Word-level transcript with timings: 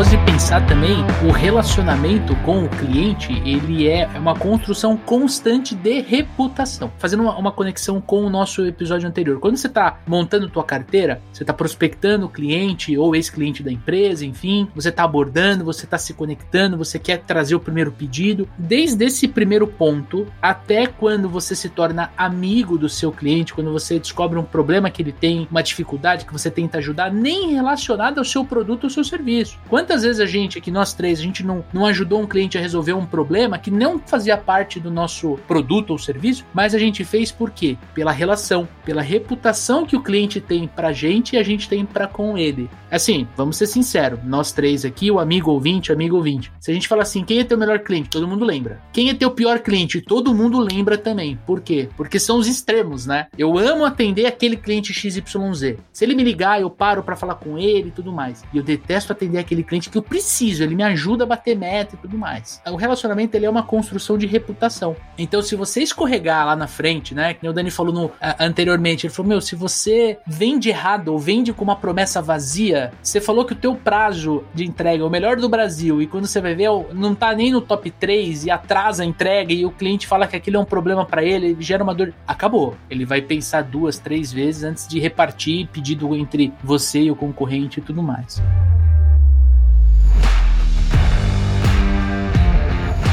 gosto 0.00 0.16
de 0.16 0.24
pensar 0.24 0.66
também 0.66 1.04
o 1.22 1.30
relacionamento 1.30 2.34
com 2.36 2.64
o 2.64 2.68
cliente, 2.70 3.34
ele 3.44 3.86
é 3.86 4.06
uma 4.16 4.34
construção 4.34 4.96
constante 4.96 5.74
de 5.74 6.00
reputação. 6.00 6.90
Fazendo 6.96 7.24
uma, 7.24 7.36
uma 7.36 7.52
conexão 7.52 8.00
com 8.00 8.24
o 8.24 8.30
nosso 8.30 8.64
episódio 8.64 9.06
anterior. 9.06 9.38
Quando 9.38 9.58
você 9.58 9.66
está 9.66 9.98
montando 10.06 10.48
tua 10.48 10.64
carteira, 10.64 11.20
você 11.30 11.42
está 11.42 11.52
prospectando 11.52 12.24
o 12.24 12.30
cliente 12.30 12.96
ou 12.96 13.14
ex-cliente 13.14 13.62
da 13.62 13.70
empresa, 13.70 14.24
enfim, 14.24 14.66
você 14.74 14.88
está 14.88 15.04
abordando, 15.04 15.66
você 15.66 15.84
está 15.84 15.98
se 15.98 16.14
conectando, 16.14 16.78
você 16.78 16.98
quer 16.98 17.18
trazer 17.18 17.54
o 17.54 17.60
primeiro 17.60 17.92
pedido. 17.92 18.48
Desde 18.56 19.04
esse 19.04 19.28
primeiro 19.28 19.66
ponto 19.66 20.26
até 20.40 20.86
quando 20.86 21.28
você 21.28 21.54
se 21.54 21.68
torna 21.68 22.10
amigo 22.16 22.78
do 22.78 22.88
seu 22.88 23.12
cliente, 23.12 23.52
quando 23.52 23.70
você 23.70 23.98
descobre 23.98 24.38
um 24.38 24.44
problema 24.44 24.88
que 24.88 25.02
ele 25.02 25.12
tem, 25.12 25.46
uma 25.50 25.62
dificuldade 25.62 26.24
que 26.24 26.32
você 26.32 26.50
tenta 26.50 26.78
ajudar, 26.78 27.12
nem 27.12 27.52
relacionado 27.52 28.16
ao 28.16 28.24
seu 28.24 28.46
produto 28.46 28.84
ou 28.84 28.90
seu 28.90 29.04
serviço. 29.04 29.58
Vezes 30.02 30.20
a 30.20 30.26
gente, 30.26 30.58
aqui 30.58 30.70
nós 30.70 30.94
três, 30.94 31.18
a 31.18 31.22
gente 31.22 31.44
não, 31.44 31.64
não 31.72 31.86
ajudou 31.86 32.20
um 32.20 32.26
cliente 32.26 32.56
a 32.56 32.60
resolver 32.60 32.92
um 32.92 33.06
problema 33.06 33.58
que 33.58 33.70
não 33.70 33.98
fazia 33.98 34.36
parte 34.36 34.78
do 34.78 34.90
nosso 34.90 35.38
produto 35.46 35.90
ou 35.90 35.98
serviço, 35.98 36.44
mas 36.54 36.74
a 36.74 36.78
gente 36.78 37.04
fez 37.04 37.30
por 37.30 37.50
quê? 37.50 37.76
Pela 37.94 38.12
relação, 38.12 38.68
pela 38.84 39.02
reputação 39.02 39.84
que 39.84 39.96
o 39.96 40.02
cliente 40.02 40.40
tem 40.40 40.66
pra 40.68 40.92
gente 40.92 41.34
e 41.34 41.38
a 41.38 41.42
gente 41.42 41.68
tem 41.68 41.84
para 41.84 42.06
com 42.06 42.36
ele. 42.36 42.68
Assim, 42.90 43.26
vamos 43.36 43.56
ser 43.56 43.66
sinceros, 43.66 44.18
nós 44.24 44.50
três 44.52 44.84
aqui, 44.84 45.10
o 45.10 45.20
amigo 45.20 45.50
ouvinte, 45.50 45.92
amigo 45.92 46.16
ouvinte. 46.16 46.52
Se 46.58 46.70
a 46.70 46.74
gente 46.74 46.88
fala 46.88 47.02
assim, 47.02 47.24
quem 47.24 47.38
é 47.38 47.44
teu 47.44 47.56
melhor 47.56 47.78
cliente? 47.80 48.10
Todo 48.10 48.26
mundo 48.26 48.44
lembra. 48.44 48.80
Quem 48.92 49.10
é 49.10 49.14
teu 49.14 49.30
pior 49.30 49.60
cliente? 49.60 50.00
Todo 50.00 50.34
mundo 50.34 50.58
lembra 50.58 50.98
também. 50.98 51.38
Por 51.46 51.60
quê? 51.60 51.88
Porque 51.96 52.18
são 52.18 52.38
os 52.38 52.48
extremos, 52.48 53.06
né? 53.06 53.28
Eu 53.38 53.56
amo 53.56 53.84
atender 53.84 54.26
aquele 54.26 54.56
cliente 54.56 54.92
XYZ. 54.92 55.76
Se 55.92 56.04
ele 56.04 56.14
me 56.14 56.24
ligar, 56.24 56.60
eu 56.60 56.68
paro 56.68 57.02
para 57.02 57.16
falar 57.16 57.36
com 57.36 57.56
ele 57.56 57.88
e 57.88 57.92
tudo 57.92 58.12
mais. 58.12 58.42
E 58.52 58.58
eu 58.58 58.62
detesto 58.62 59.12
atender 59.12 59.38
aquele 59.38 59.62
cliente 59.62 59.79
que 59.88 59.96
eu 59.96 60.02
preciso, 60.02 60.62
ele 60.62 60.74
me 60.74 60.82
ajuda 60.82 61.24
a 61.24 61.26
bater 61.26 61.56
meta 61.56 61.94
e 61.94 61.98
tudo 61.98 62.18
mais. 62.18 62.60
O 62.66 62.76
relacionamento 62.76 63.36
ele 63.36 63.46
é 63.46 63.50
uma 63.50 63.62
construção 63.62 64.18
de 64.18 64.26
reputação. 64.26 64.96
Então, 65.16 65.40
se 65.40 65.54
você 65.54 65.80
escorregar 65.82 66.44
lá 66.44 66.56
na 66.56 66.66
frente, 66.66 67.14
né? 67.14 67.34
Que 67.34 67.48
o 67.48 67.52
Dani 67.52 67.70
falou 67.70 67.92
no, 67.92 68.10
anteriormente, 68.38 69.06
ele 69.06 69.14
falou: 69.14 69.28
Meu, 69.28 69.40
se 69.40 69.54
você 69.54 70.18
vende 70.26 70.68
errado 70.68 71.08
ou 71.08 71.18
vende 71.18 71.52
com 71.52 71.64
uma 71.64 71.76
promessa 71.76 72.20
vazia, 72.20 72.92
você 73.02 73.20
falou 73.20 73.44
que 73.44 73.52
o 73.52 73.56
teu 73.56 73.74
prazo 73.74 74.44
de 74.52 74.64
entrega 74.64 75.02
é 75.02 75.06
o 75.06 75.10
melhor 75.10 75.36
do 75.36 75.48
Brasil 75.48 76.02
e 76.02 76.06
quando 76.06 76.26
você 76.26 76.40
vai 76.40 76.54
ver, 76.54 76.68
não 76.92 77.14
tá 77.14 77.34
nem 77.34 77.52
no 77.52 77.60
top 77.60 77.90
3 77.90 78.46
e 78.46 78.50
atrasa 78.50 79.02
a 79.02 79.06
entrega 79.06 79.52
e 79.52 79.64
o 79.64 79.70
cliente 79.70 80.06
fala 80.06 80.26
que 80.26 80.36
aquilo 80.36 80.56
é 80.56 80.60
um 80.60 80.64
problema 80.64 81.04
para 81.04 81.22
ele, 81.22 81.50
ele 81.50 81.62
gera 81.62 81.82
uma 81.82 81.94
dor. 81.94 82.12
Acabou. 82.26 82.76
Ele 82.88 83.04
vai 83.04 83.20
pensar 83.20 83.62
duas, 83.62 83.98
três 83.98 84.32
vezes 84.32 84.64
antes 84.64 84.88
de 84.88 84.98
repartir 84.98 85.68
pedido 85.68 86.14
entre 86.14 86.52
você 86.62 87.00
e 87.00 87.10
o 87.10 87.16
concorrente 87.16 87.80
e 87.80 87.82
tudo 87.82 88.02
mais. 88.02 88.42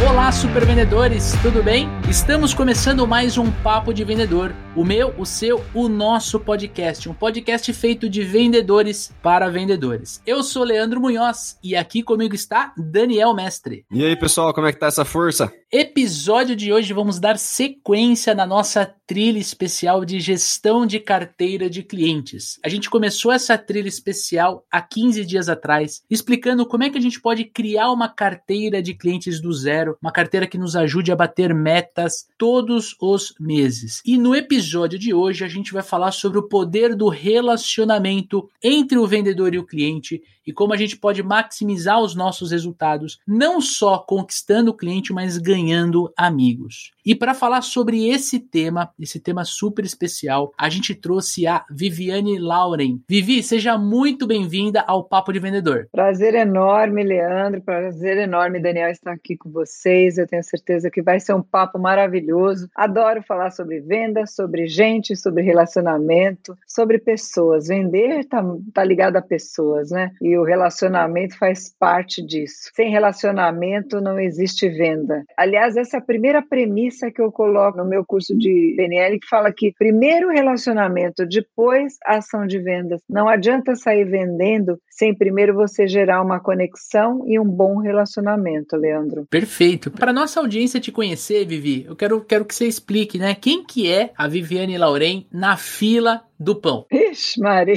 Olá, 0.05 0.31
super 0.31 0.63
vendedores, 0.63 1.33
tudo 1.41 1.63
bem? 1.63 1.89
Estamos 2.07 2.53
começando 2.53 3.07
mais 3.07 3.35
um 3.35 3.49
Papo 3.49 3.91
de 3.91 4.03
Vendedor, 4.03 4.53
o 4.77 4.85
meu, 4.85 5.11
o 5.17 5.25
seu, 5.25 5.65
o 5.73 5.89
nosso 5.89 6.39
podcast, 6.39 7.09
um 7.09 7.13
podcast 7.13 7.73
feito 7.73 8.07
de 8.07 8.23
vendedores 8.23 9.11
para 9.23 9.49
vendedores. 9.49 10.21
Eu 10.23 10.43
sou 10.43 10.63
Leandro 10.63 11.01
Munhoz 11.01 11.57
e 11.63 11.75
aqui 11.75 12.03
comigo 12.03 12.35
está 12.35 12.75
Daniel 12.77 13.33
Mestre. 13.33 13.87
E 13.91 14.05
aí, 14.05 14.15
pessoal, 14.15 14.53
como 14.53 14.67
é 14.67 14.71
que 14.71 14.77
tá 14.77 14.85
essa 14.85 15.03
força? 15.03 15.51
Episódio 15.71 16.55
de 16.55 16.71
hoje 16.71 16.93
vamos 16.93 17.19
dar 17.19 17.39
sequência 17.39 18.35
na 18.35 18.45
nossa 18.45 18.85
trilha 19.07 19.39
especial 19.39 20.05
de 20.05 20.19
gestão 20.19 20.85
de 20.85 20.99
carteira 20.99 21.69
de 21.69 21.81
clientes. 21.81 22.59
A 22.63 22.69
gente 22.69 22.89
começou 22.89 23.31
essa 23.31 23.57
trilha 23.57 23.87
especial 23.87 24.63
há 24.71 24.81
15 24.81 25.25
dias 25.25 25.49
atrás, 25.49 26.03
explicando 26.09 26.67
como 26.67 26.83
é 26.83 26.89
que 26.89 26.97
a 26.97 27.01
gente 27.01 27.19
pode 27.19 27.45
criar 27.45 27.91
uma 27.91 28.09
carteira 28.09 28.81
de 28.81 28.93
clientes 28.93 29.41
do 29.41 29.51
zero, 29.51 29.97
uma 30.01 30.11
carteira 30.11 30.45
que 30.45 30.57
nos 30.57 30.75
ajude 30.75 31.11
a 31.11 31.15
bater 31.15 31.53
metas 31.53 32.27
todos 32.37 32.95
os 33.01 33.33
meses. 33.39 34.01
E 34.05 34.17
no 34.17 34.35
episódio 34.35 34.66
de 34.69 35.13
hoje 35.13 35.43
a 35.43 35.47
gente 35.47 35.73
vai 35.73 35.83
falar 35.83 36.11
sobre 36.11 36.39
o 36.39 36.47
poder 36.47 36.95
do 36.95 37.09
relacionamento 37.09 38.49
entre 38.63 38.97
o 38.97 39.07
vendedor 39.07 39.53
e 39.53 39.59
o 39.59 39.65
cliente 39.65 40.21
e 40.47 40.53
como 40.53 40.73
a 40.73 40.77
gente 40.77 40.95
pode 40.95 41.21
maximizar 41.21 41.99
os 41.99 42.15
nossos 42.15 42.51
resultados, 42.51 43.19
não 43.27 43.59
só 43.59 43.99
conquistando 43.99 44.71
o 44.71 44.73
cliente, 44.73 45.11
mas 45.11 45.37
ganhando 45.37 46.11
amigos. 46.17 46.93
E 47.05 47.13
para 47.13 47.33
falar 47.33 47.61
sobre 47.61 48.07
esse 48.07 48.39
tema, 48.39 48.89
esse 48.97 49.19
tema 49.19 49.43
super 49.43 49.83
especial, 49.83 50.53
a 50.57 50.69
gente 50.69 50.95
trouxe 50.95 51.45
a 51.45 51.65
Viviane 51.69 52.39
Lauren. 52.39 52.99
Vivi, 53.09 53.43
seja 53.43 53.77
muito 53.77 54.25
bem-vinda 54.25 54.83
ao 54.87 55.03
Papo 55.03 55.33
de 55.33 55.39
Vendedor. 55.39 55.89
Prazer 55.91 56.33
enorme, 56.33 57.03
Leandro. 57.03 57.61
Prazer 57.61 58.17
enorme, 58.17 58.61
Daniel, 58.61 58.89
estar 58.89 59.11
aqui 59.11 59.35
com 59.35 59.49
vocês. 59.49 60.17
Eu 60.17 60.27
tenho 60.27 60.43
certeza 60.43 60.89
que 60.89 61.01
vai 61.01 61.19
ser 61.19 61.33
um 61.33 61.43
papo 61.43 61.77
maravilhoso. 61.77 62.69
Adoro 62.73 63.21
falar 63.21 63.51
sobre 63.51 63.81
vendas, 63.81 64.33
sobre 64.33 64.56
gente, 64.65 65.15
sobre 65.15 65.43
relacionamento, 65.43 66.57
sobre 66.65 66.97
pessoas. 66.97 67.67
Vender 67.67 68.25
tá, 68.25 68.41
tá 68.73 68.83
ligado 68.83 69.17
a 69.17 69.21
pessoas, 69.21 69.91
né? 69.91 70.11
E 70.21 70.37
o 70.37 70.43
relacionamento 70.43 71.37
faz 71.37 71.75
parte 71.77 72.25
disso. 72.25 72.71
Sem 72.73 72.89
relacionamento 72.89 73.99
não 73.99 74.17
existe 74.17 74.69
venda. 74.69 75.23
Aliás, 75.37 75.75
essa 75.75 75.97
é 75.97 75.99
a 75.99 76.03
primeira 76.03 76.41
premissa 76.41 77.11
que 77.11 77.21
eu 77.21 77.31
coloco 77.31 77.77
no 77.77 77.85
meu 77.85 78.05
curso 78.05 78.37
de 78.37 78.73
PNL, 78.77 79.19
que 79.19 79.27
fala 79.27 79.51
que 79.51 79.73
primeiro 79.77 80.29
relacionamento, 80.29 81.25
depois 81.27 81.97
ação 82.05 82.47
de 82.47 82.59
vendas. 82.59 83.01
Não 83.09 83.27
adianta 83.27 83.75
sair 83.75 84.05
vendendo 84.05 84.79
sem 84.97 85.13
primeiro 85.13 85.53
você 85.53 85.87
gerar 85.87 86.23
uma 86.23 86.39
conexão 86.39 87.23
e 87.27 87.39
um 87.39 87.45
bom 87.45 87.77
relacionamento, 87.77 88.75
Leandro. 88.75 89.27
Perfeito. 89.29 89.91
Para 89.91 90.11
nossa 90.11 90.39
audiência 90.39 90.79
te 90.79 90.91
conhecer, 90.91 91.45
Vivi, 91.45 91.85
eu 91.87 91.95
quero, 91.95 92.19
quero 92.21 92.43
que 92.43 92.55
você 92.55 92.65
explique, 92.65 93.19
né? 93.19 93.35
Quem 93.35 93.63
que 93.63 93.91
é 93.91 94.11
a 94.17 94.27
Viviane 94.27 94.75
Laurem 94.75 95.27
na 95.31 95.55
fila 95.55 96.23
do 96.39 96.59
pão? 96.59 96.85
Ixi, 96.91 97.39
Maria, 97.39 97.75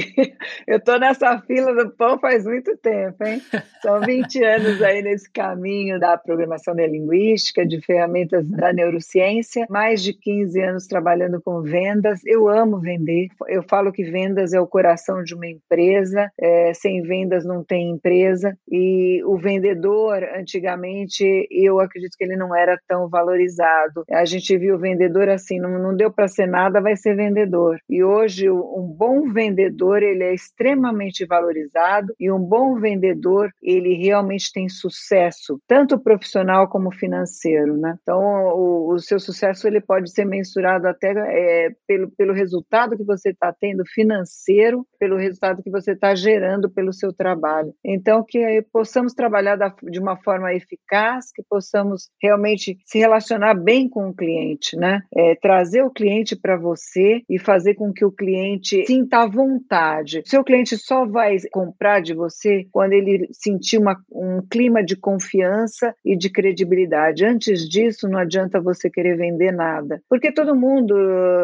eu 0.67 0.79
tô 0.79 0.97
nessa 0.97 1.39
fila 1.41 1.73
do 1.73 1.91
pão 1.91 2.19
faz 2.19 2.45
muito 2.45 2.77
tempo, 2.77 3.23
hein? 3.23 3.41
São 3.81 3.99
20 4.01 4.43
anos 4.43 4.81
aí 4.81 5.01
nesse 5.01 5.31
caminho 5.31 5.99
da 5.99 6.17
programação 6.17 6.73
linguística, 6.75 7.65
de 7.65 7.81
ferramentas 7.81 8.47
da 8.47 8.71
neurociência, 8.71 9.65
mais 9.69 10.03
de 10.03 10.13
15 10.13 10.61
anos 10.61 10.87
trabalhando 10.87 11.41
com 11.41 11.61
vendas. 11.61 12.19
Eu 12.25 12.47
amo 12.47 12.79
vender. 12.79 13.27
Eu 13.47 13.63
falo 13.63 13.91
que 13.91 14.03
vendas 14.03 14.53
é 14.53 14.59
o 14.59 14.67
coração 14.67 15.23
de 15.23 15.33
uma 15.33 15.47
empresa. 15.47 16.29
É, 16.39 16.73
sem 16.73 17.01
vendas 17.01 17.45
não 17.45 17.63
tem 17.63 17.89
empresa. 17.89 18.55
E 18.69 19.23
o 19.25 19.37
vendedor, 19.37 20.23
antigamente, 20.37 21.47
eu 21.49 21.79
acredito 21.79 22.15
que 22.17 22.23
ele 22.23 22.35
não 22.35 22.55
era 22.55 22.79
tão 22.87 23.09
valorizado. 23.09 24.03
A 24.11 24.25
gente 24.25 24.55
viu 24.57 24.75
o 24.75 24.79
vendedor 24.79 25.29
assim, 25.29 25.59
não, 25.59 25.79
não 25.79 25.95
deu 25.95 26.11
para 26.11 26.27
ser 26.27 26.47
nada, 26.47 26.81
vai 26.81 26.95
ser 26.95 27.15
vendedor. 27.15 27.79
E 27.89 28.03
hoje 28.03 28.50
um 28.51 28.87
bom 28.87 29.31
vendedor 29.31 30.03
ele 30.03 30.23
é 30.23 30.33
extremamente 30.33 31.25
valorizado 31.25 32.13
e 32.19 32.31
um 32.31 32.39
bom 32.39 32.79
vendedor 32.79 33.49
ele 33.61 33.95
realmente 33.95 34.51
tem 34.53 34.67
sucesso 34.69 35.59
tanto 35.67 35.99
profissional 35.99 36.67
como 36.67 36.91
financeiro, 36.91 37.77
né? 37.77 37.95
Então 38.01 38.19
o, 38.19 38.93
o 38.93 38.99
seu 38.99 39.19
sucesso 39.19 39.67
ele 39.67 39.81
pode 39.81 40.11
ser 40.11 40.25
mensurado 40.25 40.87
até 40.87 41.11
é, 41.11 41.69
pelo, 41.87 42.11
pelo 42.11 42.33
resultado 42.33 42.97
que 42.97 43.03
você 43.03 43.29
está 43.29 43.53
tendo 43.53 43.83
financeiro, 43.85 44.85
pelo 44.99 45.17
resultado 45.17 45.63
que 45.63 45.69
você 45.69 45.91
está 45.91 46.13
gerando 46.15 46.69
pelo 46.69 46.93
seu 46.93 47.13
trabalho. 47.13 47.73
Então 47.83 48.23
que 48.27 48.65
possamos 48.71 49.13
trabalhar 49.13 49.55
da, 49.55 49.73
de 49.83 49.99
uma 49.99 50.17
forma 50.17 50.53
eficaz, 50.53 51.31
que 51.33 51.43
possamos 51.49 52.09
realmente 52.21 52.77
se 52.85 52.99
relacionar 52.99 53.53
bem 53.53 53.89
com 53.89 54.09
o 54.09 54.13
cliente, 54.13 54.75
né? 54.75 55.01
É, 55.15 55.35
trazer 55.35 55.83
o 55.83 55.91
cliente 55.91 56.35
para 56.35 56.57
você 56.57 57.21
e 57.29 57.39
fazer 57.39 57.75
com 57.75 57.91
que 57.91 58.05
o 58.05 58.11
cliente 58.11 58.40
cliente 58.41 58.85
sinta 58.85 59.19
à 59.19 59.27
vontade. 59.27 60.23
Seu 60.25 60.43
cliente 60.43 60.77
só 60.77 61.05
vai 61.05 61.37
comprar 61.51 62.01
de 62.01 62.13
você 62.13 62.65
quando 62.71 62.93
ele 62.93 63.27
sentir 63.31 63.77
uma, 63.77 63.95
um 64.11 64.41
clima 64.49 64.83
de 64.83 64.95
confiança 64.95 65.93
e 66.03 66.17
de 66.17 66.29
credibilidade. 66.29 67.25
Antes 67.25 67.67
disso, 67.67 68.07
não 68.07 68.19
adianta 68.19 68.59
você 68.59 68.89
querer 68.89 69.17
vender 69.17 69.51
nada. 69.51 70.01
Porque 70.09 70.31
todo 70.31 70.55
mundo, 70.55 70.95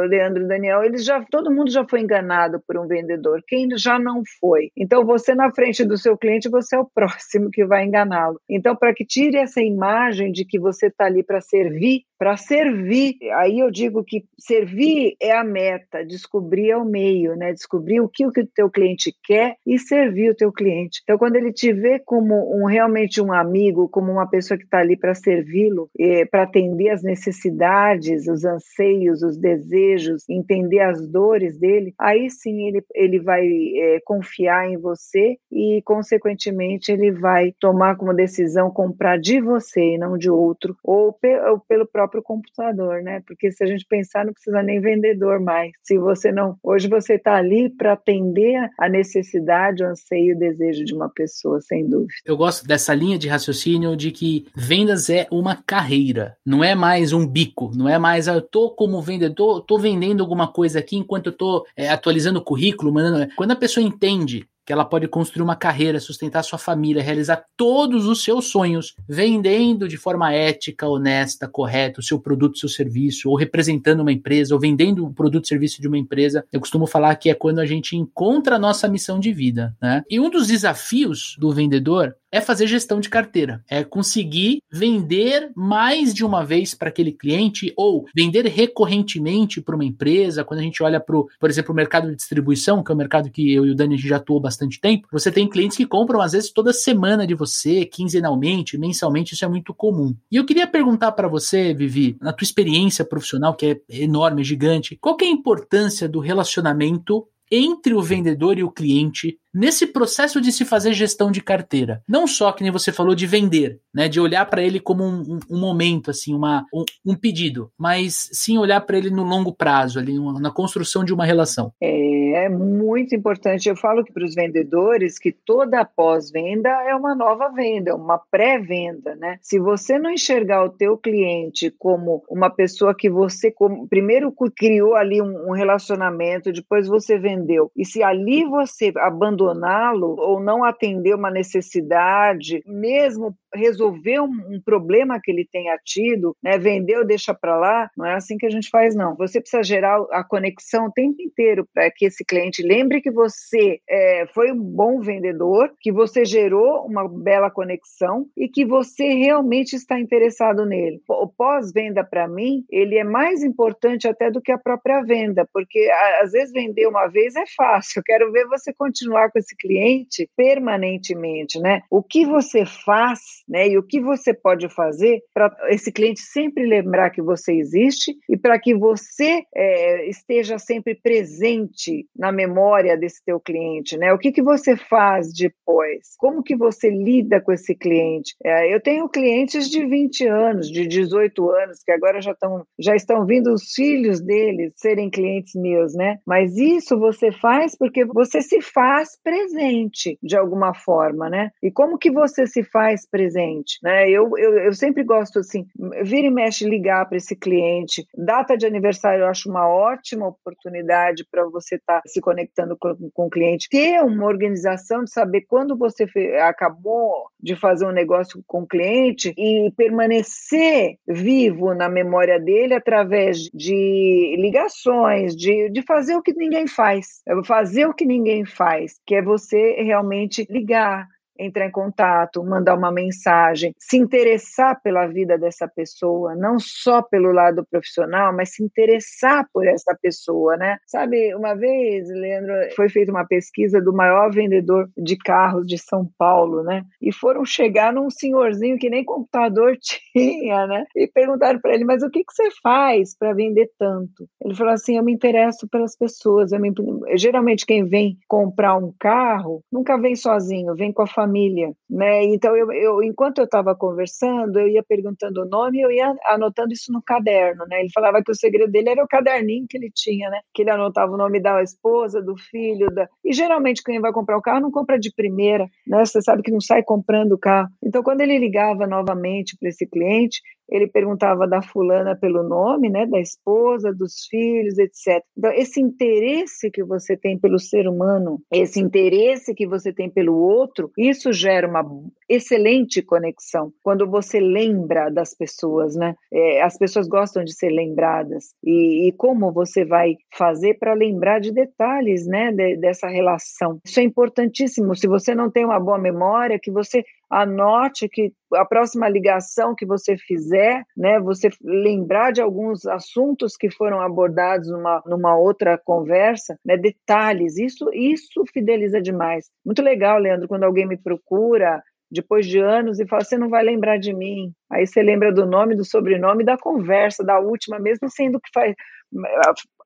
Leandro 0.09 0.43
e 0.43 0.47
Daniel, 0.47 0.83
eles 0.83 1.05
já, 1.05 1.23
todo 1.29 1.51
mundo 1.51 1.69
já 1.69 1.85
foi 1.87 2.01
enganado 2.01 2.61
por 2.65 2.77
um 2.77 2.87
vendedor. 2.87 3.41
Quem 3.47 3.67
já 3.77 3.99
não 3.99 4.23
foi? 4.39 4.71
Então, 4.75 5.05
você 5.05 5.35
na 5.35 5.51
frente 5.51 5.85
do 5.85 5.97
seu 5.97 6.17
cliente, 6.17 6.49
você 6.49 6.75
é 6.75 6.79
o 6.79 6.89
próximo 6.93 7.49
que 7.51 7.65
vai 7.65 7.85
enganá-lo. 7.85 8.39
Então, 8.49 8.75
para 8.75 8.93
que 8.93 9.05
tire 9.05 9.37
essa 9.37 9.61
imagem 9.61 10.31
de 10.31 10.45
que 10.45 10.59
você 10.59 10.87
está 10.87 11.05
ali 11.05 11.23
para 11.23 11.41
servir, 11.41 12.03
para 12.17 12.35
servir, 12.35 13.17
aí 13.35 13.59
eu 13.59 13.69
digo 13.69 14.03
que 14.03 14.23
servir 14.39 15.15
é 15.21 15.35
a 15.35 15.43
meta, 15.43 16.03
descobrir 16.03 16.71
é 16.71 16.77
o 16.77 16.85
meio, 16.87 17.35
né? 17.35 17.53
descobrir 17.53 18.01
o 18.01 18.09
que 18.09 18.25
o 18.25 18.31
que 18.31 18.41
o 18.41 18.47
teu 18.47 18.69
cliente 18.69 19.13
quer 19.23 19.55
e 19.65 19.77
servir 19.77 20.31
o 20.31 20.35
teu 20.35 20.51
cliente. 20.51 21.01
Então, 21.03 21.17
quando 21.17 21.35
ele 21.35 21.51
te 21.51 21.71
vê 21.73 21.99
como 21.99 22.55
um 22.55 22.65
realmente 22.65 23.21
um 23.21 23.31
amigo, 23.31 23.89
como 23.89 24.11
uma 24.11 24.29
pessoa 24.29 24.57
que 24.57 24.63
está 24.63 24.79
ali 24.79 24.97
para 24.97 25.13
servi-lo, 25.13 25.89
para 26.31 26.43
atender 26.43 26.89
as 26.89 27.03
necessidades, 27.03 28.27
os 28.27 28.43
anseios, 28.45 29.21
os 29.21 29.37
desejos, 29.37 30.27
entender 30.29 30.79
as 30.79 31.07
dores 31.07 31.57
dele, 31.57 31.93
aí 31.99 32.29
sim 32.29 32.67
ele, 32.67 32.83
ele 32.93 33.19
vai 33.19 33.45
é, 33.45 33.99
confiar 34.05 34.69
em 34.69 34.77
você 34.77 35.37
e, 35.51 35.81
consequentemente, 35.83 36.91
ele 36.91 37.11
vai 37.11 37.53
tomar 37.59 37.95
como 37.95 38.13
decisão 38.13 38.71
comprar 38.71 39.17
de 39.17 39.41
você 39.41 39.95
e 39.95 39.97
não 39.97 40.17
de 40.17 40.29
outro, 40.29 40.75
ou, 40.83 41.13
pe 41.13 41.39
ou 41.41 41.59
pelo 41.59 41.85
próprio 41.85 42.21
computador, 42.21 43.01
né? 43.01 43.21
Porque 43.25 43.51
se 43.51 43.63
a 43.63 43.67
gente 43.67 43.85
pensar, 43.87 44.25
não 44.25 44.33
precisa 44.33 44.61
nem 44.61 44.79
vendedor 44.79 45.39
mais. 45.39 45.71
Se 45.81 45.97
você 45.97 46.31
não. 46.31 46.55
Hoje 46.77 46.87
você 46.87 47.15
está 47.15 47.33
ali 47.33 47.71
para 47.71 47.93
atender 47.93 48.69
a 48.77 48.87
necessidade, 48.87 49.81
o 49.81 49.87
anseio 49.87 50.27
e 50.27 50.35
o 50.35 50.37
desejo 50.37 50.85
de 50.85 50.93
uma 50.93 51.09
pessoa, 51.09 51.59
sem 51.59 51.89
dúvida. 51.89 52.13
Eu 52.23 52.37
gosto 52.37 52.67
dessa 52.67 52.93
linha 52.93 53.17
de 53.17 53.27
raciocínio 53.27 53.97
de 53.97 54.11
que 54.11 54.45
vendas 54.55 55.09
é 55.09 55.25
uma 55.31 55.55
carreira, 55.55 56.37
não 56.45 56.63
é 56.63 56.75
mais 56.75 57.13
um 57.13 57.25
bico, 57.25 57.71
não 57.75 57.89
é 57.89 57.97
mais, 57.97 58.27
ah, 58.27 58.35
eu 58.35 58.43
tô 58.43 58.69
como 58.69 59.01
vendedor, 59.01 59.61
tô 59.61 59.79
vendendo 59.79 60.21
alguma 60.21 60.47
coisa 60.47 60.77
aqui 60.77 60.97
enquanto 60.97 61.27
eu 61.27 61.33
tô 61.33 61.65
é, 61.75 61.89
atualizando 61.89 62.37
o 62.37 62.43
currículo, 62.43 62.93
mandando. 62.93 63.27
Quando 63.35 63.53
a 63.53 63.55
pessoa 63.55 63.83
entende 63.83 64.47
que 64.67 64.73
ela 64.73 64.83
pode 64.83 65.07
construir 65.07 65.41
uma 65.41 65.55
carreira, 65.55 65.97
sustentar 65.97 66.43
sua 66.43 66.59
família, 66.59 67.01
realizar 67.01 67.41
todos 67.55 68.05
os 68.05 68.21
seus 68.21 68.51
sonhos, 68.51 68.97
vendendo 69.07 69.87
de 69.87 69.95
forma 69.95 70.33
ética, 70.33 70.85
honesta, 70.85 71.47
correta 71.47 72.01
o 72.01 72.03
seu 72.03 72.19
produto, 72.19 72.59
seu 72.59 72.67
serviço, 72.67 73.29
ou 73.29 73.37
representando 73.37 74.01
uma 74.01 74.11
empresa, 74.11 74.53
ou 74.53 74.59
vendendo 74.59 75.05
o 75.05 75.13
produto 75.13 75.47
serviço 75.47 75.81
de 75.81 75.87
uma 75.87 75.97
empresa. 75.97 76.45
Eu 76.51 76.59
costumo 76.59 76.85
falar 76.85 77.15
que 77.15 77.29
é 77.29 77.33
quando 77.33 77.59
a 77.59 77.65
gente 77.65 77.95
encontra 77.95 78.57
a 78.57 78.59
nossa 78.59 78.89
missão 78.89 79.21
de 79.21 79.31
vida, 79.31 79.73
né? 79.81 80.03
E 80.09 80.19
um 80.19 80.29
dos 80.29 80.47
desafios 80.47 81.37
do 81.39 81.49
vendedor 81.53 82.13
é 82.31 82.41
fazer 82.41 82.67
gestão 82.67 82.99
de 82.99 83.09
carteira, 83.09 83.63
é 83.69 83.83
conseguir 83.83 84.59
vender 84.71 85.51
mais 85.55 86.13
de 86.13 86.25
uma 86.25 86.43
vez 86.43 86.73
para 86.73 86.89
aquele 86.89 87.11
cliente 87.11 87.73
ou 87.75 88.05
vender 88.15 88.45
recorrentemente 88.45 89.61
para 89.61 89.75
uma 89.75 89.85
empresa. 89.85 90.43
Quando 90.43 90.59
a 90.59 90.63
gente 90.63 90.83
olha 90.83 90.99
para, 90.99 91.15
por 91.39 91.49
exemplo, 91.49 91.71
o 91.71 91.75
mercado 91.75 92.09
de 92.09 92.15
distribuição, 92.15 92.83
que 92.83 92.91
é 92.91 92.95
o 92.95 92.97
mercado 92.97 93.29
que 93.29 93.53
eu 93.53 93.65
e 93.65 93.71
o 93.71 93.75
Dani 93.75 93.97
já 93.97 94.17
atuou 94.17 94.39
bastante 94.39 94.79
tempo, 94.79 95.07
você 95.11 95.31
tem 95.31 95.47
clientes 95.47 95.77
que 95.77 95.85
compram 95.85 96.21
às 96.21 96.33
vezes 96.33 96.51
toda 96.51 96.73
semana 96.73 97.25
de 97.25 97.33
você, 97.33 97.85
quinzenalmente, 97.85 98.77
mensalmente, 98.77 99.33
isso 99.33 99.45
é 99.45 99.47
muito 99.47 99.73
comum. 99.73 100.15
E 100.31 100.35
eu 100.35 100.45
queria 100.45 100.67
perguntar 100.67 101.13
para 101.13 101.27
você, 101.27 101.73
Vivi, 101.73 102.17
na 102.21 102.33
tua 102.33 102.45
experiência 102.45 103.05
profissional, 103.05 103.55
que 103.55 103.65
é 103.65 104.01
enorme, 104.01 104.43
gigante, 104.43 104.97
qual 104.99 105.15
que 105.15 105.25
é 105.25 105.27
a 105.27 105.31
importância 105.31 106.07
do 106.07 106.19
relacionamento 106.19 107.27
entre 107.51 107.93
o 107.93 108.01
vendedor 108.01 108.57
e 108.57 108.63
o 108.63 108.71
cliente 108.71 109.37
nesse 109.57 109.87
processo 109.87 110.39
de 110.39 110.51
se 110.51 110.63
fazer 110.63 110.93
gestão 110.93 111.31
de 111.31 111.41
carteira. 111.41 112.03
Não 112.07 112.27
só 112.27 112.51
que 112.51 112.61
nem 112.61 112.71
você 112.71 112.91
falou 112.91 113.15
de 113.15 113.25
vender, 113.25 113.79
né, 113.93 114.07
de 114.07 114.19
olhar 114.19 114.45
para 114.45 114.61
ele 114.61 114.79
como 114.79 115.03
um, 115.03 115.21
um, 115.21 115.39
um, 115.49 115.59
momento, 115.59 116.11
assim, 116.11 116.35
uma, 116.35 116.63
um, 116.71 116.85
um 117.05 117.15
pedido, 117.15 117.71
mas 117.77 118.29
sim 118.31 118.57
olhar 118.57 118.81
para 118.81 118.97
ele 118.97 119.09
no 119.09 119.23
longo 119.23 119.51
prazo, 119.51 119.97
ali 119.97 120.13
na 120.39 120.51
construção 120.51 121.03
de 121.03 121.11
uma 121.13 121.25
relação. 121.25 121.71
É, 121.81 122.45
é 122.45 122.49
muito 122.49 123.15
importante. 123.15 123.67
Eu 123.67 123.75
falo 123.75 124.03
que 124.03 124.13
para 124.13 124.23
os 124.23 124.35
vendedores 124.35 125.17
que 125.17 125.31
toda 125.31 125.83
pós-venda 125.83 126.69
é 126.69 126.95
uma 126.95 127.15
nova 127.15 127.49
venda, 127.49 127.95
uma 127.95 128.19
pré-venda, 128.29 129.15
né? 129.15 129.39
Se 129.41 129.59
você 129.59 129.97
não 129.97 130.11
enxergar 130.11 130.63
o 130.63 130.69
teu 130.69 130.97
cliente 130.97 131.71
como 131.71 132.23
uma 132.29 132.49
pessoa 132.49 132.95
que 132.95 133.09
você 133.09 133.51
como, 133.51 133.87
primeiro 133.87 134.31
criou 134.55 134.95
ali 134.95 135.21
um, 135.21 135.51
relacionamento, 135.51 136.51
depois 136.51 136.87
você 136.87 137.17
vendeu, 137.17 137.71
e 137.75 137.83
se 137.83 138.03
ali 138.03 138.45
você 138.45 138.93
abandonou 138.97 139.46
abandoná-lo 139.47 140.15
ou 140.17 140.39
não 140.39 140.63
atender 140.63 141.15
uma 141.15 141.31
necessidade, 141.31 142.61
mesmo 142.65 143.35
resolver 143.53 144.19
um, 144.19 144.25
um, 144.25 144.61
problema 144.63 145.19
que 145.21 145.31
ele 145.31 145.47
tenha 145.49 145.77
tido, 145.83 146.35
né, 146.43 146.57
vender 146.57 146.97
ou 146.97 147.05
deixa 147.05 147.33
para 147.33 147.57
lá, 147.57 147.89
não 147.97 148.05
é 148.05 148.15
assim 148.15 148.37
que 148.37 148.45
a 148.45 148.49
gente 148.49 148.69
faz, 148.69 148.95
não. 148.95 149.15
Você 149.15 149.39
precisa 149.39 149.63
gerar 149.63 149.99
a 150.11 150.23
conexão 150.23 150.87
o 150.87 150.91
tempo 150.91 151.21
inteiro 151.21 151.67
para 151.73 151.89
que 151.89 152.05
esse 152.05 152.23
cliente 152.25 152.61
lembre 152.61 153.01
que 153.01 153.11
você 153.11 153.79
é, 153.89 154.25
foi 154.33 154.51
um 154.51 154.59
bom 154.59 154.99
vendedor, 154.99 155.71
que 155.79 155.91
você 155.91 156.25
gerou 156.25 156.85
uma 156.85 157.07
bela 157.07 157.49
conexão 157.49 158.27
e 158.35 158.47
que 158.47 158.65
você 158.65 159.13
realmente 159.13 159.75
está 159.75 159.99
interessado 159.99 160.65
nele. 160.65 161.01
O 161.07 161.27
pós-venda, 161.27 162.03
para 162.03 162.27
mim, 162.27 162.63
ele 162.69 162.97
é 162.97 163.03
mais 163.03 163.43
importante 163.43 164.07
até 164.07 164.29
do 164.29 164.41
que 164.41 164.51
a 164.51 164.57
própria 164.57 165.01
venda, 165.01 165.47
porque 165.53 165.89
às 166.21 166.31
vezes 166.31 166.51
vender 166.51 166.87
uma 166.87 167.07
vez 167.07 167.35
é 167.35 167.45
fácil, 167.55 167.99
eu 167.99 168.03
quero 168.03 168.31
ver 168.31 168.45
você 168.47 168.73
continuar 168.73 169.26
com 169.31 169.39
esse 169.39 169.55
cliente 169.55 170.29
permanentemente, 170.35 171.59
né? 171.59 171.81
O 171.89 172.03
que 172.03 172.25
você 172.25 172.65
faz 172.65 173.37
né? 173.47 173.69
E 173.69 173.77
o 173.77 173.83
que 173.83 173.99
você 173.99 174.33
pode 174.33 174.67
fazer 174.69 175.21
para 175.33 175.55
esse 175.69 175.91
cliente 175.91 176.19
sempre 176.19 176.65
lembrar 176.65 177.09
que 177.09 177.21
você 177.21 177.53
existe 177.53 178.15
e 178.29 178.37
para 178.37 178.59
que 178.59 178.75
você 178.75 179.43
é, 179.55 180.09
esteja 180.09 180.57
sempre 180.59 180.95
presente 180.95 182.05
na 182.15 182.31
memória 182.31 182.97
desse 182.97 183.23
teu 183.23 183.39
cliente, 183.39 183.97
né? 183.97 184.13
O 184.13 184.17
que, 184.17 184.31
que 184.31 184.41
você 184.41 184.75
faz 184.75 185.33
depois? 185.33 186.15
Como 186.17 186.43
que 186.43 186.55
você 186.55 186.89
lida 186.89 187.41
com 187.41 187.51
esse 187.51 187.75
cliente? 187.75 188.35
É, 188.43 188.73
eu 188.73 188.81
tenho 188.81 189.09
clientes 189.09 189.69
de 189.69 189.85
20 189.85 190.27
anos, 190.27 190.69
de 190.69 190.87
18 190.87 191.49
anos, 191.49 191.83
que 191.83 191.91
agora 191.91 192.21
já 192.21 192.31
estão 192.31 192.65
já 192.79 192.95
estão 192.95 193.25
vindo 193.25 193.53
os 193.53 193.71
filhos 193.73 194.21
deles 194.21 194.73
serem 194.75 195.09
clientes 195.09 195.53
meus, 195.55 195.93
né? 195.93 196.17
Mas 196.25 196.57
isso 196.57 196.97
você 196.99 197.31
faz 197.31 197.77
porque 197.77 198.05
você 198.05 198.41
se 198.41 198.61
faz 198.61 199.16
presente 199.23 200.17
de 200.21 200.35
alguma 200.35 200.73
forma, 200.73 201.29
né? 201.29 201.51
E 201.61 201.71
como 201.71 201.97
que 201.97 202.11
você 202.11 202.45
se 202.47 202.63
faz 202.63 203.07
presente? 203.09 203.77
Né? 203.83 204.09
Eu, 204.09 204.31
eu, 204.37 204.57
eu 204.59 204.73
sempre 204.73 205.03
gosto 205.03 205.39
assim, 205.39 205.65
vira 206.03 206.27
e 206.27 206.31
mexe 206.31 206.67
ligar 206.67 207.07
para 207.07 207.17
esse 207.17 207.35
cliente. 207.35 208.05
Data 208.15 208.57
de 208.57 208.65
aniversário 208.65 209.21
eu 209.21 209.27
acho 209.27 209.49
uma 209.49 209.67
ótima 209.67 210.27
oportunidade 210.27 211.25
para 211.29 211.45
você 211.45 211.75
estar 211.75 212.01
tá 212.01 212.03
se 212.05 212.21
conectando 212.21 212.77
com, 212.77 212.95
com 213.13 213.27
o 213.27 213.29
cliente. 213.29 213.67
Ter 213.69 213.99
uma 214.01 214.25
organização 214.25 215.03
de 215.03 215.11
saber 215.11 215.41
quando 215.47 215.77
você 215.77 216.05
acabou 216.41 217.27
de 217.39 217.55
fazer 217.55 217.85
um 217.85 217.91
negócio 217.91 218.41
com 218.45 218.61
o 218.61 218.67
cliente 218.67 219.33
e 219.37 219.71
permanecer 219.75 220.97
vivo 221.07 221.73
na 221.73 221.89
memória 221.89 222.39
dele 222.39 222.73
através 222.73 223.49
de 223.53 224.35
ligações, 224.37 225.35
de, 225.35 225.69
de 225.69 225.81
fazer 225.81 226.15
o 226.15 226.21
que 226.21 226.33
ninguém 226.33 226.67
faz. 226.67 227.21
Fazer 227.45 227.85
o 227.85 227.93
que 227.93 228.05
ninguém 228.05 228.45
faz, 228.45 228.99
que 229.07 229.15
é 229.15 229.21
você 229.21 229.81
realmente 229.81 230.45
ligar, 230.49 231.07
entrar 231.39 231.65
em 231.65 231.71
contato, 231.71 232.43
mandar 232.43 232.75
uma 232.75 232.91
mensagem, 232.91 233.73
se 233.77 233.97
interessar 233.97 234.81
pela 234.81 235.07
vida 235.07 235.37
dessa 235.37 235.67
pessoa, 235.67 236.35
não 236.35 236.57
só 236.59 237.01
pelo 237.01 237.31
lado 237.31 237.65
profissional, 237.69 238.33
mas 238.35 238.55
se 238.55 238.63
interessar 238.63 239.47
por 239.53 239.67
essa 239.67 239.95
pessoa, 240.01 240.57
né? 240.57 240.77
Sabe, 240.85 241.33
uma 241.35 241.55
vez, 241.55 242.07
Leandro, 242.09 242.53
foi 242.75 242.89
feita 242.89 243.11
uma 243.11 243.25
pesquisa 243.25 243.81
do 243.81 243.93
maior 243.93 244.31
vendedor 244.31 244.89
de 244.97 245.17
carros 245.17 245.65
de 245.65 245.77
São 245.77 246.09
Paulo, 246.17 246.63
né? 246.63 246.83
E 247.01 247.13
foram 247.13 247.45
chegar 247.45 247.93
num 247.93 248.09
senhorzinho 248.09 248.77
que 248.77 248.89
nem 248.89 249.03
computador 249.03 249.77
tinha, 250.13 250.67
né? 250.67 250.85
E 250.95 251.07
perguntaram 251.07 251.59
para 251.59 251.73
ele, 251.73 251.85
mas 251.85 252.03
o 252.03 252.09
que, 252.09 252.23
que 252.23 252.33
você 252.33 252.49
faz 252.61 253.17
para 253.17 253.33
vender 253.33 253.69
tanto? 253.77 254.27
Ele 254.43 254.55
falou 254.55 254.73
assim, 254.73 254.97
eu 254.97 255.03
me 255.03 255.13
interesso 255.13 255.67
pelas 255.69 255.95
pessoas. 255.97 256.51
Me... 256.51 256.73
Geralmente 257.15 257.65
quem 257.65 257.85
vem 257.85 258.17
comprar 258.27 258.77
um 258.77 258.93
carro 258.99 259.61
nunca 259.71 259.97
vem 259.97 260.15
sozinho, 260.15 260.75
vem 260.75 260.91
com 260.91 261.01
a 261.01 261.07
família 261.07 261.26
família, 261.27 261.71
né? 261.89 262.23
Então 262.25 262.55
eu, 262.55 262.71
eu 262.71 263.03
enquanto 263.03 263.39
eu 263.39 263.45
estava 263.45 263.75
conversando, 263.75 264.59
eu 264.59 264.67
ia 264.67 264.83
perguntando 264.83 265.41
o 265.41 265.45
nome, 265.45 265.81
eu 265.81 265.91
ia 265.91 266.13
anotando 266.25 266.73
isso 266.73 266.91
no 266.91 267.01
caderno, 267.01 267.65
né? 267.67 267.81
Ele 267.81 267.89
falava 267.93 268.23
que 268.23 268.31
o 268.31 268.35
segredo 268.35 268.71
dele 268.71 268.89
era 268.89 269.03
o 269.03 269.07
caderninho 269.07 269.65
que 269.69 269.77
ele 269.77 269.91
tinha, 269.93 270.29
né? 270.29 270.39
Que 270.53 270.61
ele 270.61 270.71
anotava 270.71 271.11
o 271.11 271.17
nome 271.17 271.41
da 271.41 271.61
esposa, 271.61 272.21
do 272.21 272.35
filho, 272.37 272.89
da 272.93 273.07
e 273.23 273.33
geralmente 273.33 273.83
quem 273.83 273.99
vai 273.99 274.11
comprar 274.11 274.37
o 274.37 274.41
carro 274.41 274.61
não 274.61 274.71
compra 274.71 274.97
de 274.97 275.13
primeira, 275.13 275.67
né? 275.85 276.05
Você 276.05 276.21
sabe 276.21 276.41
que 276.41 276.51
não 276.51 276.61
sai 276.61 276.81
comprando 276.83 277.33
o 277.33 277.39
carro. 277.39 277.69
Então 277.83 278.01
quando 278.01 278.21
ele 278.21 278.37
ligava 278.39 278.87
novamente 278.87 279.57
para 279.59 279.69
esse 279.69 279.85
cliente, 279.85 280.41
ele 280.69 280.87
perguntava 280.87 281.47
da 281.47 281.61
fulana 281.61 282.15
pelo 282.15 282.43
nome, 282.43 282.89
né, 282.89 283.05
da 283.05 283.19
esposa, 283.19 283.93
dos 283.93 284.25
filhos, 284.29 284.77
etc. 284.77 285.23
Então, 285.37 285.51
esse 285.51 285.81
interesse 285.81 286.69
que 286.71 286.83
você 286.83 287.15
tem 287.15 287.39
pelo 287.39 287.59
ser 287.59 287.87
humano, 287.87 288.41
esse 288.51 288.79
interesse 288.79 289.53
que 289.53 289.67
você 289.67 289.93
tem 289.93 290.09
pelo 290.09 290.35
outro, 290.35 290.91
isso 290.97 291.31
gera 291.31 291.67
uma 291.67 291.85
excelente 292.29 293.01
conexão. 293.01 293.71
Quando 293.81 294.09
você 294.09 294.39
lembra 294.39 295.09
das 295.09 295.33
pessoas, 295.33 295.95
né? 295.95 296.15
É, 296.31 296.61
as 296.61 296.77
pessoas 296.77 297.07
gostam 297.07 297.43
de 297.43 297.53
ser 297.53 297.69
lembradas. 297.69 298.53
E, 298.63 299.07
e 299.07 299.11
como 299.13 299.51
você 299.51 299.85
vai 299.85 300.15
fazer 300.35 300.77
para 300.77 300.93
lembrar 300.93 301.39
de 301.39 301.51
detalhes, 301.51 302.27
né, 302.27 302.51
de, 302.51 302.77
dessa 302.77 303.07
relação? 303.07 303.79
Isso 303.85 303.99
é 303.99 304.03
importantíssimo. 304.03 304.95
Se 304.95 305.07
você 305.07 305.33
não 305.33 305.49
tem 305.49 305.65
uma 305.65 305.79
boa 305.79 305.97
memória, 305.97 306.59
que 306.61 306.71
você 306.71 307.03
anote 307.29 308.07
que 308.09 308.31
a 308.53 308.65
próxima 308.65 309.09
ligação 309.09 309.75
que 309.75 309.85
você 309.85 310.17
fizer, 310.17 310.83
né, 310.95 311.19
você 311.19 311.49
lembrar 311.61 312.31
de 312.31 312.41
alguns 312.41 312.85
assuntos 312.85 313.57
que 313.57 313.69
foram 313.69 313.99
abordados 313.99 314.69
numa, 314.69 315.01
numa 315.05 315.37
outra 315.37 315.77
conversa, 315.77 316.57
né, 316.65 316.77
detalhes, 316.77 317.57
isso, 317.57 317.89
isso 317.93 318.43
fideliza 318.53 319.01
demais. 319.01 319.49
Muito 319.65 319.81
legal, 319.81 320.19
Leandro, 320.19 320.47
quando 320.47 320.63
alguém 320.63 320.87
me 320.87 320.97
procura 320.97 321.81
depois 322.09 322.45
de 322.45 322.59
anos 322.59 322.99
e 322.99 323.05
fala: 323.05 323.23
você 323.23 323.37
não 323.37 323.49
vai 323.49 323.63
lembrar 323.63 323.97
de 323.97 324.13
mim. 324.13 324.51
Aí 324.71 324.87
você 324.87 325.01
lembra 325.01 325.31
do 325.31 325.45
nome, 325.45 325.75
do 325.75 325.83
sobrenome, 325.83 326.43
da 326.43 326.57
conversa, 326.57 327.23
da 327.23 327.39
última, 327.39 327.79
mesmo 327.79 328.09
sendo 328.09 328.39
que 328.39 328.49
faz 328.53 328.73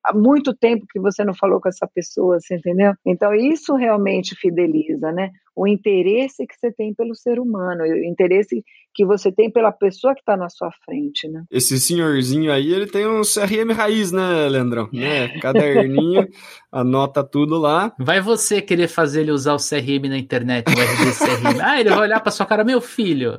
há 0.04 0.14
muito 0.14 0.54
tempo 0.54 0.86
que 0.90 1.00
você 1.00 1.24
não 1.24 1.34
falou 1.34 1.60
com 1.60 1.70
essa 1.70 1.88
pessoa, 1.88 2.40
você 2.40 2.56
entendeu? 2.56 2.94
Então 3.06 3.34
isso 3.34 3.76
realmente 3.76 4.36
fideliza, 4.36 5.12
né? 5.12 5.32
O 5.56 5.68
interesse 5.68 6.46
que 6.48 6.56
você 6.56 6.72
tem 6.72 6.94
pelo 6.94 7.14
ser 7.14 7.40
humano, 7.40 7.84
o 7.84 8.06
interesse 8.06 8.64
que 8.94 9.06
você 9.06 9.32
tem 9.32 9.50
pela 9.52 9.72
pessoa 9.72 10.14
que 10.14 10.22
está 10.22 10.36
na 10.36 10.50
sua 10.50 10.70
frente, 10.86 11.28
né? 11.28 11.44
Esse 11.52 11.80
senhorzinho 11.80 12.52
aí, 12.52 12.74
ele 12.74 12.88
tem 12.88 13.08
um 13.08 13.22
CRM 13.22 13.74
raiz, 13.74 14.12
né, 14.12 14.48
Leandrão? 14.50 14.90
Né? 14.92 15.40
Caderninho, 15.40 16.28
anota 16.72 17.24
tudo 17.24 17.58
lá. 17.58 17.94
Vai 18.00 18.22
você 18.22 18.62
querer 18.62 18.88
fazer 18.88 19.22
ele 19.22 19.32
usar 19.32 19.54
o 19.54 19.58
CRM 19.58 20.10
na 20.10 20.18
internet, 20.18 20.68
o 20.68 20.72
RD 20.72 21.12
CRM. 21.18 21.62
ah, 21.62 21.80
ele 21.80 21.90
vai 21.90 22.00
olhar 22.00 22.20
para 22.20 22.32
sua 22.32 22.46
cara, 22.46 22.64
meu 22.64 22.82
filho. 22.82 23.38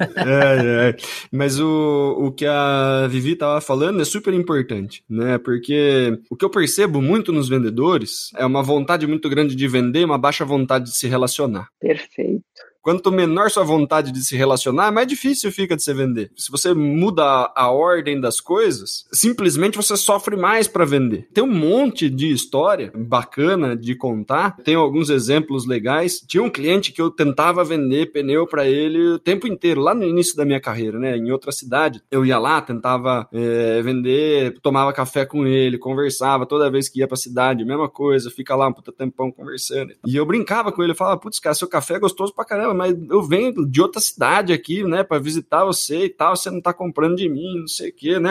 É, 0.00 0.90
é. 0.90 0.96
Mas 1.32 1.58
o, 1.58 2.16
o 2.18 2.32
que 2.32 2.46
a 2.46 3.06
Vivi 3.08 3.34
tava 3.34 3.60
falando 3.60 4.00
é 4.00 4.04
super 4.04 4.32
importante, 4.32 5.02
né? 5.08 5.38
Porque 5.38 6.18
o 6.30 6.36
que 6.36 6.44
eu 6.44 6.50
percebo 6.50 7.02
muito 7.02 7.32
nos 7.32 7.48
vendedores 7.48 8.30
é 8.36 8.44
uma 8.46 8.62
vontade 8.62 9.06
muito 9.06 9.28
grande 9.28 9.54
de 9.54 9.68
vender, 9.68 10.04
uma 10.04 10.18
baixa 10.18 10.44
vontade 10.44 10.86
de 10.86 10.96
se 10.96 11.08
relacionar. 11.08 11.68
Perfeito. 11.80 12.42
Quanto 12.88 13.12
menor 13.12 13.50
sua 13.50 13.64
vontade 13.64 14.10
de 14.10 14.24
se 14.24 14.34
relacionar, 14.34 14.90
mais 14.90 15.06
difícil 15.06 15.52
fica 15.52 15.76
de 15.76 15.82
se 15.82 15.92
vender. 15.92 16.30
Se 16.34 16.50
você 16.50 16.72
muda 16.72 17.52
a 17.54 17.70
ordem 17.70 18.18
das 18.18 18.40
coisas, 18.40 19.04
simplesmente 19.12 19.76
você 19.76 19.94
sofre 19.94 20.36
mais 20.36 20.66
para 20.66 20.86
vender. 20.86 21.28
Tem 21.34 21.44
um 21.44 21.52
monte 21.52 22.08
de 22.08 22.32
história 22.32 22.90
bacana 22.96 23.76
de 23.76 23.94
contar. 23.94 24.56
Tem 24.64 24.74
alguns 24.74 25.10
exemplos 25.10 25.66
legais. 25.66 26.24
Tinha 26.26 26.42
um 26.42 26.48
cliente 26.48 26.90
que 26.90 27.02
eu 27.02 27.10
tentava 27.10 27.62
vender 27.62 28.10
pneu 28.10 28.46
para 28.46 28.66
ele 28.66 29.06
o 29.06 29.18
tempo 29.18 29.46
inteiro, 29.46 29.82
lá 29.82 29.94
no 29.94 30.04
início 30.04 30.34
da 30.34 30.46
minha 30.46 30.58
carreira, 30.58 30.98
né? 30.98 31.14
Em 31.14 31.30
outra 31.30 31.52
cidade. 31.52 32.00
Eu 32.10 32.24
ia 32.24 32.38
lá, 32.38 32.62
tentava 32.62 33.28
é, 33.30 33.82
vender, 33.82 34.58
tomava 34.62 34.94
café 34.94 35.26
com 35.26 35.46
ele, 35.46 35.76
conversava 35.76 36.46
toda 36.46 36.70
vez 36.70 36.88
que 36.88 37.00
ia 37.00 37.06
pra 37.06 37.18
cidade, 37.18 37.66
mesma 37.66 37.90
coisa, 37.90 38.30
fica 38.30 38.56
lá 38.56 38.66
um 38.66 38.72
puta 38.72 38.92
tempão 38.92 39.30
conversando. 39.30 39.92
E 40.06 40.16
eu 40.16 40.24
brincava 40.24 40.72
com 40.72 40.82
ele, 40.82 40.94
falava, 40.94 41.20
putz, 41.20 41.38
cara, 41.38 41.54
seu 41.54 41.68
café 41.68 41.96
é 41.96 41.98
gostoso 41.98 42.34
pra 42.34 42.46
caramba, 42.46 42.77
mas 42.78 42.96
eu 43.10 43.22
venho 43.22 43.66
de 43.66 43.80
outra 43.82 44.00
cidade 44.00 44.52
aqui, 44.52 44.84
né, 44.84 45.02
para 45.02 45.18
visitar 45.18 45.64
você 45.64 46.04
e 46.04 46.08
tal, 46.08 46.36
você 46.36 46.50
não 46.50 46.60
tá 46.60 46.72
comprando 46.72 47.16
de 47.16 47.28
mim, 47.28 47.60
não 47.60 47.68
sei 47.68 47.90
o 47.90 47.94
quê, 47.94 48.18
né, 48.18 48.30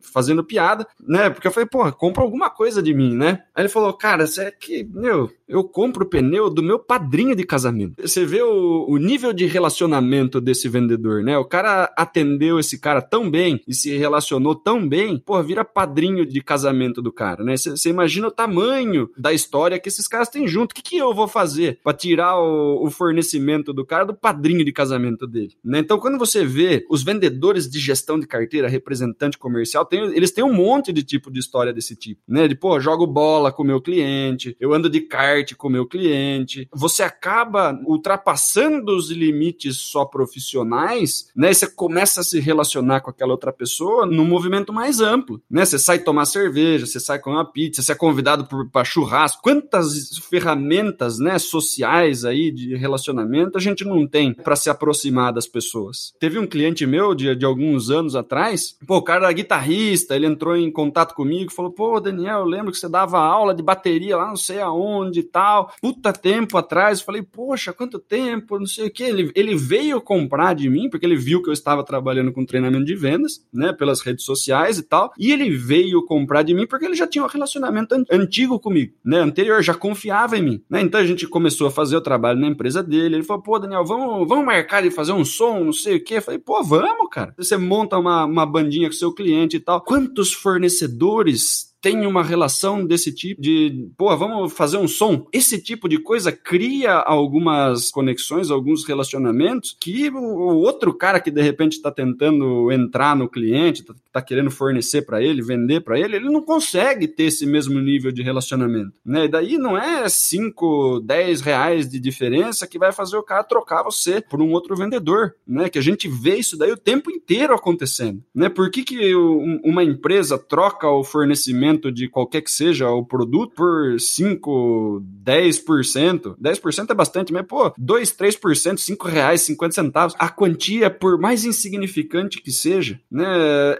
fazendo 0.00 0.44
piada, 0.44 0.86
né, 1.06 1.28
porque 1.28 1.46
eu 1.46 1.52
falei, 1.52 1.68
pô, 1.68 1.90
compra 1.92 2.22
alguma 2.22 2.48
coisa 2.48 2.82
de 2.82 2.94
mim, 2.94 3.14
né? 3.14 3.42
Aí 3.54 3.62
ele 3.62 3.68
falou, 3.68 3.92
cara, 3.92 4.26
você 4.26 4.44
é 4.44 4.50
que, 4.50 4.84
meu, 4.84 5.30
eu 5.50 5.64
compro 5.64 6.06
pneu 6.06 6.48
do 6.48 6.62
meu 6.62 6.78
padrinho 6.78 7.34
de 7.34 7.44
casamento. 7.44 8.00
Você 8.00 8.24
vê 8.24 8.40
o, 8.40 8.86
o 8.88 8.96
nível 8.96 9.32
de 9.32 9.46
relacionamento 9.46 10.40
desse 10.40 10.68
vendedor, 10.68 11.24
né? 11.24 11.36
O 11.36 11.44
cara 11.44 11.92
atendeu 11.96 12.60
esse 12.60 12.78
cara 12.78 13.02
tão 13.02 13.28
bem 13.28 13.60
e 13.66 13.74
se 13.74 13.96
relacionou 13.96 14.54
tão 14.54 14.88
bem, 14.88 15.18
pô, 15.18 15.42
vira 15.42 15.64
padrinho 15.64 16.24
de 16.24 16.40
casamento 16.40 17.02
do 17.02 17.12
cara, 17.12 17.42
né? 17.42 17.56
Você 17.56 17.88
imagina 17.90 18.28
o 18.28 18.30
tamanho 18.30 19.10
da 19.18 19.32
história 19.32 19.78
que 19.78 19.88
esses 19.88 20.06
caras 20.06 20.28
têm 20.28 20.46
junto. 20.46 20.70
O 20.70 20.74
que, 20.74 20.82
que 20.82 20.96
eu 20.96 21.12
vou 21.12 21.26
fazer 21.26 21.80
para 21.82 21.96
tirar 21.96 22.38
o, 22.38 22.86
o 22.86 22.90
fornecimento 22.90 23.72
do 23.72 23.79
cara 23.86 24.04
do 24.04 24.14
padrinho 24.14 24.64
de 24.64 24.72
casamento 24.72 25.26
dele, 25.26 25.56
né? 25.64 25.78
Então, 25.78 25.98
quando 25.98 26.18
você 26.18 26.44
vê 26.44 26.86
os 26.90 27.02
vendedores 27.02 27.68
de 27.68 27.78
gestão 27.78 28.18
de 28.18 28.26
carteira, 28.26 28.68
representante 28.68 29.38
comercial, 29.38 29.84
tem, 29.84 30.00
eles 30.14 30.30
têm 30.30 30.44
um 30.44 30.52
monte 30.52 30.92
de 30.92 31.02
tipo 31.02 31.30
de 31.30 31.40
história 31.40 31.72
desse 31.72 31.96
tipo, 31.96 32.20
né? 32.28 32.48
De, 32.48 32.54
pô, 32.54 32.78
jogo 32.80 33.06
bola 33.06 33.52
com 33.52 33.64
meu 33.64 33.80
cliente, 33.80 34.56
eu 34.58 34.72
ando 34.72 34.88
de 34.88 35.00
kart 35.00 35.54
com 35.54 35.68
meu 35.68 35.86
cliente. 35.86 36.68
Você 36.72 37.02
acaba 37.02 37.78
ultrapassando 37.86 38.96
os 38.96 39.10
limites 39.10 39.76
só 39.78 40.04
profissionais, 40.04 41.28
né? 41.34 41.50
E 41.50 41.54
você 41.54 41.66
começa 41.66 42.20
a 42.20 42.24
se 42.24 42.40
relacionar 42.40 43.00
com 43.00 43.10
aquela 43.10 43.32
outra 43.32 43.52
pessoa 43.52 44.06
num 44.06 44.24
movimento 44.24 44.72
mais 44.72 45.00
amplo, 45.00 45.42
né? 45.50 45.64
Você 45.64 45.78
sai 45.78 45.98
tomar 45.98 46.24
cerveja, 46.24 46.86
você 46.86 46.98
sai 46.98 47.18
com 47.18 47.30
uma 47.30 47.44
pizza, 47.44 47.82
você 47.82 47.92
é 47.92 47.94
convidado 47.94 48.48
para 48.70 48.84
churrasco. 48.84 49.42
Quantas 49.42 50.18
ferramentas, 50.18 51.18
né, 51.18 51.38
sociais 51.38 52.24
aí 52.24 52.50
de 52.50 52.74
relacionamento 52.76 53.59
a 53.60 53.70
gente 53.70 53.84
não 53.84 54.06
tem 54.06 54.32
para 54.32 54.56
se 54.56 54.70
aproximar 54.70 55.32
das 55.32 55.46
pessoas? 55.46 56.12
Teve 56.18 56.38
um 56.38 56.46
cliente 56.46 56.86
meu 56.86 57.14
de, 57.14 57.34
de 57.34 57.44
alguns 57.44 57.90
anos 57.90 58.14
atrás, 58.14 58.76
pô, 58.86 58.96
o 58.96 59.02
cara 59.02 59.24
era 59.24 59.32
guitarrista, 59.32 60.16
ele 60.16 60.26
entrou 60.26 60.56
em 60.56 60.70
contato 60.70 61.14
comigo, 61.14 61.52
falou: 61.52 61.70
"Pô, 61.70 62.00
Daniel, 62.00 62.40
eu 62.40 62.44
lembro 62.44 62.72
que 62.72 62.78
você 62.78 62.88
dava 62.88 63.18
aula 63.18 63.54
de 63.54 63.62
bateria 63.62 64.16
lá, 64.16 64.28
não 64.28 64.36
sei 64.36 64.60
aonde, 64.60 65.22
tal, 65.22 65.72
puta 65.80 66.12
tempo 66.12 66.56
atrás. 66.56 66.98
Eu 66.98 67.04
falei, 67.04 67.22
poxa, 67.22 67.72
quanto 67.72 67.98
tempo, 67.98 68.58
não 68.58 68.66
sei 68.66 68.88
o 68.88 68.90
que. 68.90 69.02
Ele, 69.02 69.30
ele 69.34 69.54
veio 69.54 70.00
comprar 70.00 70.54
de 70.54 70.68
mim, 70.68 70.88
porque 70.88 71.06
ele 71.06 71.16
viu 71.16 71.42
que 71.42 71.48
eu 71.48 71.52
estava 71.52 71.84
trabalhando 71.84 72.32
com 72.32 72.44
treinamento 72.44 72.84
de 72.84 72.94
vendas, 72.94 73.44
né, 73.52 73.72
pelas 73.72 74.00
redes 74.00 74.24
sociais 74.24 74.78
e 74.78 74.82
tal. 74.82 75.12
E 75.18 75.32
ele 75.32 75.50
veio 75.50 76.04
comprar 76.04 76.42
de 76.42 76.54
mim 76.54 76.66
porque 76.66 76.86
ele 76.86 76.94
já 76.94 77.06
tinha 77.06 77.24
um 77.24 77.28
relacionamento 77.28 77.94
an 77.94 78.04
antigo 78.10 78.58
comigo, 78.58 78.94
né, 79.04 79.18
anterior, 79.18 79.62
já 79.62 79.74
confiava 79.74 80.36
em 80.36 80.42
mim, 80.42 80.62
né. 80.68 80.80
Então 80.80 81.00
a 81.00 81.06
gente 81.06 81.26
começou 81.26 81.66
a 81.66 81.70
fazer 81.70 81.96
o 81.96 82.00
trabalho 82.00 82.40
na 82.40 82.48
empresa 82.48 82.82
dele. 82.82 83.16
Ele 83.16 83.22
falou, 83.22 83.42
pô, 83.50 83.58
Daniel, 83.58 83.84
vamos, 83.84 84.28
vamos 84.28 84.44
marcar 84.44 84.80
de 84.80 84.92
fazer 84.92 85.10
um 85.10 85.24
som, 85.24 85.64
não 85.64 85.72
sei 85.72 85.96
o 85.96 86.04
que. 86.04 86.14
Eu 86.14 86.22
falei, 86.22 86.38
pô, 86.38 86.62
vamos, 86.62 87.08
cara. 87.10 87.34
Você 87.36 87.56
monta 87.56 87.98
uma, 87.98 88.24
uma 88.24 88.46
bandinha 88.46 88.88
com 88.88 88.92
seu 88.92 89.12
cliente 89.12 89.56
e 89.56 89.60
tal. 89.60 89.80
Quantos 89.80 90.32
fornecedores 90.32 91.69
tem 91.80 92.06
uma 92.06 92.22
relação 92.22 92.84
desse 92.84 93.12
tipo 93.12 93.40
de, 93.40 93.88
pô, 93.96 94.14
vamos 94.16 94.52
fazer 94.52 94.76
um 94.76 94.86
som. 94.86 95.26
Esse 95.32 95.60
tipo 95.60 95.88
de 95.88 95.98
coisa 95.98 96.30
cria 96.30 96.92
algumas 96.94 97.90
conexões, 97.90 98.50
alguns 98.50 98.84
relacionamentos 98.84 99.76
que 99.80 100.10
o 100.10 100.56
outro 100.58 100.92
cara 100.92 101.20
que 101.20 101.30
de 101.30 101.40
repente 101.40 101.74
está 101.74 101.90
tentando 101.90 102.70
entrar 102.70 103.16
no 103.16 103.28
cliente, 103.28 103.80
está 103.80 103.94
tá 104.12 104.22
querendo 104.22 104.50
fornecer 104.50 105.02
para 105.02 105.22
ele, 105.22 105.42
vender 105.42 105.80
para 105.80 105.98
ele, 105.98 106.16
ele 106.16 106.30
não 106.30 106.42
consegue 106.42 107.08
ter 107.08 107.24
esse 107.24 107.46
mesmo 107.46 107.80
nível 107.80 108.12
de 108.12 108.22
relacionamento, 108.22 108.92
né? 109.04 109.24
E 109.24 109.28
daí 109.28 109.56
não 109.56 109.76
é 109.76 110.08
5, 110.08 111.00
10 111.00 111.40
reais 111.40 111.88
de 111.88 111.98
diferença 111.98 112.66
que 112.66 112.78
vai 112.78 112.92
fazer 112.92 113.16
o 113.16 113.22
cara 113.22 113.44
trocar 113.44 113.82
você 113.82 114.20
por 114.20 114.42
um 114.42 114.52
outro 114.52 114.76
vendedor, 114.76 115.34
né? 115.46 115.68
Que 115.68 115.78
a 115.78 115.82
gente 115.82 116.08
vê 116.08 116.36
isso 116.36 116.56
daí 116.56 116.72
o 116.72 116.76
tempo 116.76 117.10
inteiro 117.10 117.54
acontecendo, 117.54 118.22
né? 118.34 118.48
Por 118.48 118.70
que, 118.70 118.84
que 118.84 119.14
uma 119.14 119.84
empresa 119.84 120.38
troca 120.38 120.88
o 120.88 121.04
fornecimento 121.04 121.69
de 121.92 122.08
qualquer 122.08 122.42
que 122.42 122.50
seja 122.50 122.88
o 122.90 123.04
produto 123.04 123.54
por 123.54 123.98
5, 123.98 125.02
10%. 125.24 126.36
10% 126.40 126.90
é 126.90 126.94
bastante, 126.94 127.32
mas, 127.32 127.46
pô, 127.46 127.72
2, 127.76 128.12
3%, 128.12 128.78
5 128.78 129.08
reais, 129.08 129.42
50 129.42 129.74
centavos. 129.74 130.16
A 130.18 130.28
quantia, 130.28 130.90
por 130.90 131.18
mais 131.18 131.44
insignificante 131.44 132.40
que 132.40 132.52
seja, 132.52 133.00
né, 133.10 133.26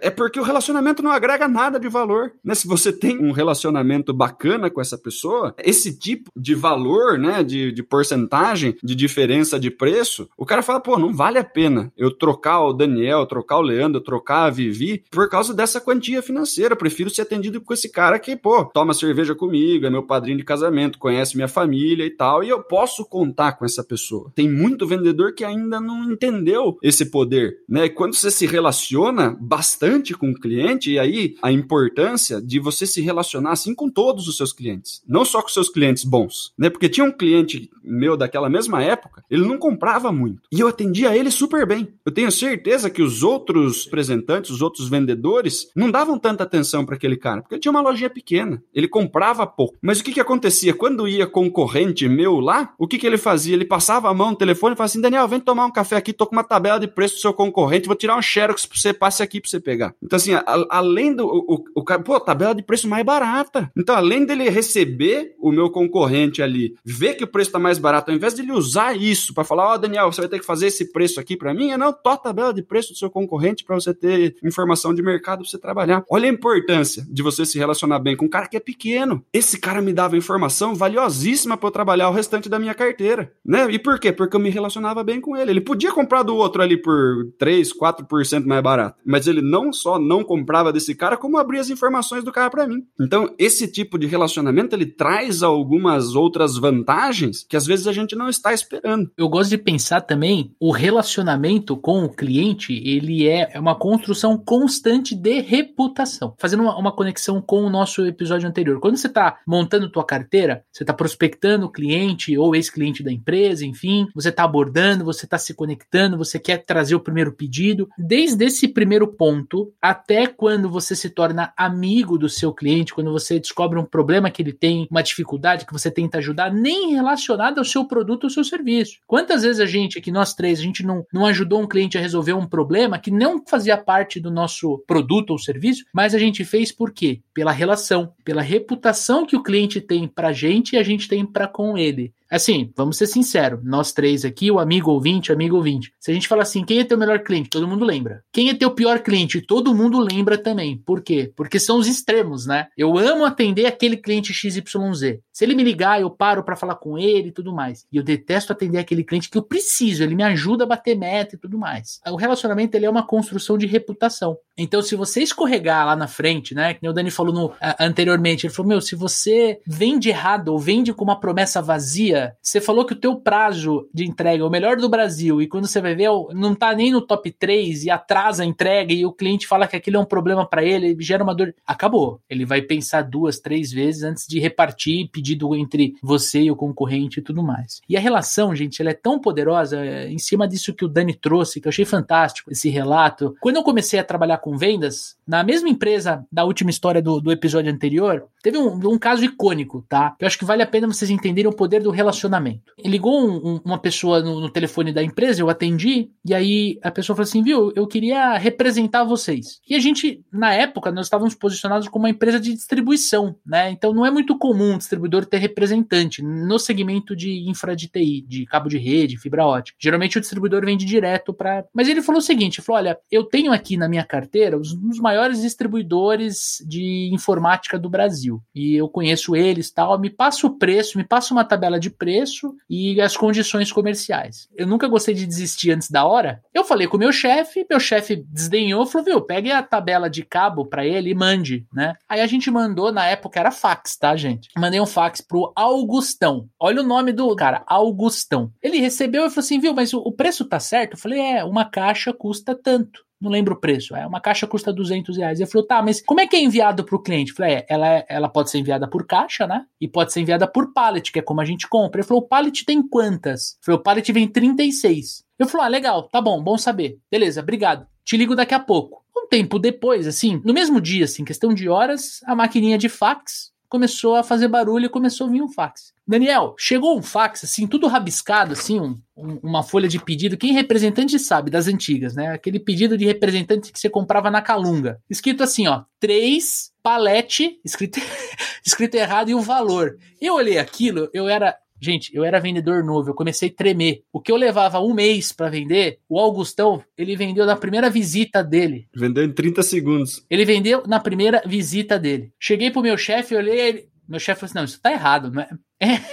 é 0.00 0.10
porque 0.10 0.38
o 0.38 0.42
relacionamento 0.42 1.02
não 1.02 1.10
agrega 1.10 1.48
nada 1.48 1.78
de 1.78 1.88
valor, 1.88 2.32
né? 2.44 2.54
Se 2.54 2.66
você 2.66 2.92
tem 2.92 3.18
um 3.18 3.32
relacionamento 3.32 4.12
bacana 4.12 4.70
com 4.70 4.80
essa 4.80 4.98
pessoa, 4.98 5.54
esse 5.62 5.98
tipo 5.98 6.30
de 6.36 6.54
valor, 6.54 7.18
né, 7.18 7.42
de, 7.42 7.72
de 7.72 7.82
porcentagem, 7.82 8.76
de 8.82 8.94
diferença 8.94 9.58
de 9.58 9.70
preço, 9.70 10.28
o 10.36 10.46
cara 10.46 10.62
fala, 10.62 10.80
pô, 10.80 10.98
não 10.98 11.12
vale 11.12 11.38
a 11.38 11.44
pena 11.44 11.92
eu 11.96 12.10
trocar 12.10 12.60
o 12.62 12.72
Daniel, 12.72 13.26
trocar 13.26 13.58
o 13.58 13.62
Leandro, 13.62 14.00
trocar 14.00 14.44
a 14.44 14.50
Vivi 14.50 15.04
por 15.10 15.28
causa 15.28 15.54
dessa 15.54 15.80
quantia 15.80 16.22
financeira. 16.22 16.74
Eu 16.74 16.78
prefiro 16.78 17.10
ser 17.10 17.22
atendido 17.22 17.60
com 17.60 17.72
esse 17.72 17.79
cara 17.88 18.18
que, 18.18 18.36
pô, 18.36 18.64
toma 18.64 18.94
cerveja 18.94 19.34
comigo, 19.34 19.86
é 19.86 19.90
meu 19.90 20.02
padrinho 20.02 20.38
de 20.38 20.44
casamento, 20.44 20.98
conhece 20.98 21.36
minha 21.36 21.48
família 21.48 22.04
e 22.04 22.10
tal, 22.10 22.42
e 22.42 22.48
eu 22.48 22.62
posso 22.62 23.04
contar 23.04 23.52
com 23.52 23.64
essa 23.64 23.82
pessoa. 23.82 24.30
Tem 24.34 24.50
muito 24.50 24.86
vendedor 24.86 25.34
que 25.34 25.44
ainda 25.44 25.80
não 25.80 26.10
entendeu 26.10 26.78
esse 26.82 27.06
poder, 27.06 27.58
né? 27.68 27.88
Quando 27.88 28.14
você 28.14 28.30
se 28.30 28.46
relaciona 28.46 29.36
bastante 29.40 30.14
com 30.14 30.30
o 30.30 30.34
cliente, 30.34 30.92
e 30.92 30.98
aí 30.98 31.36
a 31.42 31.52
importância 31.52 32.40
de 32.40 32.58
você 32.58 32.86
se 32.86 33.00
relacionar 33.00 33.52
assim 33.52 33.74
com 33.74 33.88
todos 33.88 34.28
os 34.28 34.36
seus 34.36 34.52
clientes, 34.52 35.02
não 35.06 35.24
só 35.24 35.42
com 35.42 35.48
seus 35.48 35.68
clientes 35.68 36.04
bons, 36.04 36.52
né? 36.58 36.68
Porque 36.70 36.88
tinha 36.88 37.04
um 37.04 37.12
cliente 37.12 37.70
meu 37.82 38.16
daquela 38.16 38.48
mesma 38.48 38.82
época, 38.82 39.24
ele 39.30 39.46
não 39.46 39.58
comprava 39.58 40.12
muito, 40.12 40.42
e 40.52 40.60
eu 40.60 40.68
atendia 40.68 41.16
ele 41.16 41.30
super 41.30 41.66
bem. 41.66 41.88
Eu 42.04 42.12
tenho 42.12 42.30
certeza 42.30 42.90
que 42.90 43.02
os 43.02 43.22
outros 43.22 43.84
representantes, 43.84 44.50
os 44.50 44.62
outros 44.62 44.88
vendedores, 44.88 45.70
não 45.74 45.90
davam 45.90 46.18
tanta 46.18 46.44
atenção 46.44 46.84
para 46.84 46.94
aquele 46.94 47.16
cara, 47.16 47.42
porque 47.42 47.58
tinha 47.58 47.69
tinha 47.70 47.80
uma 47.80 47.80
lojinha 47.88 48.10
pequena. 48.10 48.62
Ele 48.74 48.88
comprava 48.88 49.46
pouco. 49.46 49.76
Mas 49.80 50.00
o 50.00 50.04
que 50.04 50.12
que 50.12 50.20
acontecia? 50.20 50.74
Quando 50.74 51.08
ia 51.08 51.26
concorrente 51.26 52.08
meu 52.08 52.40
lá, 52.40 52.74
o 52.78 52.86
que 52.86 52.98
que 52.98 53.06
ele 53.06 53.16
fazia? 53.16 53.54
Ele 53.54 53.64
passava 53.64 54.10
a 54.10 54.14
mão 54.14 54.30
no 54.30 54.36
telefone 54.36 54.74
e 54.74 54.76
falava 54.76 54.90
assim: 54.90 55.00
Daniel, 55.00 55.28
vem 55.28 55.40
tomar 55.40 55.66
um 55.66 55.70
café 55.70 55.96
aqui, 55.96 56.12
tô 56.12 56.26
com 56.26 56.32
uma 56.32 56.44
tabela 56.44 56.78
de 56.78 56.88
preço 56.88 57.14
do 57.16 57.20
seu 57.20 57.32
concorrente, 57.32 57.86
vou 57.86 57.96
tirar 57.96 58.16
um 58.16 58.22
xerox 58.22 58.66
pra 58.66 58.78
você, 58.78 58.92
passe 58.92 59.22
aqui 59.22 59.40
pra 59.40 59.48
você 59.48 59.60
pegar. 59.60 59.94
Então, 60.02 60.16
assim, 60.16 60.34
a, 60.34 60.44
além 60.68 61.14
do. 61.14 61.26
O, 61.26 61.64
o, 61.74 61.84
pô, 61.84 62.20
tabela 62.20 62.54
de 62.54 62.62
preço 62.62 62.88
mais 62.88 63.04
barata. 63.04 63.70
Então, 63.76 63.94
além 63.94 64.24
dele 64.24 64.48
receber 64.48 65.34
o 65.38 65.52
meu 65.52 65.70
concorrente 65.70 66.42
ali, 66.42 66.74
ver 66.84 67.14
que 67.14 67.24
o 67.24 67.28
preço 67.28 67.52
tá 67.52 67.58
mais 67.58 67.78
barato, 67.78 68.10
ao 68.10 68.16
invés 68.16 68.34
de 68.34 68.42
ele 68.42 68.52
usar 68.52 68.96
isso 68.96 69.32
para 69.32 69.44
falar, 69.44 69.70
ó, 69.70 69.74
oh, 69.74 69.78
Daniel, 69.78 70.10
você 70.12 70.20
vai 70.20 70.30
ter 70.30 70.38
que 70.38 70.46
fazer 70.46 70.66
esse 70.66 70.92
preço 70.92 71.20
aqui 71.20 71.36
para 71.36 71.54
mim, 71.54 71.70
é 71.70 71.76
não, 71.76 71.92
tô 71.92 72.10
a 72.10 72.16
tabela 72.16 72.52
de 72.52 72.62
preço 72.62 72.92
do 72.92 72.98
seu 72.98 73.10
concorrente 73.10 73.64
para 73.64 73.74
você 73.74 73.94
ter 73.94 74.36
informação 74.42 74.94
de 74.94 75.02
mercado 75.02 75.40
pra 75.40 75.48
você 75.48 75.58
trabalhar. 75.58 76.04
Olha 76.10 76.28
a 76.28 76.32
importância 76.32 77.06
de 77.08 77.22
você 77.22 77.44
se 77.44 77.58
relacionar 77.60 77.98
bem 77.98 78.16
com 78.16 78.24
um 78.24 78.28
cara 78.28 78.48
que 78.48 78.56
é 78.56 78.60
pequeno. 78.60 79.24
Esse 79.32 79.58
cara 79.58 79.80
me 79.80 79.92
dava 79.92 80.16
informação 80.16 80.74
valiosíssima 80.74 81.56
para 81.56 81.68
eu 81.68 81.72
trabalhar 81.72 82.08
o 82.08 82.12
restante 82.12 82.48
da 82.48 82.58
minha 82.58 82.74
carteira, 82.74 83.32
né? 83.44 83.70
E 83.70 83.78
por 83.78 83.98
quê? 84.00 84.12
Porque 84.12 84.36
eu 84.36 84.40
me 84.40 84.50
relacionava 84.50 85.04
bem 85.04 85.20
com 85.20 85.36
ele. 85.36 85.50
Ele 85.50 85.60
podia 85.60 85.92
comprar 85.92 86.22
do 86.22 86.34
outro 86.34 86.62
ali 86.62 86.76
por 86.76 87.30
3, 87.38 87.72
4% 87.72 88.46
mais 88.46 88.62
barato, 88.62 88.98
mas 89.04 89.26
ele 89.26 89.42
não 89.42 89.72
só 89.72 89.98
não 89.98 90.24
comprava 90.24 90.72
desse 90.72 90.94
cara, 90.94 91.16
como 91.16 91.38
abria 91.38 91.60
as 91.60 91.70
informações 91.70 92.24
do 92.24 92.32
cara 92.32 92.50
para 92.50 92.66
mim. 92.66 92.84
Então, 93.00 93.34
esse 93.38 93.68
tipo 93.68 93.98
de 93.98 94.06
relacionamento 94.06 94.74
ele 94.74 94.86
traz 94.86 95.42
algumas 95.42 96.14
outras 96.14 96.56
vantagens 96.56 97.44
que 97.48 97.56
às 97.56 97.66
vezes 97.66 97.86
a 97.86 97.92
gente 97.92 98.16
não 98.16 98.28
está 98.28 98.52
esperando. 98.52 99.10
Eu 99.16 99.28
gosto 99.28 99.50
de 99.50 99.58
pensar 99.58 100.00
também 100.00 100.54
o 100.58 100.70
relacionamento 100.70 101.76
com 101.76 102.04
o 102.04 102.08
cliente, 102.08 102.72
ele 102.84 103.26
é 103.28 103.52
uma 103.58 103.74
construção 103.74 104.36
constante 104.36 105.14
de 105.14 105.40
reputação. 105.40 106.34
Fazendo 106.38 106.62
uma, 106.62 106.76
uma 106.76 106.92
conexão 106.92 107.40
com 107.50 107.64
o 107.64 107.68
nosso 107.68 108.06
episódio 108.06 108.48
anterior. 108.48 108.78
Quando 108.78 108.96
você 108.96 109.08
está 109.08 109.40
montando 109.44 109.90
tua 109.90 110.04
carteira, 110.04 110.64
você 110.70 110.84
está 110.84 110.94
prospectando 110.94 111.66
o 111.66 111.68
cliente 111.68 112.38
ou 112.38 112.54
ex-cliente 112.54 113.02
da 113.02 113.10
empresa, 113.10 113.66
enfim, 113.66 114.06
você 114.14 114.28
está 114.28 114.44
abordando, 114.44 115.04
você 115.04 115.24
está 115.24 115.36
se 115.36 115.52
conectando, 115.52 116.16
você 116.16 116.38
quer 116.38 116.58
trazer 116.58 116.94
o 116.94 117.00
primeiro 117.00 117.32
pedido. 117.32 117.88
Desde 117.98 118.44
esse 118.44 118.68
primeiro 118.68 119.08
ponto 119.08 119.72
até 119.82 120.28
quando 120.28 120.70
você 120.70 120.94
se 120.94 121.10
torna 121.10 121.52
amigo 121.56 122.16
do 122.16 122.28
seu 122.28 122.54
cliente, 122.54 122.94
quando 122.94 123.10
você 123.10 123.40
descobre 123.40 123.80
um 123.80 123.84
problema 123.84 124.30
que 124.30 124.40
ele 124.40 124.52
tem, 124.52 124.86
uma 124.88 125.02
dificuldade 125.02 125.66
que 125.66 125.72
você 125.72 125.90
tenta 125.90 126.18
ajudar, 126.18 126.52
nem 126.52 126.92
relacionada 126.92 127.60
ao 127.60 127.64
seu 127.64 127.84
produto 127.84 128.22
ou 128.22 128.30
seu 128.30 128.44
serviço. 128.44 129.00
Quantas 129.08 129.42
vezes 129.42 129.58
a 129.58 129.66
gente, 129.66 129.98
aqui 129.98 130.12
nós 130.12 130.34
três, 130.34 130.60
a 130.60 130.62
gente 130.62 130.86
não, 130.86 131.04
não 131.12 131.26
ajudou 131.26 131.60
um 131.60 131.66
cliente 131.66 131.98
a 131.98 132.00
resolver 132.00 132.32
um 132.32 132.46
problema 132.46 132.96
que 132.96 133.10
não 133.10 133.42
fazia 133.44 133.76
parte 133.76 134.20
do 134.20 134.30
nosso 134.30 134.84
produto 134.86 135.30
ou 135.30 135.38
serviço, 135.40 135.82
mas 135.92 136.14
a 136.14 136.18
gente 136.20 136.44
fez 136.44 136.70
por 136.70 136.92
quê? 136.92 137.22
Pela 137.40 137.52
relação, 137.52 138.12
pela 138.22 138.42
reputação 138.42 139.24
que 139.24 139.34
o 139.34 139.42
cliente 139.42 139.80
tem 139.80 140.06
pra 140.06 140.30
gente 140.30 140.74
e 140.74 140.78
a 140.78 140.82
gente 140.82 141.08
tem 141.08 141.24
para 141.24 141.48
com 141.48 141.78
ele. 141.78 142.12
Assim, 142.30 142.72
vamos 142.76 142.96
ser 142.96 143.06
sinceros, 143.06 143.60
nós 143.64 143.92
três 143.92 144.24
aqui, 144.24 144.50
o 144.50 144.58
amigo 144.58 144.90
ouvinte, 144.90 145.32
amigo 145.32 145.56
ouvinte. 145.56 145.92
Se 145.98 146.10
a 146.10 146.14
gente 146.14 146.28
fala 146.28 146.42
assim, 146.42 146.64
quem 146.64 146.78
é 146.78 146.84
teu 146.84 146.96
melhor 146.96 147.20
cliente? 147.20 147.50
Todo 147.50 147.66
mundo 147.66 147.84
lembra. 147.84 148.22
Quem 148.32 148.50
é 148.50 148.54
teu 148.54 148.70
pior 148.70 149.00
cliente? 149.00 149.40
Todo 149.40 149.74
mundo 149.74 149.98
lembra 149.98 150.38
também. 150.38 150.78
Por 150.78 151.02
quê? 151.02 151.32
Porque 151.34 151.58
são 151.58 151.78
os 151.78 151.88
extremos, 151.88 152.46
né? 152.46 152.68
Eu 152.76 152.96
amo 152.96 153.24
atender 153.24 153.66
aquele 153.66 153.96
cliente 153.96 154.32
XYZ. 154.32 155.18
Se 155.32 155.44
ele 155.44 155.54
me 155.54 155.64
ligar, 155.64 156.00
eu 156.00 156.10
paro 156.10 156.44
para 156.44 156.54
falar 156.54 156.76
com 156.76 156.98
ele 156.98 157.28
e 157.28 157.32
tudo 157.32 157.52
mais. 157.52 157.86
E 157.90 157.96
eu 157.96 158.02
detesto 158.02 158.52
atender 158.52 158.78
aquele 158.78 159.02
cliente 159.02 159.28
que 159.28 159.38
eu 159.38 159.42
preciso, 159.42 160.02
ele 160.02 160.14
me 160.14 160.22
ajuda 160.22 160.64
a 160.64 160.66
bater 160.66 160.96
meta 160.96 161.34
e 161.34 161.38
tudo 161.38 161.58
mais. 161.58 161.98
O 162.06 162.16
relacionamento 162.16 162.76
ele 162.76 162.86
é 162.86 162.90
uma 162.90 163.06
construção 163.06 163.56
de 163.56 163.66
reputação. 163.66 164.36
Então, 164.56 164.82
se 164.82 164.94
você 164.94 165.22
escorregar 165.22 165.86
lá 165.86 165.96
na 165.96 166.06
frente, 166.06 166.54
né? 166.54 166.74
Que 166.74 166.86
o 166.86 166.92
Dani 166.92 167.10
falou 167.10 167.32
no, 167.32 167.52
anteriormente, 167.78 168.46
ele 168.46 168.52
falou: 168.52 168.68
Meu, 168.68 168.80
se 168.80 168.94
você 168.94 169.58
vende 169.66 170.10
errado 170.10 170.48
ou 170.48 170.58
vende 170.58 170.92
com 170.92 171.02
uma 171.02 171.18
promessa 171.18 171.62
vazia, 171.62 172.19
você 172.40 172.60
falou 172.60 172.84
que 172.84 172.92
o 172.92 173.00
teu 173.00 173.16
prazo 173.16 173.88
de 173.92 174.04
entrega 174.04 174.42
é 174.42 174.46
o 174.46 174.50
melhor 174.50 174.76
do 174.76 174.88
Brasil 174.88 175.40
e 175.40 175.46
quando 175.46 175.66
você 175.66 175.80
vai 175.80 175.94
ver, 175.94 176.08
não 176.34 176.54
tá 176.54 176.74
nem 176.74 176.92
no 176.92 177.00
top 177.00 177.30
3 177.30 177.84
e 177.84 177.90
atrasa 177.90 178.42
a 178.42 178.46
entrega 178.46 178.92
e 178.92 179.04
o 179.04 179.12
cliente 179.12 179.46
fala 179.46 179.66
que 179.66 179.76
aquilo 179.76 179.96
é 179.96 180.00
um 180.00 180.04
problema 180.04 180.46
para 180.46 180.64
ele, 180.64 180.96
gera 181.00 181.22
uma 181.22 181.34
dor. 181.34 181.54
Acabou. 181.66 182.20
Ele 182.28 182.44
vai 182.44 182.62
pensar 182.62 183.02
duas, 183.02 183.38
três 183.38 183.70
vezes 183.72 184.02
antes 184.02 184.26
de 184.26 184.38
repartir 184.38 185.08
pedido 185.10 185.54
entre 185.54 185.94
você 186.02 186.42
e 186.42 186.50
o 186.50 186.56
concorrente 186.56 187.20
e 187.20 187.22
tudo 187.22 187.42
mais. 187.42 187.80
E 187.88 187.96
a 187.96 188.00
relação, 188.00 188.54
gente, 188.54 188.80
ela 188.80 188.90
é 188.90 188.94
tão 188.94 189.18
poderosa 189.18 189.84
é, 189.84 190.08
em 190.08 190.18
cima 190.18 190.46
disso 190.46 190.74
que 190.74 190.84
o 190.84 190.88
Dani 190.88 191.14
trouxe, 191.14 191.60
que 191.60 191.66
eu 191.66 191.70
achei 191.70 191.84
fantástico 191.84 192.50
esse 192.50 192.68
relato. 192.68 193.34
Quando 193.40 193.56
eu 193.56 193.62
comecei 193.62 193.98
a 193.98 194.04
trabalhar 194.04 194.38
com 194.38 194.56
vendas, 194.56 195.16
na 195.26 195.42
mesma 195.42 195.68
empresa 195.68 196.24
da 196.30 196.44
última 196.44 196.70
história 196.70 197.00
do, 197.00 197.20
do 197.20 197.32
episódio 197.32 197.72
anterior, 197.72 198.26
teve 198.42 198.58
um, 198.58 198.74
um 198.88 198.98
caso 198.98 199.24
icônico, 199.24 199.84
tá? 199.88 200.14
Eu 200.18 200.26
acho 200.26 200.38
que 200.38 200.44
vale 200.44 200.62
a 200.62 200.66
pena 200.66 200.86
vocês 200.86 201.10
entenderem 201.10 201.50
o 201.50 201.54
poder 201.54 201.82
do 201.82 201.90
relacionamento 201.90 202.09
relacionamento. 202.10 202.72
Ligou 202.84 203.20
um, 203.20 203.54
um, 203.54 203.60
uma 203.64 203.78
pessoa 203.78 204.20
no, 204.20 204.40
no, 204.40 204.50
telefone 204.50 204.92
da 204.92 205.02
empresa, 205.02 205.40
eu 205.40 205.48
atendi, 205.48 206.10
e 206.24 206.34
aí 206.34 206.78
a 206.82 206.90
pessoa 206.90 207.16
falou 207.16 207.28
assim: 207.28 207.42
viu, 207.42 207.72
eu 207.74 207.86
queria 207.86 208.36
representar 208.36 209.04
vocês. 209.04 209.60
E 209.68 209.74
a 209.74 209.80
gente, 209.80 210.22
na 210.32 210.52
época, 210.52 210.90
nós 210.90 211.06
estávamos 211.06 211.34
posicionados 211.34 211.88
como 211.88 212.04
uma 212.04 212.10
empresa 212.10 212.38
de 212.38 212.52
distribuição, 212.52 213.36
né? 213.46 213.70
Então 213.70 213.92
não 213.92 214.04
é 214.04 214.10
muito 214.10 214.36
comum 214.36 214.74
um 214.74 214.78
distribuidor 214.78 215.24
ter 215.24 215.38
representante 215.38 216.22
no 216.22 216.58
segmento 216.58 217.14
de 217.14 217.48
infra 217.48 217.74
de 217.74 217.88
TI, 217.88 218.24
de 218.26 218.46
cabo 218.46 218.68
de 218.68 218.78
rede, 218.78 219.18
fibra 219.18 219.46
ótica. 219.46 219.76
Geralmente 219.80 220.18
o 220.18 220.20
distribuidor 220.20 220.64
vende 220.64 220.84
direto 220.84 221.32
para. 221.32 221.64
Mas 221.72 221.88
ele 221.88 222.02
falou 222.02 222.18
o 222.18 222.24
seguinte: 222.24 222.60
falou, 222.60 222.80
olha, 222.80 222.98
eu 223.10 223.24
tenho 223.24 223.52
aqui 223.52 223.76
na 223.76 223.88
minha 223.88 224.04
carteira 224.04 224.58
os, 224.58 224.72
os 224.72 224.98
maiores 224.98 225.40
distribuidores 225.40 226.64
de 226.66 227.10
informática 227.12 227.78
do 227.78 227.88
Brasil. 227.88 228.42
E 228.54 228.74
eu 228.74 228.88
conheço 228.88 229.36
eles 229.36 229.70
tal. 229.70 229.98
Me 229.98 230.10
passa 230.10 230.46
o 230.46 230.58
preço, 230.58 230.98
me 230.98 231.04
passa 231.04 231.32
uma 231.32 231.44
tabela 231.44 231.78
de 231.78 231.90
preço 232.00 232.56
e 232.68 232.98
as 233.00 233.14
condições 233.14 233.70
comerciais. 233.70 234.48
Eu 234.56 234.66
nunca 234.66 234.88
gostei 234.88 235.14
de 235.14 235.26
desistir 235.26 235.70
antes 235.70 235.90
da 235.90 236.06
hora. 236.06 236.42
Eu 236.54 236.64
falei 236.64 236.88
com 236.88 236.96
o 236.96 237.00
meu 237.00 237.12
chefe, 237.12 237.66
meu 237.68 237.78
chefe 237.78 238.24
desdenhou, 238.26 238.86
falou: 238.86 239.04
viu, 239.04 239.20
pegue 239.20 239.52
a 239.52 239.62
tabela 239.62 240.08
de 240.08 240.24
cabo 240.24 240.64
para 240.64 240.86
ele 240.86 241.10
e 241.10 241.14
mande, 241.14 241.66
né? 241.72 241.94
Aí 242.08 242.22
a 242.22 242.26
gente 242.26 242.50
mandou, 242.50 242.90
na 242.90 243.06
época 243.06 243.38
era 243.38 243.50
fax, 243.50 243.96
tá, 243.98 244.16
gente? 244.16 244.48
Mandei 244.56 244.80
um 244.80 244.86
fax 244.86 245.20
pro 245.20 245.52
Augustão. 245.54 246.48
Olha 246.58 246.80
o 246.80 246.86
nome 246.86 247.12
do 247.12 247.36
cara, 247.36 247.62
Augustão. 247.66 248.50
Ele 248.62 248.78
recebeu 248.78 249.26
e 249.26 249.28
falou 249.28 249.40
assim: 249.40 249.60
viu, 249.60 249.74
mas 249.74 249.92
o 249.92 250.10
preço 250.12 250.46
tá 250.46 250.58
certo? 250.58 250.94
Eu 250.94 250.98
falei: 250.98 251.20
é, 251.20 251.44
uma 251.44 251.66
caixa 251.66 252.12
custa 252.14 252.54
tanto 252.54 253.09
não 253.20 253.30
lembro 253.30 253.54
o 253.54 253.60
preço. 253.60 253.94
É, 253.94 254.06
uma 254.06 254.20
caixa 254.20 254.46
custa 254.46 254.72
200 254.72 255.16
reais. 255.16 255.38
Ele 255.38 255.48
falou, 255.48 255.66
tá, 255.66 255.82
mas 255.82 256.00
como 256.00 256.20
é 256.20 256.26
que 256.26 256.36
é 256.36 256.40
enviado 256.40 256.84
para 256.84 256.96
o 256.96 257.02
cliente? 257.02 257.30
Eu 257.30 257.36
falei, 257.36 257.54
é, 257.56 257.66
ela, 257.68 257.88
é, 257.88 258.06
ela 258.08 258.28
pode 258.28 258.50
ser 258.50 258.58
enviada 258.58 258.88
por 258.88 259.06
caixa, 259.06 259.46
né? 259.46 259.64
E 259.80 259.86
pode 259.86 260.12
ser 260.12 260.20
enviada 260.20 260.46
por 260.46 260.72
pallet, 260.72 261.12
que 261.12 261.18
é 261.18 261.22
como 261.22 261.40
a 261.40 261.44
gente 261.44 261.68
compra. 261.68 262.00
Ele 262.00 262.06
falou, 262.06 262.22
o 262.22 262.26
pallet 262.26 262.64
tem 262.64 262.82
quantas? 262.82 263.52
Eu 263.52 263.64
falei, 263.64 263.80
o 263.80 263.82
pallet 263.82 264.12
vem 264.12 264.26
36. 264.26 265.24
Eu 265.38 265.46
falei, 265.46 265.66
ah, 265.66 265.70
legal, 265.70 266.02
tá 266.04 266.20
bom, 266.20 266.42
bom 266.42 266.56
saber. 266.56 266.98
Beleza, 267.10 267.40
obrigado. 267.40 267.86
Te 268.04 268.16
ligo 268.16 268.34
daqui 268.34 268.54
a 268.54 268.60
pouco. 268.60 269.04
Um 269.16 269.28
tempo 269.28 269.58
depois, 269.58 270.06
assim, 270.06 270.40
no 270.44 270.54
mesmo 270.54 270.80
dia, 270.80 271.04
assim, 271.04 271.24
questão 271.24 271.52
de 271.52 271.68
horas, 271.68 272.20
a 272.24 272.34
maquininha 272.34 272.78
de 272.78 272.88
fax 272.88 273.52
começou 273.70 274.16
a 274.16 274.24
fazer 274.24 274.48
barulho 274.48 274.86
e 274.86 274.90
começou 274.90 275.28
a 275.28 275.30
vir 275.30 275.40
um 275.40 275.48
fax. 275.48 275.94
Daniel, 276.06 276.56
chegou 276.58 276.98
um 276.98 277.02
fax, 277.02 277.44
assim, 277.44 277.68
tudo 277.68 277.86
rabiscado, 277.86 278.52
assim, 278.52 278.80
um, 278.80 279.00
um, 279.16 279.38
uma 279.44 279.62
folha 279.62 279.88
de 279.88 280.00
pedido. 280.00 280.36
Quem 280.36 280.52
representante 280.52 281.16
sabe, 281.20 281.52
das 281.52 281.68
antigas, 281.68 282.16
né? 282.16 282.32
Aquele 282.32 282.58
pedido 282.58 282.98
de 282.98 283.06
representante 283.06 283.72
que 283.72 283.78
você 283.78 283.88
comprava 283.88 284.28
na 284.28 284.42
Calunga. 284.42 285.00
Escrito 285.08 285.44
assim, 285.44 285.68
ó, 285.68 285.84
três 286.00 286.72
palete, 286.82 287.60
escrito, 287.64 288.00
escrito 288.66 288.96
errado 288.96 289.30
e 289.30 289.34
o 289.34 289.40
valor. 289.40 289.96
Eu 290.20 290.34
olhei 290.34 290.58
aquilo, 290.58 291.08
eu 291.14 291.28
era 291.28 291.56
Gente, 291.80 292.14
eu 292.14 292.24
era 292.24 292.38
vendedor 292.38 292.84
novo, 292.84 293.10
eu 293.10 293.14
comecei 293.14 293.48
a 293.48 293.52
tremer. 293.52 294.02
O 294.12 294.20
que 294.20 294.30
eu 294.30 294.36
levava 294.36 294.80
um 294.80 294.92
mês 294.92 295.32
para 295.32 295.48
vender, 295.48 295.98
o 296.08 296.18
Augustão, 296.18 296.82
ele 296.96 297.16
vendeu 297.16 297.46
na 297.46 297.56
primeira 297.56 297.88
visita 297.88 298.44
dele. 298.44 298.86
Vendeu 298.94 299.24
em 299.24 299.32
30 299.32 299.62
segundos. 299.62 300.24
Ele 300.28 300.44
vendeu 300.44 300.82
na 300.86 301.00
primeira 301.00 301.42
visita 301.46 301.98
dele. 301.98 302.32
Cheguei 302.38 302.70
pro 302.70 302.82
meu 302.82 302.98
chefe, 302.98 303.34
olhei 303.34 303.60
ele. 303.60 303.88
Meu 304.06 304.18
chefe 304.18 304.40
falou 304.40 304.50
assim: 304.50 304.58
não, 304.58 304.64
isso 304.64 304.80
tá 304.80 304.90
errado, 304.90 305.30
não 305.30 305.42
é? 305.42 305.48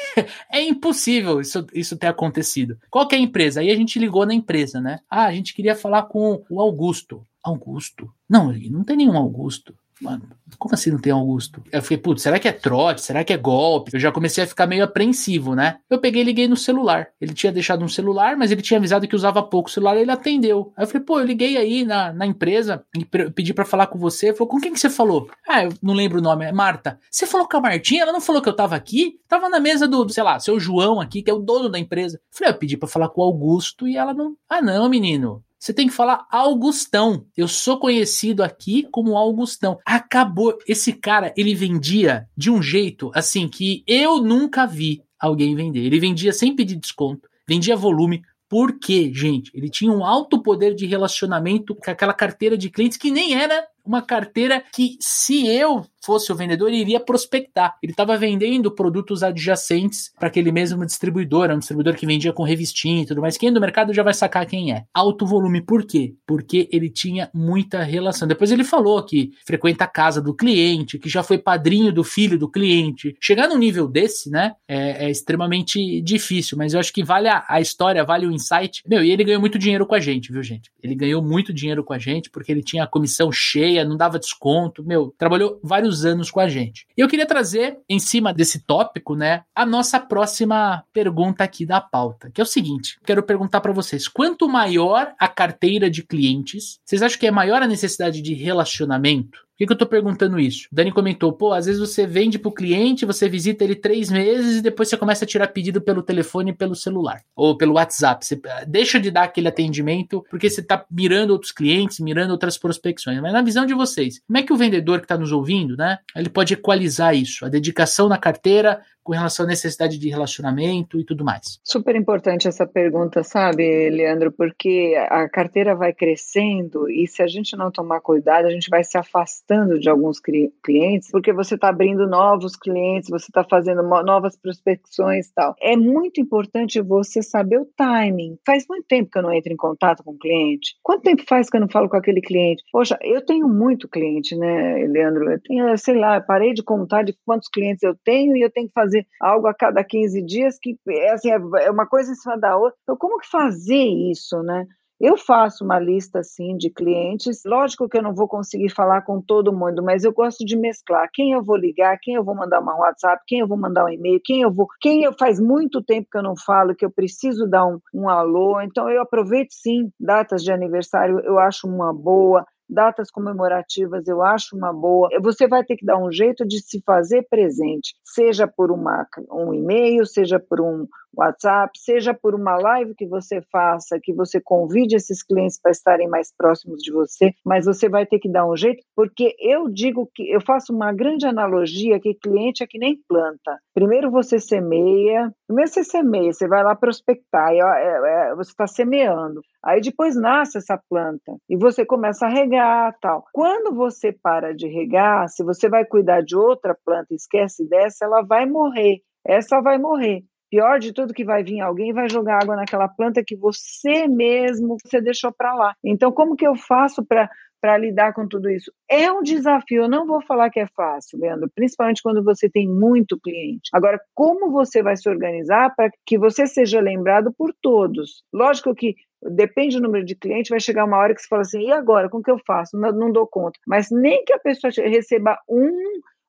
É, 0.50 0.60
é, 0.60 0.64
impossível 0.64 1.42
isso, 1.42 1.68
isso 1.74 1.98
ter 1.98 2.08
acontecido. 2.08 2.78
Qual 2.90 3.06
que 3.06 3.16
é 3.16 3.18
a 3.18 3.22
empresa? 3.22 3.60
Aí 3.60 3.70
a 3.70 3.76
gente 3.76 4.00
ligou 4.00 4.26
na 4.26 4.34
empresa, 4.34 4.80
né? 4.80 5.00
Ah, 5.10 5.26
a 5.26 5.32
gente 5.34 5.54
queria 5.54 5.76
falar 5.76 6.04
com 6.04 6.42
o 6.50 6.62
Augusto. 6.62 7.22
Augusto? 7.44 8.10
Não, 8.30 8.54
não 8.54 8.84
tem 8.86 8.96
nenhum 8.96 9.18
Augusto. 9.18 9.76
Mano, 10.02 10.24
como 10.60 10.74
assim 10.74 10.92
não 10.92 11.00
tem 11.00 11.12
Augusto? 11.12 11.64
Eu 11.72 11.82
fiquei, 11.82 11.98
putz, 11.98 12.22
será 12.22 12.40
que 12.40 12.48
é 12.48 12.52
trote? 12.52 13.02
Será 13.02 13.24
que 13.24 13.34
é 13.34 13.38
golpe? 13.38 13.92
Eu 13.94 14.00
já 14.00 14.12
comecei 14.12 14.44
a 14.44 14.48
ficar 14.48 14.68
meio 14.68 14.84
apreensivo, 14.84 15.56
né? 15.56 15.80
Eu 15.90 16.00
peguei 16.00 16.22
e 16.22 16.26
liguei 16.26 16.48
no 16.48 16.56
celular. 16.56 17.08
Ele 17.20 17.34
tinha 17.34 17.52
deixado 17.52 17.84
um 17.84 17.88
celular, 17.88 18.38
mas 18.38 18.52
ele 18.52 18.62
tinha 18.62 18.78
avisado 18.78 19.08
que 19.08 19.16
usava 19.16 19.42
pouco 19.42 19.70
o 19.70 19.72
celular, 19.72 19.98
ele 19.98 20.12
atendeu. 20.12 20.72
Aí 20.78 20.84
eu 20.84 20.88
falei, 20.88 21.04
pô, 21.04 21.20
eu 21.20 21.26
liguei 21.26 21.58
aí 21.58 21.84
na, 21.84 22.14
na 22.14 22.26
empresa 22.26 22.84
e 22.96 23.06
pedi 23.32 23.54
para 23.54 23.66
falar 23.66 23.88
com 23.88 23.98
você. 23.98 24.28
Ele 24.28 24.38
falou, 24.38 24.52
com 24.52 24.60
quem 24.60 24.74
que 24.74 24.80
você 24.80 24.90
falou? 24.90 25.30
Ah, 25.48 25.64
eu 25.64 25.74
não 25.82 25.94
lembro 25.94 26.20
o 26.20 26.22
nome, 26.22 26.46
é 26.46 26.52
Marta. 26.52 27.00
Você 27.10 27.26
falou 27.26 27.48
com 27.48 27.58
a 27.58 27.62
Martinha? 27.62 28.04
Ela 28.04 28.14
não 28.14 28.22
falou 28.22 28.42
que 28.42 28.50
eu 28.50 28.56
tava 28.56 28.76
aqui? 28.76 29.20
Tava 29.28 29.50
na 29.50 29.60
mesa 29.60 29.88
do, 29.88 30.08
sei 30.10 30.24
lá, 30.24 30.40
seu 30.40 30.60
João 30.60 31.02
aqui, 31.02 31.22
que 31.22 31.32
é 31.32 31.34
o 31.34 31.40
dono 31.40 31.70
da 31.70 31.80
empresa. 31.80 32.18
Eu 32.18 32.38
falei, 32.38 32.54
ah, 32.54 32.56
eu 32.56 32.60
pedi 32.60 32.78
para 32.78 32.88
falar 32.88 33.10
com 33.10 33.22
o 33.22 33.24
Augusto 33.24 33.88
e 33.88 33.98
ela 33.98 34.14
não. 34.14 34.36
Ah, 34.50 34.62
não, 34.62 34.88
menino. 34.90 35.44
Você 35.60 35.74
tem 35.74 35.88
que 35.88 35.94
falar 35.94 36.26
Augustão. 36.32 37.26
Eu 37.36 37.48
sou 37.48 37.80
conhecido 37.80 38.44
aqui 38.44 38.88
como 38.92 39.18
Augustão. 39.18 39.80
Acabou. 39.86 40.58
Esse 40.68 40.94
cara, 40.94 41.34
ele 41.36 41.56
vendia 41.56 42.28
de 42.38 42.52
um 42.52 42.62
jeito 42.62 43.12
assim 43.14 43.48
que 43.48 43.84
eu 43.88 44.22
nunca 44.22 44.66
vi 44.66 45.02
alguém 45.20 45.56
vender. 45.56 45.80
Ele 45.80 46.00
vendia 46.00 46.32
sem 46.32 46.56
pedir 46.56 46.76
desconto, 46.76 47.28
vendia 47.48 47.76
volume. 47.76 48.22
Por 48.50 48.80
quê, 48.80 49.12
gente? 49.14 49.52
Ele 49.54 49.70
tinha 49.70 49.92
um 49.92 50.06
alto 50.06 50.42
poder 50.42 50.74
de 50.74 50.86
relacionamento 50.86 51.76
com 51.76 51.92
aquela 51.92 52.14
carteira 52.14 52.58
de 52.58 52.70
clientes 52.70 52.98
que 52.98 53.12
nem 53.12 53.36
era 53.36 53.68
uma 53.88 54.02
carteira 54.02 54.62
que, 54.74 54.98
se 55.00 55.48
eu 55.48 55.86
fosse 56.08 56.32
o 56.32 56.36
vendedor, 56.36 56.72
iria 56.72 57.00
prospectar. 57.00 57.76
Ele 57.84 57.92
estava 57.92 58.16
vendendo 58.18 58.72
produtos 58.72 59.24
adjacentes 59.24 60.10
para 60.18 60.30
aquele 60.30 60.54
mesmo 60.54 60.86
distribuidor, 60.86 61.50
é 61.50 61.54
um 61.54 61.60
distribuidor 61.60 61.96
que 61.96 62.06
vendia 62.06 62.32
com 62.32 62.44
revistinha 62.44 63.04
e 63.04 63.06
tudo 63.06 63.20
mais. 63.20 63.38
Quem 63.38 63.50
é 63.50 63.52
do 63.52 63.60
mercado 63.60 63.94
já 63.94 64.04
vai 64.04 64.14
sacar 64.14 64.46
quem 64.46 64.72
é. 64.72 64.86
Alto 64.94 65.26
volume, 65.26 65.62
por 65.62 65.86
quê? 65.86 66.16
Porque 66.26 66.70
ele 66.72 66.90
tinha 66.90 67.30
muita 67.34 67.84
relação. 67.84 68.26
Depois 68.26 68.52
ele 68.52 68.64
falou 68.64 69.04
que 69.04 69.32
frequenta 69.46 69.84
a 69.84 69.88
casa 69.88 70.22
do 70.22 70.34
cliente, 70.34 70.98
que 70.98 71.10
já 71.10 71.24
foi 71.24 71.38
padrinho 71.38 71.92
do 71.92 72.06
filho 72.06 72.40
do 72.40 72.50
cliente. 72.50 73.16
Chegar 73.22 73.50
num 73.50 73.58
nível 73.58 73.86
desse, 73.86 74.30
né, 74.30 74.54
é, 74.66 75.08
é 75.08 75.12
extremamente 75.12 76.02
difícil, 76.02 76.58
mas 76.58 76.74
eu 76.74 76.80
acho 76.80 76.94
que 76.94 77.04
vale 77.04 77.28
a, 77.28 77.44
a 77.50 77.60
história, 77.60 78.06
vale 78.06 78.26
o 78.26 78.32
insight. 78.32 78.82
Meu, 78.88 79.04
e 79.04 79.12
ele 79.12 79.26
ganhou 79.26 79.42
muito 79.42 79.60
dinheiro 79.60 79.86
com 79.86 79.96
a 79.96 80.00
gente, 80.00 80.32
viu, 80.32 80.42
gente? 80.42 80.72
Ele 80.82 80.96
ganhou 80.96 81.22
muito 81.22 81.54
dinheiro 81.54 81.84
com 81.84 81.94
a 81.94 82.00
gente 82.00 82.30
porque 82.30 82.52
ele 82.52 82.64
tinha 82.64 82.86
a 82.86 82.88
comissão 82.88 83.30
cheia, 83.30 83.77
não 83.86 83.98
dava 83.98 84.20
desconto. 84.20 84.84
Meu, 84.84 85.14
trabalhou 85.18 85.60
vários 85.64 86.06
anos 86.06 86.30
com 86.30 86.40
a 86.40 86.48
gente. 86.48 86.86
E 86.98 87.02
eu 87.02 87.08
queria 87.08 87.26
trazer, 87.26 87.78
em 87.90 88.00
cima 88.00 88.34
desse 88.34 88.66
tópico, 88.66 89.16
né, 89.16 89.44
a 89.56 89.66
nossa 89.66 90.00
próxima 90.00 90.84
pergunta 90.94 91.44
aqui 91.44 91.66
da 91.66 91.82
pauta, 91.82 92.30
que 92.32 92.42
é 92.42 92.44
o 92.44 92.48
seguinte: 92.48 93.00
quero 93.06 93.24
perguntar 93.24 93.62
para 93.62 93.74
vocês, 93.74 94.08
quanto 94.08 94.48
maior 94.48 95.14
a 95.20 95.28
carteira 95.28 95.90
de 95.90 96.04
clientes, 96.04 96.80
vocês 96.86 97.02
acham 97.02 97.20
que 97.20 97.28
é 97.28 97.32
maior 97.32 97.62
a 97.62 97.68
necessidade 97.68 98.22
de 98.22 98.34
relacionamento? 98.34 99.47
Por 99.58 99.62
que, 99.64 99.66
que 99.66 99.74
eu 99.74 99.78
tô 99.78 99.88
perguntando 99.88 100.40
isso? 100.40 100.68
O 100.72 100.76
Dani 100.76 100.92
comentou, 100.92 101.34
pô, 101.34 101.52
às 101.52 101.66
vezes 101.66 101.82
você 101.82 102.06
vende 102.06 102.38
pro 102.38 102.52
cliente, 102.52 103.08
você 103.08 103.28
visita 103.28 103.64
ele 103.64 103.74
três 103.74 104.12
meses 104.12 104.58
e 104.58 104.62
depois 104.62 104.88
você 104.88 104.96
começa 104.96 105.26
a 105.26 105.28
tirar 105.28 105.48
pedido 105.48 105.82
pelo 105.82 106.04
telefone 106.04 106.52
e 106.52 106.54
pelo 106.54 106.76
celular. 106.76 107.24
Ou 107.36 107.58
pelo 107.58 107.74
WhatsApp. 107.74 108.24
Você 108.24 108.40
eh, 108.46 108.66
deixa 108.68 109.00
de 109.00 109.10
dar 109.10 109.24
aquele 109.24 109.48
atendimento 109.48 110.24
porque 110.30 110.48
você 110.48 110.62
tá 110.62 110.86
mirando 110.92 111.32
outros 111.32 111.52
clientes, 111.52 112.00
mirando 112.00 112.30
outras 112.30 112.56
prospecções. 112.56 113.20
Mas 113.20 113.34
na 113.34 113.42
visão 113.42 113.66
de 113.66 113.74
vocês, 113.74 114.22
como 114.28 114.38
é 114.38 114.44
que 114.44 114.54
o 114.54 114.58
vendedor 114.58 115.00
que 115.00 115.06
está 115.06 115.18
nos 115.18 115.32
ouvindo, 115.32 115.76
né? 115.76 115.98
Ele 116.16 116.30
pode 116.30 116.54
equalizar 116.54 117.16
isso, 117.16 117.44
a 117.44 117.50
dedicação 117.50 118.08
na 118.08 118.20
carteira 118.20 118.80
com 119.08 119.14
relação 119.14 119.46
à 119.46 119.48
necessidade 119.48 119.98
de 119.98 120.10
relacionamento 120.10 121.00
e 121.00 121.06
tudo 121.06 121.24
mais? 121.24 121.62
Super 121.64 121.96
importante 121.96 122.46
essa 122.46 122.68
pergunta, 122.68 123.24
sabe, 123.24 123.90
Leandro, 123.90 124.34
porque 124.34 124.96
a 125.10 125.30
carteira 125.30 125.74
vai 125.74 125.94
crescendo 125.94 126.90
e 126.90 127.08
se 127.08 127.24
a 127.24 127.28
gente 127.28 127.56
não 127.56 127.72
tomar 127.72 128.02
cuidado, 128.02 128.48
a 128.48 128.52
gente 128.52 128.70
vai 128.70 128.84
se 128.84 128.98
afastando 128.98 129.80
de 129.80 129.90
alguns 129.90 130.20
clientes, 130.20 131.10
porque 131.10 131.32
você 131.32 131.56
está 131.56 131.70
abrindo 131.70 132.06
novos 132.06 132.58
clientes, 132.58 133.10
você 133.10 133.28
está 133.30 133.46
fazendo 133.46 133.82
novas 133.82 134.36
prospecções 134.36 135.28
e 135.28 135.34
tal. 135.34 135.56
É 135.62 135.78
muito 135.78 136.20
importante 136.20 136.82
você 136.82 137.24
saber 137.24 137.60
o 137.60 137.70
timing. 137.78 138.38
Faz 138.46 138.66
muito 138.68 138.88
tempo 138.88 139.10
que 139.10 139.18
eu 139.18 139.24
não 139.24 139.32
entro 139.34 139.54
em 139.54 139.58
contato 139.58 140.04
com 140.04 140.12
o 140.12 140.18
cliente. 140.18 140.76
Quanto 140.84 141.04
tempo 141.04 141.24
faz 141.26 141.50
que 141.50 141.56
eu 141.56 141.62
não 141.62 141.70
falo 141.70 141.88
com 141.88 141.96
aquele 141.96 142.20
cliente? 142.20 142.62
Poxa, 142.74 142.98
eu 143.02 143.26
tenho 143.26 143.48
muito 143.48 143.88
cliente, 143.88 144.36
né, 144.36 144.86
Leandro? 144.86 145.32
Eu 145.32 145.40
tenho, 145.42 145.78
sei 145.78 145.96
lá, 145.96 146.20
parei 146.20 146.54
de 146.54 146.62
contar 146.62 147.04
de 147.04 147.16
quantos 147.26 147.48
clientes 147.48 147.84
eu 147.84 147.96
tenho 148.04 148.36
e 148.36 148.42
eu 148.42 148.52
tenho 148.52 148.68
que 148.68 148.74
fazer 148.74 148.97
fazer 148.98 149.08
algo 149.22 149.48
a 149.48 149.54
cada 149.54 149.84
15 149.84 150.22
dias, 150.24 150.58
que 150.62 150.78
é, 150.90 151.12
assim, 151.12 151.32
é, 151.32 151.40
é 151.66 151.72
uma 151.72 151.86
coisa 151.86 152.12
em 152.12 152.16
cima 152.16 152.38
da 152.38 152.58
outra. 152.58 152.78
Então, 152.84 152.98
como 152.98 153.20
que 153.20 153.30
fazer 153.30 153.86
isso, 154.12 154.42
né? 154.42 154.66
Eu 155.00 155.16
faço 155.16 155.64
uma 155.64 155.78
lista 155.78 156.20
assim 156.20 156.58
de 156.58 156.72
clientes. 156.72 157.44
Lógico 157.46 157.88
que 157.88 158.00
eu 158.00 158.02
não 158.02 158.16
vou 158.16 158.28
conseguir 158.28 158.70
falar 158.70 159.04
com 159.04 159.22
todo 159.22 159.54
mundo, 159.54 159.84
mas 159.84 160.04
eu 160.04 160.12
gosto 160.12 160.44
de 160.44 160.58
mesclar 160.58 161.08
quem 161.14 161.34
eu 161.34 161.44
vou 161.44 161.56
ligar, 161.56 162.00
quem 162.02 162.16
eu 162.16 162.24
vou 162.24 162.34
mandar 162.34 162.60
uma 162.60 162.76
WhatsApp, 162.76 163.22
quem 163.28 163.42
eu 163.42 163.48
vou 163.48 163.60
mandar 163.60 163.86
um 163.86 163.90
e-mail, 163.90 164.20
quem 164.26 164.42
eu 164.42 164.52
vou, 164.52 164.66
quem 164.82 165.04
eu 165.04 165.14
faz 165.14 165.40
muito 165.40 165.84
tempo 165.84 166.08
que 166.12 166.18
eu 166.18 166.24
não 166.24 166.34
falo, 166.36 166.76
que 166.76 166.84
eu 166.84 166.90
preciso 166.90 167.46
dar 167.48 167.68
um, 167.68 167.80
um 167.94 168.10
alô. 168.10 168.60
Então 168.60 168.90
eu 168.90 169.00
aproveito 169.00 169.52
sim 169.52 169.92
datas 170.00 170.42
de 170.44 170.52
aniversário, 170.52 171.20
eu 171.20 171.38
acho 171.38 171.68
uma 171.68 171.94
boa 171.94 172.44
datas 172.70 173.10
comemorativas 173.10 174.08
eu 174.08 174.22
acho 174.22 174.56
uma 174.56 174.74
boa. 174.74 175.10
Você 175.22 175.48
vai 175.48 175.64
ter 175.64 175.76
que 175.76 175.86
dar 175.86 175.98
um 175.98 176.12
jeito 176.12 176.46
de 176.46 176.60
se 176.62 176.82
fazer 176.86 177.28
presente, 177.30 177.96
seja 178.04 178.48
por 178.48 178.72
uma, 178.72 179.06
um 179.32 179.54
e-mail, 179.54 180.06
seja 180.06 180.40
por 180.40 180.62
um 180.62 180.88
WhatsApp, 181.18 181.72
seja 181.80 182.14
por 182.14 182.36
uma 182.36 182.56
live 182.58 182.94
que 182.96 183.08
você 183.08 183.42
faça, 183.52 184.00
que 184.02 184.14
você 184.14 184.40
convide 184.40 184.96
esses 184.96 185.24
clientes 185.24 185.60
para 185.60 185.72
estarem 185.72 186.08
mais 186.08 186.32
próximos 186.36 186.82
de 186.82 186.92
você, 186.92 187.34
mas 187.44 187.66
você 187.66 187.90
vai 187.90 188.06
ter 188.06 188.20
que 188.20 188.30
dar 188.30 188.48
um 188.48 188.56
jeito, 188.56 188.84
porque 188.96 189.36
eu 189.40 189.68
digo 189.68 190.10
que 190.14 190.30
eu 190.30 190.40
faço 190.40 190.74
uma 190.74 190.94
grande 190.94 191.26
analogia 191.26 192.00
que 192.00 192.14
cliente 192.14 192.64
é 192.64 192.68
que 192.68 192.78
nem 192.78 193.00
planta. 193.08 193.58
Primeiro 193.74 194.12
você 194.12 194.40
semeia, 194.40 195.34
primeiro 195.48 195.72
você 195.72 195.84
semeia, 195.84 196.32
você 196.32 196.48
vai 196.48 196.64
lá 196.64 196.76
prospectar, 196.76 197.52
é, 197.52 197.60
é, 197.60 198.36
você 198.36 198.52
está 198.52 198.68
semeando. 198.68 199.42
Aí 199.64 199.82
depois 199.82 200.16
nasce 200.16 200.58
essa 200.58 200.80
planta 200.90 201.36
e 201.50 201.58
você 201.58 201.86
começa 201.86 202.26
a 202.26 202.30
regar, 202.30 202.96
tal. 203.02 203.26
Quando 203.34 203.76
você 203.76 204.12
para 204.14 204.54
de 204.54 204.68
regar, 204.68 205.28
se 205.30 205.44
você 205.44 205.68
vai 205.68 205.84
cuidar 205.84 206.22
de 206.22 206.36
outra 206.36 206.78
planta, 206.86 207.14
esquece 207.14 207.68
dessa, 207.68 208.06
ela 208.06 208.22
vai 208.22 208.46
morrer. 208.46 209.02
Essa 209.26 209.60
vai 209.62 209.78
morrer. 209.78 210.24
Pior 210.50 210.80
de 210.80 210.94
tudo 210.94 211.14
que 211.14 211.26
vai 211.26 211.44
vir 211.44 211.60
alguém 211.60 211.94
vai 211.94 212.10
jogar 212.10 212.42
água 212.42 212.56
naquela 212.56 212.88
planta 212.88 213.24
que 213.26 213.36
você 213.36 214.08
mesmo 214.08 214.78
você 214.84 215.02
deixou 215.02 215.32
para 215.32 215.54
lá. 215.54 215.74
Então, 215.84 216.12
como 216.12 216.36
que 216.36 216.48
eu 216.48 216.56
faço 216.56 217.06
para 217.06 217.30
para 217.62 217.78
lidar 217.78 218.14
com 218.14 218.28
tudo 218.28 218.50
isso. 218.50 218.72
É 218.90 219.12
um 219.12 219.22
desafio, 219.22 219.84
eu 219.84 219.90
não 219.90 220.06
vou 220.06 220.22
falar 220.22 220.50
que 220.50 220.60
é 220.60 220.68
fácil, 220.76 221.20
Leandro, 221.20 221.50
principalmente 221.54 222.02
quando 222.02 222.24
você 222.24 222.50
tem 222.50 222.68
muito 222.68 223.20
cliente. 223.20 223.70
Agora, 223.74 224.00
como 224.14 224.52
você 224.52 224.84
vai 224.84 224.96
se 224.96 225.10
organizar 225.10 225.74
para 225.76 225.90
que 226.06 226.18
você 226.18 226.46
seja 226.46 226.80
lembrado 226.80 227.34
por 227.36 227.54
todos? 227.62 228.24
Lógico 228.34 228.76
que 228.76 228.96
depende 229.22 229.78
do 229.78 229.84
número 229.84 230.06
de 230.06 230.16
clientes, 230.16 230.50
vai 230.50 230.60
chegar 230.60 230.86
uma 230.86 230.98
hora 230.98 231.16
que 231.16 231.22
você 231.22 231.28
fala 231.28 231.42
assim, 231.42 231.62
e 231.62 231.72
agora, 231.72 232.10
como 232.10 232.24
que 232.24 232.32
eu 232.32 232.40
faço? 232.46 232.78
Não, 232.78 232.92
não 232.92 233.12
dou 233.12 233.28
conta. 233.28 233.60
Mas 233.66 233.88
nem 233.92 234.24
que 234.24 234.34
a 234.34 234.40
pessoa 234.40 234.72
receba 234.88 235.38
um 235.50 235.72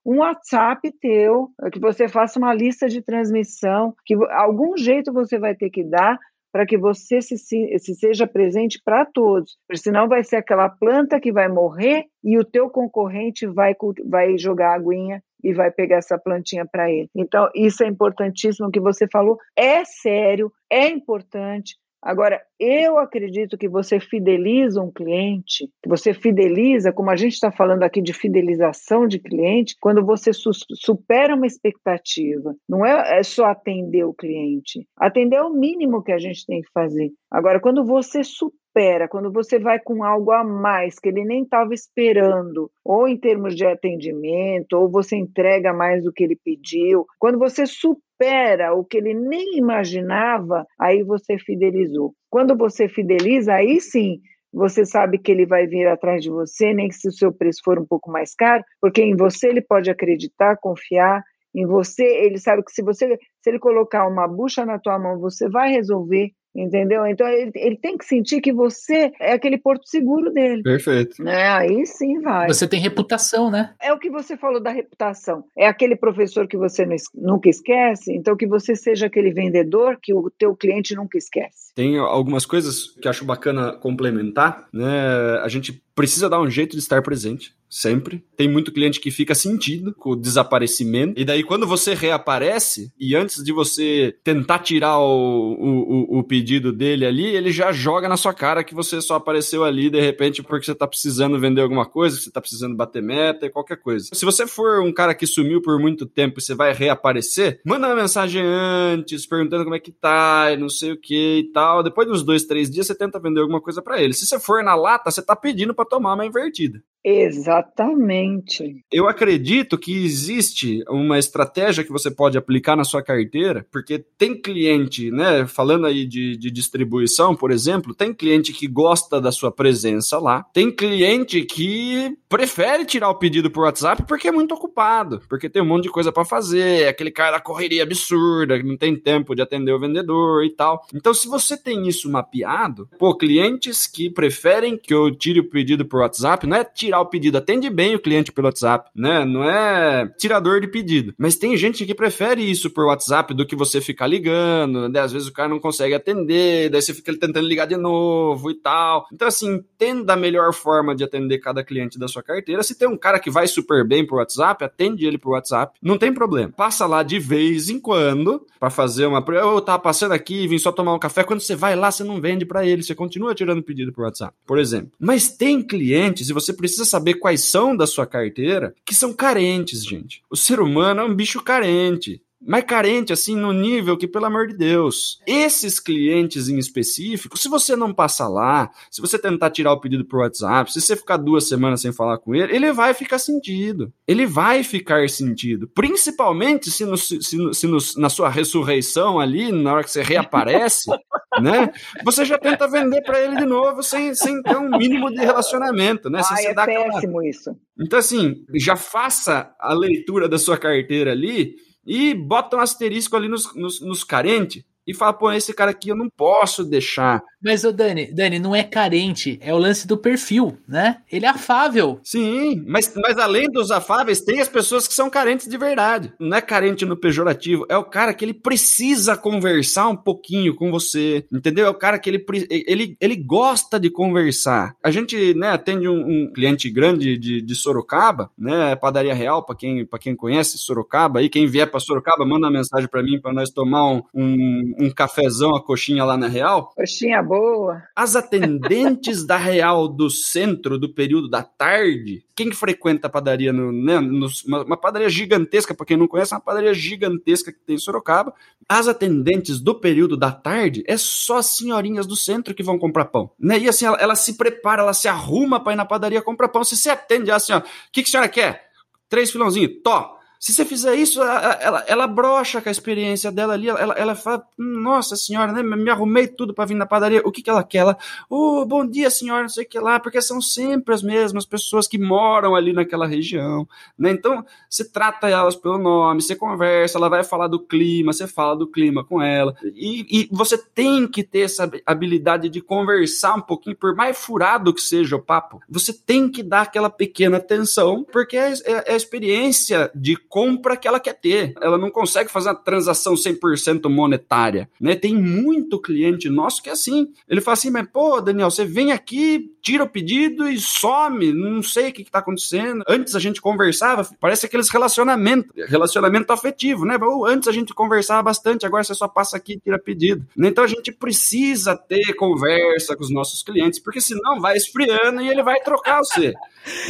um 0.08 0.20
WhatsApp 0.20 0.90
teu, 1.02 1.50
que 1.70 1.78
você 1.78 2.08
faça 2.08 2.38
uma 2.38 2.54
lista 2.54 2.88
de 2.88 3.02
transmissão, 3.02 3.94
que 4.06 4.14
algum 4.30 4.74
jeito 4.74 5.12
você 5.12 5.38
vai 5.38 5.54
ter 5.54 5.68
que 5.68 5.84
dar 5.84 6.18
para 6.50 6.64
que 6.64 6.78
você 6.78 7.20
se, 7.20 7.36
se, 7.36 7.78
se 7.78 7.94
seja 7.94 8.26
presente 8.26 8.80
para 8.82 9.04
todos, 9.04 9.58
porque 9.68 9.82
senão 9.82 10.08
vai 10.08 10.24
ser 10.24 10.36
aquela 10.36 10.66
planta 10.66 11.20
que 11.20 11.30
vai 11.30 11.46
morrer 11.46 12.06
e 12.24 12.38
o 12.38 12.44
teu 12.44 12.70
concorrente 12.70 13.46
vai, 13.46 13.74
vai 14.06 14.38
jogar 14.38 14.72
aguinha 14.72 15.22
e 15.44 15.52
vai 15.52 15.70
pegar 15.70 15.98
essa 15.98 16.18
plantinha 16.18 16.64
para 16.64 16.90
ele. 16.90 17.10
Então, 17.14 17.50
isso 17.54 17.84
é 17.84 17.86
importantíssimo 17.86 18.70
que 18.70 18.80
você 18.80 19.06
falou, 19.12 19.36
é 19.54 19.84
sério, 19.84 20.50
é 20.72 20.88
importante, 20.88 21.76
Agora, 22.02 22.40
eu 22.60 22.98
acredito 22.98 23.58
que 23.58 23.68
você 23.68 23.98
fideliza 23.98 24.80
um 24.80 24.90
cliente, 24.90 25.68
que 25.82 25.88
você 25.88 26.14
fideliza, 26.14 26.92
como 26.92 27.10
a 27.10 27.16
gente 27.16 27.32
está 27.32 27.50
falando 27.50 27.82
aqui 27.82 28.00
de 28.00 28.12
fidelização 28.12 29.06
de 29.06 29.18
cliente, 29.18 29.76
quando 29.80 30.04
você 30.04 30.32
su 30.32 30.50
supera 30.74 31.34
uma 31.34 31.46
expectativa. 31.46 32.54
Não 32.68 32.86
é, 32.86 33.18
é 33.18 33.22
só 33.22 33.46
atender 33.46 34.04
o 34.04 34.14
cliente. 34.14 34.86
Atender 34.96 35.36
é 35.36 35.42
o 35.42 35.52
mínimo 35.52 36.02
que 36.02 36.12
a 36.12 36.18
gente 36.18 36.46
tem 36.46 36.62
que 36.62 36.70
fazer. 36.72 37.10
Agora, 37.30 37.60
quando 37.60 37.84
você 37.84 38.22
supera, 38.22 39.08
quando 39.08 39.32
você 39.32 39.58
vai 39.58 39.80
com 39.80 40.04
algo 40.04 40.30
a 40.30 40.44
mais 40.44 40.98
que 40.98 41.08
ele 41.08 41.24
nem 41.24 41.42
estava 41.42 41.74
esperando, 41.74 42.70
ou 42.84 43.08
em 43.08 43.18
termos 43.18 43.56
de 43.56 43.66
atendimento, 43.66 44.74
ou 44.74 44.88
você 44.88 45.16
entrega 45.16 45.72
mais 45.72 46.04
do 46.04 46.12
que 46.12 46.22
ele 46.22 46.38
pediu, 46.44 47.04
quando 47.18 47.38
você 47.38 47.66
supera 47.66 48.07
supera 48.18 48.74
o 48.74 48.84
que 48.84 48.98
ele 48.98 49.14
nem 49.14 49.56
imaginava, 49.56 50.66
aí 50.78 51.04
você 51.04 51.38
fidelizou. 51.38 52.12
Quando 52.28 52.56
você 52.56 52.88
fideliza, 52.88 53.54
aí 53.54 53.80
sim 53.80 54.18
você 54.52 54.84
sabe 54.84 55.18
que 55.18 55.30
ele 55.30 55.46
vai 55.46 55.66
vir 55.66 55.86
atrás 55.86 56.22
de 56.22 56.30
você, 56.30 56.72
nem 56.74 56.88
que 56.88 56.94
se 56.94 57.08
o 57.08 57.12
seu 57.12 57.32
preço 57.32 57.60
for 57.62 57.78
um 57.78 57.86
pouco 57.86 58.10
mais 58.10 58.34
caro, 58.34 58.64
porque 58.80 59.02
em 59.02 59.14
você 59.14 59.48
ele 59.48 59.60
pode 59.60 59.90
acreditar, 59.90 60.56
confiar, 60.56 61.22
em 61.54 61.66
você, 61.66 62.04
ele 62.04 62.38
sabe 62.38 62.62
que 62.62 62.72
se 62.72 62.82
você 62.82 63.06
se 63.42 63.50
ele 63.50 63.58
colocar 63.58 64.06
uma 64.06 64.26
bucha 64.28 64.66
na 64.66 64.78
tua 64.78 64.98
mão, 64.98 65.18
você 65.18 65.48
vai 65.48 65.70
resolver, 65.70 66.30
entendeu? 66.62 67.06
Então 67.06 67.26
ele, 67.28 67.52
ele 67.54 67.76
tem 67.76 67.96
que 67.96 68.04
sentir 68.04 68.40
que 68.40 68.52
você 68.52 69.12
é 69.20 69.32
aquele 69.32 69.58
porto 69.58 69.88
seguro 69.88 70.30
dele. 70.32 70.62
Perfeito. 70.62 71.26
É, 71.26 71.48
aí 71.48 71.86
sim 71.86 72.20
vai. 72.20 72.48
Você 72.48 72.66
tem 72.66 72.80
reputação, 72.80 73.50
né? 73.50 73.74
É 73.80 73.92
o 73.92 73.98
que 73.98 74.10
você 74.10 74.36
falou 74.36 74.60
da 74.60 74.70
reputação. 74.70 75.44
É 75.56 75.66
aquele 75.66 75.96
professor 75.96 76.46
que 76.46 76.56
você 76.56 76.86
nunca 77.14 77.48
esquece, 77.48 78.12
então 78.12 78.36
que 78.36 78.46
você 78.46 78.74
seja 78.74 79.06
aquele 79.06 79.32
vendedor 79.32 79.98
que 80.00 80.14
o 80.14 80.30
teu 80.30 80.54
cliente 80.54 80.94
nunca 80.94 81.16
esquece. 81.18 81.72
Tem 81.74 81.98
algumas 81.98 82.44
coisas 82.44 82.90
que 83.00 83.08
acho 83.08 83.24
bacana 83.24 83.72
complementar, 83.72 84.66
né? 84.72 85.38
A 85.42 85.48
gente 85.48 85.82
precisa 85.98 86.30
dar 86.30 86.40
um 86.40 86.48
jeito 86.48 86.76
de 86.76 86.78
estar 86.78 87.02
presente 87.02 87.52
sempre. 87.68 88.24
Tem 88.36 88.48
muito 88.48 88.72
cliente 88.72 89.00
que 89.00 89.10
fica 89.10 89.34
sentido 89.34 89.94
com 89.94 90.10
o 90.10 90.16
desaparecimento. 90.16 91.20
E 91.20 91.24
daí, 91.24 91.42
quando 91.42 91.66
você 91.66 91.94
reaparece, 91.94 92.92
e 92.98 93.14
antes 93.14 93.42
de 93.42 93.52
você 93.52 94.16
tentar 94.24 94.60
tirar 94.60 94.98
o, 94.98 95.52
o, 95.52 96.18
o, 96.18 96.24
pedido 96.24 96.72
dele 96.72 97.04
ali, 97.04 97.26
ele 97.26 97.50
já 97.50 97.72
joga 97.72 98.08
na 98.08 98.16
sua 98.16 98.32
cara 98.32 98.64
que 98.64 98.74
você 98.74 99.00
só 99.00 99.16
apareceu 99.16 99.64
ali 99.64 99.90
de 99.90 100.00
repente 100.00 100.42
porque 100.42 100.66
você 100.66 100.74
tá 100.74 100.86
precisando 100.86 101.38
vender 101.38 101.60
alguma 101.60 101.84
coisa, 101.84 102.16
que 102.16 102.24
você 102.24 102.30
tá 102.30 102.40
precisando 102.40 102.76
bater 102.76 103.02
meta 103.02 103.46
e 103.46 103.50
qualquer 103.50 103.76
coisa. 103.76 104.08
Se 104.12 104.24
você 104.24 104.46
for 104.46 104.80
um 104.80 104.92
cara 104.92 105.14
que 105.14 105.26
sumiu 105.26 105.60
por 105.60 105.78
muito 105.78 106.06
tempo 106.06 106.38
e 106.38 106.42
você 106.42 106.54
vai 106.54 106.72
reaparecer, 106.72 107.60
manda 107.64 107.86
uma 107.86 107.96
mensagem 107.96 108.42
antes, 108.44 109.26
perguntando 109.26 109.64
como 109.64 109.76
é 109.76 109.80
que 109.80 109.92
tá, 109.92 110.52
e 110.52 110.56
não 110.56 110.68
sei 110.68 110.92
o 110.92 111.00
que 111.00 111.38
e 111.38 111.52
tal. 111.52 111.82
Depois 111.82 112.08
dos 112.08 112.22
dois, 112.22 112.44
três 112.44 112.70
dias, 112.70 112.86
você 112.86 112.94
tenta 112.94 113.18
vender 113.18 113.40
alguma 113.40 113.60
coisa 113.60 113.82
para 113.82 114.00
ele. 114.00 114.14
Se 114.14 114.26
você 114.26 114.38
for 114.38 114.62
na 114.62 114.74
lata, 114.74 115.10
você 115.10 115.22
tá 115.22 115.34
pedindo 115.34 115.74
para 115.74 115.84
tomar 115.88 116.14
uma 116.14 116.26
invertida. 116.26 116.82
Exatamente. 117.04 118.84
Eu 118.92 119.08
acredito 119.08 119.78
que 119.78 120.04
existe 120.04 120.82
uma 120.88 121.18
estratégia 121.18 121.84
que 121.84 121.92
você 121.92 122.10
pode 122.10 122.36
aplicar 122.36 122.76
na 122.76 122.84
sua 122.84 123.02
carteira, 123.02 123.66
porque 123.70 124.04
tem 124.18 124.40
cliente, 124.40 125.10
né? 125.10 125.46
Falando 125.46 125.86
aí 125.86 126.04
de, 126.04 126.36
de 126.36 126.50
distribuição, 126.50 127.34
por 127.34 127.50
exemplo, 127.50 127.94
tem 127.94 128.12
cliente 128.12 128.52
que 128.52 128.66
gosta 128.66 129.20
da 129.20 129.32
sua 129.32 129.50
presença 129.50 130.18
lá, 130.18 130.44
tem 130.52 130.70
cliente 130.70 131.42
que 131.42 132.16
prefere 132.28 132.84
tirar 132.84 133.10
o 133.10 133.18
pedido 133.18 133.50
por 133.50 133.64
WhatsApp 133.64 134.04
porque 134.06 134.28
é 134.28 134.32
muito 134.32 134.54
ocupado, 134.54 135.22
porque 135.28 135.48
tem 135.48 135.62
um 135.62 135.66
monte 135.66 135.84
de 135.84 135.90
coisa 135.90 136.12
para 136.12 136.24
fazer, 136.24 136.88
aquele 136.88 137.10
cara 137.10 137.32
da 137.32 137.40
correria 137.40 137.82
absurda, 137.82 138.58
que 138.58 138.66
não 138.66 138.76
tem 138.76 138.94
tempo 138.94 139.34
de 139.34 139.42
atender 139.42 139.72
o 139.72 139.80
vendedor 139.80 140.44
e 140.44 140.50
tal. 140.50 140.84
Então, 140.94 141.14
se 141.14 141.28
você 141.28 141.56
tem 141.56 141.88
isso 141.88 142.10
mapeado, 142.10 142.88
pô, 142.98 143.16
clientes 143.16 143.86
que 143.86 144.10
preferem 144.10 144.76
que 144.76 144.92
eu 144.92 145.10
tire 145.14 145.40
o 145.40 145.48
pedido 145.48 145.84
por 145.86 146.00
WhatsApp, 146.00 146.46
não 146.46 146.56
é 146.56 146.64
tirar 146.64 146.97
o 147.00 147.06
pedido. 147.06 147.38
Atende 147.38 147.68
bem 147.70 147.94
o 147.94 148.00
cliente 148.00 148.32
pelo 148.32 148.46
WhatsApp, 148.46 148.90
né? 148.94 149.24
Não 149.24 149.44
é 149.44 150.08
tirador 150.18 150.60
de 150.60 150.68
pedido. 150.68 151.14
Mas 151.18 151.36
tem 151.36 151.56
gente 151.56 151.84
que 151.84 151.94
prefere 151.94 152.42
isso 152.42 152.70
por 152.70 152.86
WhatsApp 152.86 153.34
do 153.34 153.46
que 153.46 153.56
você 153.56 153.80
ficar 153.80 154.06
ligando, 154.06 154.88
né? 154.88 155.00
Às 155.00 155.12
vezes 155.12 155.28
o 155.28 155.32
cara 155.32 155.48
não 155.48 155.58
consegue 155.58 155.94
atender, 155.94 156.70
daí 156.70 156.82
você 156.82 156.94
fica 156.94 157.16
tentando 157.16 157.46
ligar 157.46 157.66
de 157.66 157.76
novo 157.76 158.50
e 158.50 158.54
tal. 158.54 159.06
Então, 159.12 159.28
assim, 159.28 159.54
entenda 159.54 160.12
a 160.12 160.16
melhor 160.16 160.52
forma 160.52 160.94
de 160.94 161.04
atender 161.04 161.38
cada 161.38 161.64
cliente 161.64 161.98
da 161.98 162.08
sua 162.08 162.22
carteira. 162.22 162.62
Se 162.62 162.78
tem 162.78 162.88
um 162.88 162.96
cara 162.96 163.18
que 163.18 163.30
vai 163.30 163.46
super 163.46 163.86
bem 163.86 164.06
por 164.06 164.18
WhatsApp, 164.18 164.64
atende 164.64 165.06
ele 165.06 165.18
por 165.18 165.32
WhatsApp. 165.32 165.78
Não 165.82 165.98
tem 165.98 166.12
problema. 166.12 166.52
Passa 166.56 166.86
lá 166.86 167.02
de 167.02 167.18
vez 167.18 167.68
em 167.68 167.80
quando 167.80 168.44
para 168.58 168.70
fazer 168.70 169.06
uma. 169.06 169.24
Eu 169.28 169.60
tava 169.60 169.78
passando 169.78 170.12
aqui, 170.12 170.46
vim 170.46 170.58
só 170.58 170.72
tomar 170.72 170.94
um 170.94 170.98
café. 170.98 171.24
Quando 171.24 171.40
você 171.40 171.54
vai 171.54 171.76
lá, 171.76 171.90
você 171.90 172.04
não 172.04 172.20
vende 172.20 172.44
para 172.44 172.66
ele, 172.66 172.82
você 172.82 172.94
continua 172.94 173.34
tirando 173.34 173.62
pedido 173.62 173.92
por 173.92 174.04
WhatsApp, 174.04 174.34
por 174.46 174.58
exemplo. 174.58 174.92
Mas 174.98 175.28
tem 175.28 175.62
clientes 175.62 176.28
e 176.28 176.32
você 176.32 176.52
precisa 176.52 176.77
saber 176.84 177.14
quais 177.14 177.44
são 177.44 177.76
da 177.76 177.86
sua 177.86 178.06
carteira 178.06 178.74
que 178.84 178.94
são 178.94 179.12
carentes, 179.12 179.84
gente. 179.84 180.22
O 180.30 180.36
ser 180.36 180.60
humano 180.60 181.00
é 181.00 181.04
um 181.04 181.14
bicho 181.14 181.42
carente 181.42 182.22
mas 182.40 182.64
carente, 182.64 183.12
assim, 183.12 183.36
no 183.36 183.52
nível 183.52 183.96
que, 183.96 184.06
pelo 184.06 184.26
amor 184.26 184.46
de 184.46 184.56
Deus, 184.56 185.20
esses 185.26 185.80
clientes 185.80 186.48
em 186.48 186.56
específico, 186.56 187.36
se 187.36 187.48
você 187.48 187.74
não 187.74 187.92
passar 187.92 188.28
lá, 188.28 188.70
se 188.90 189.00
você 189.00 189.18
tentar 189.18 189.50
tirar 189.50 189.72
o 189.72 189.80
pedido 189.80 190.04
por 190.04 190.20
WhatsApp, 190.20 190.72
se 190.72 190.80
você 190.80 190.96
ficar 190.96 191.16
duas 191.16 191.48
semanas 191.48 191.80
sem 191.80 191.92
falar 191.92 192.18
com 192.18 192.34
ele, 192.34 192.54
ele 192.54 192.72
vai 192.72 192.94
ficar 192.94 193.18
sentido. 193.18 193.92
Ele 194.06 194.24
vai 194.24 194.62
ficar 194.62 195.08
sentido. 195.08 195.68
Principalmente 195.74 196.70
se, 196.70 196.84
no, 196.84 196.96
se, 196.96 197.20
se 197.22 197.66
no, 197.66 197.78
na 197.96 198.08
sua 198.08 198.28
ressurreição 198.28 199.18
ali, 199.18 199.50
na 199.50 199.74
hora 199.74 199.84
que 199.84 199.90
você 199.90 200.02
reaparece, 200.02 200.90
né? 201.42 201.72
Você 202.04 202.24
já 202.24 202.38
tenta 202.38 202.68
vender 202.68 203.02
para 203.02 203.20
ele 203.20 203.36
de 203.36 203.46
novo 203.46 203.82
sem, 203.82 204.14
sem 204.14 204.40
ter 204.42 204.56
um 204.56 204.70
mínimo 204.70 205.10
de 205.10 205.18
relacionamento, 205.18 206.08
né? 206.08 206.20
Ai, 206.30 206.46
é 206.46 206.54
péssimo 206.54 207.18
aquela... 207.18 207.28
isso. 207.28 207.50
Então, 207.80 207.98
assim, 207.98 208.44
já 208.54 208.76
faça 208.76 209.52
a 209.58 209.74
leitura 209.74 210.28
da 210.28 210.38
sua 210.38 210.56
carteira 210.56 211.10
ali 211.12 211.56
e 211.88 212.14
bota 212.14 212.58
um 212.58 212.60
asterisco 212.60 213.16
ali 213.16 213.28
nos, 213.28 213.54
nos, 213.54 213.80
nos 213.80 214.04
carentes 214.04 214.62
e 214.86 214.92
fala, 214.92 215.14
pô, 215.14 215.32
esse 215.32 215.54
cara 215.54 215.70
aqui 215.70 215.88
eu 215.88 215.96
não 215.96 216.08
posso 216.10 216.62
deixar 216.62 217.22
mas 217.42 217.64
o 217.64 217.72
Dani, 217.72 218.12
Dani, 218.12 218.38
não 218.38 218.54
é 218.54 218.62
carente, 218.62 219.38
é 219.40 219.54
o 219.54 219.58
lance 219.58 219.86
do 219.86 219.96
perfil, 219.96 220.58
né? 220.66 220.98
Ele 221.10 221.26
é 221.26 221.28
afável. 221.28 222.00
Sim, 222.02 222.64
mas, 222.66 222.92
mas 222.96 223.18
além 223.18 223.50
dos 223.50 223.70
afáveis, 223.70 224.20
tem 224.20 224.40
as 224.40 224.48
pessoas 224.48 224.88
que 224.88 224.94
são 224.94 225.08
carentes 225.08 225.48
de 225.48 225.56
verdade. 225.56 226.12
Não 226.18 226.36
é 226.36 226.40
carente 226.40 226.84
no 226.84 226.96
pejorativo, 226.96 227.64
é 227.68 227.76
o 227.76 227.84
cara 227.84 228.12
que 228.12 228.24
ele 228.24 228.34
precisa 228.34 229.16
conversar 229.16 229.88
um 229.88 229.96
pouquinho 229.96 230.54
com 230.54 230.70
você, 230.70 231.24
entendeu? 231.32 231.66
É 231.66 231.70
o 231.70 231.74
cara 231.74 231.98
que 231.98 232.10
ele, 232.10 232.24
ele, 232.50 232.96
ele 233.00 233.16
gosta 233.16 233.78
de 233.78 233.90
conversar. 233.90 234.74
A 234.82 234.90
gente, 234.90 235.34
né, 235.34 235.50
atende 235.50 235.88
um, 235.88 236.00
um 236.00 236.32
cliente 236.32 236.68
grande 236.70 237.16
de, 237.16 237.40
de 237.40 237.54
Sorocaba, 237.54 238.30
né, 238.36 238.74
Padaria 238.76 239.14
Real, 239.14 239.44
para 239.44 239.56
quem, 239.56 239.86
pra 239.86 239.98
quem 239.98 240.16
conhece 240.16 240.58
Sorocaba, 240.58 241.20
aí 241.20 241.28
quem 241.28 241.46
vier 241.46 241.70
para 241.70 241.80
Sorocaba, 241.80 242.24
manda 242.24 242.46
uma 242.46 242.52
mensagem 242.52 242.88
para 242.88 243.02
mim 243.02 243.20
para 243.20 243.32
nós 243.32 243.50
tomar 243.50 243.90
um, 243.92 244.02
um, 244.12 244.74
um 244.80 244.90
cafezão, 244.90 245.54
a 245.54 245.62
coxinha 245.62 246.04
lá 246.04 246.16
na 246.16 246.26
Real. 246.26 246.72
Coxinha 246.74 247.22
boa. 247.28 247.82
As 247.94 248.16
atendentes 248.16 249.24
da 249.24 249.36
Real 249.36 249.86
do 249.86 250.08
centro 250.10 250.78
do 250.78 250.92
período 250.92 251.28
da 251.28 251.42
tarde, 251.42 252.24
quem 252.34 252.50
frequenta 252.52 253.06
a 253.06 253.10
padaria, 253.10 253.52
no, 253.52 253.70
né, 253.70 254.00
no, 254.00 254.26
uma, 254.46 254.64
uma, 254.64 254.76
padaria 254.76 255.08
gigantesca, 255.08 255.74
para 255.74 255.86
quem 255.86 255.96
não 255.96 256.08
conhece, 256.08 256.34
uma 256.34 256.40
padaria 256.40 256.74
gigantesca 256.74 257.52
que 257.52 257.60
tem 257.60 257.76
em 257.76 257.78
Sorocaba, 257.78 258.34
as 258.68 258.88
atendentes 258.88 259.60
do 259.60 259.74
período 259.74 260.16
da 260.16 260.32
tarde 260.32 260.82
é 260.86 260.96
só 260.96 261.40
senhorinhas 261.42 262.06
do 262.06 262.16
centro 262.16 262.54
que 262.54 262.62
vão 262.62 262.78
comprar 262.78 263.04
pão. 263.04 263.30
Né? 263.38 263.58
E 263.58 263.68
assim, 263.68 263.84
ela, 263.84 263.96
ela 263.98 264.14
se 264.14 264.36
prepara, 264.36 264.82
ela 264.82 264.94
se 264.94 265.06
arruma 265.06 265.60
para 265.60 265.74
ir 265.74 265.76
na 265.76 265.84
padaria 265.84 266.22
comprar 266.22 266.48
pão. 266.48 266.64
Se 266.64 266.76
você 266.76 266.90
atende 266.90 267.30
assim, 267.30 267.52
ó, 267.52 267.58
o 267.58 267.62
que, 267.92 268.02
que 268.02 268.08
a 268.08 268.10
senhora 268.10 268.28
quer? 268.28 268.68
Três 269.08 269.30
filãozinhos, 269.30 269.80
to 269.82 270.17
se 270.38 270.52
você 270.52 270.64
fizer 270.64 270.94
isso, 270.94 271.20
ela, 271.20 271.52
ela, 271.60 271.84
ela 271.88 272.06
brocha 272.06 272.60
com 272.62 272.68
a 272.68 272.72
experiência 272.72 273.32
dela 273.32 273.54
ali, 273.54 273.68
ela, 273.68 273.94
ela 273.94 274.14
fala, 274.14 274.46
nossa 274.56 275.16
senhora, 275.16 275.52
né, 275.52 275.62
me 275.62 275.90
arrumei 275.90 276.28
tudo 276.28 276.54
para 276.54 276.66
vir 276.66 276.76
na 276.76 276.86
padaria, 276.86 277.22
o 277.24 277.32
que 277.32 277.42
que 277.42 277.50
ela 277.50 277.64
quer? 277.64 277.78
Ela, 277.78 277.98
oh, 278.30 278.64
bom 278.64 278.86
dia 278.86 279.10
senhora, 279.10 279.42
não 279.42 279.48
sei 279.48 279.64
o 279.64 279.68
que 279.68 279.80
lá, 279.80 279.98
porque 279.98 280.22
são 280.22 280.40
sempre 280.40 280.94
as 280.94 281.02
mesmas 281.02 281.44
pessoas 281.44 281.88
que 281.88 281.98
moram 281.98 282.54
ali 282.54 282.72
naquela 282.72 283.06
região, 283.06 283.66
né, 283.98 284.12
então 284.12 284.44
você 284.70 284.88
trata 284.88 285.28
elas 285.28 285.56
pelo 285.56 285.78
nome, 285.78 286.22
você 286.22 286.36
conversa, 286.36 286.98
ela 286.98 287.08
vai 287.08 287.24
falar 287.24 287.48
do 287.48 287.58
clima, 287.58 288.12
você 288.12 288.28
fala 288.28 288.54
do 288.54 288.68
clima 288.68 289.04
com 289.04 289.20
ela, 289.20 289.56
e, 289.64 290.22
e 290.22 290.28
você 290.30 290.56
tem 290.56 291.08
que 291.08 291.24
ter 291.24 291.40
essa 291.40 291.68
habilidade 291.84 292.48
de 292.48 292.60
conversar 292.60 293.34
um 293.34 293.40
pouquinho, 293.40 293.76
por 293.76 293.96
mais 293.96 294.16
furado 294.16 294.72
que 294.72 294.80
seja 294.80 295.16
o 295.16 295.22
papo, 295.22 295.60
você 295.68 295.92
tem 295.92 296.30
que 296.30 296.44
dar 296.44 296.62
aquela 296.62 296.88
pequena 296.88 297.38
atenção, 297.38 298.06
porque 298.12 298.36
é, 298.36 298.52
é, 298.52 298.72
é 298.86 298.92
a 298.92 298.96
experiência 298.96 299.90
de 299.94 300.16
compra 300.28 300.76
que 300.76 300.86
ela 300.86 301.00
quer 301.00 301.14
ter. 301.14 301.54
Ela 301.60 301.78
não 301.78 301.90
consegue 301.90 302.30
fazer 302.30 302.48
uma 302.48 302.54
transação 302.54 303.14
100% 303.14 303.88
monetária, 303.88 304.68
né? 304.80 304.94
Tem 304.94 305.14
muito 305.14 305.80
cliente 305.80 306.28
nosso 306.28 306.62
que 306.62 306.68
é 306.68 306.72
assim. 306.72 307.12
Ele 307.28 307.40
fala 307.40 307.54
assim, 307.54 307.70
mas 307.70 307.88
pô, 307.90 308.20
Daniel, 308.20 308.50
você 308.50 308.64
vem 308.64 308.92
aqui, 308.92 309.50
tira 309.62 309.84
o 309.84 309.88
pedido 309.88 310.48
e 310.48 310.58
some, 310.58 311.32
não 311.32 311.62
sei 311.62 311.88
o 311.88 311.92
que, 311.92 312.02
está 312.02 312.18
acontecendo. 312.18 312.84
Antes 312.88 313.14
a 313.14 313.18
gente 313.18 313.40
conversava, 313.40 314.08
parece 314.20 314.46
aqueles 314.46 314.68
relacionamentos, 314.68 315.50
relacionamento 315.68 316.32
afetivo, 316.32 316.84
né? 316.84 316.98
Antes 317.26 317.48
a 317.48 317.52
gente 317.52 317.74
conversava 317.74 318.22
bastante, 318.22 318.66
agora 318.66 318.84
você 318.84 318.94
só 318.94 319.08
passa 319.08 319.36
aqui 319.36 319.54
e 319.54 319.60
tira 319.60 319.78
pedido. 319.78 320.26
Então 320.38 320.64
a 320.64 320.68
gente 320.68 320.92
precisa 320.92 321.76
ter 321.76 322.14
conversa 322.14 322.96
com 322.96 323.02
os 323.02 323.10
nossos 323.10 323.42
clientes, 323.42 323.78
porque 323.78 324.00
senão 324.00 324.40
vai 324.40 324.56
esfriando 324.56 325.22
e 325.22 325.28
ele 325.28 325.42
vai 325.42 325.60
trocar 325.60 325.98
você, 325.98 326.34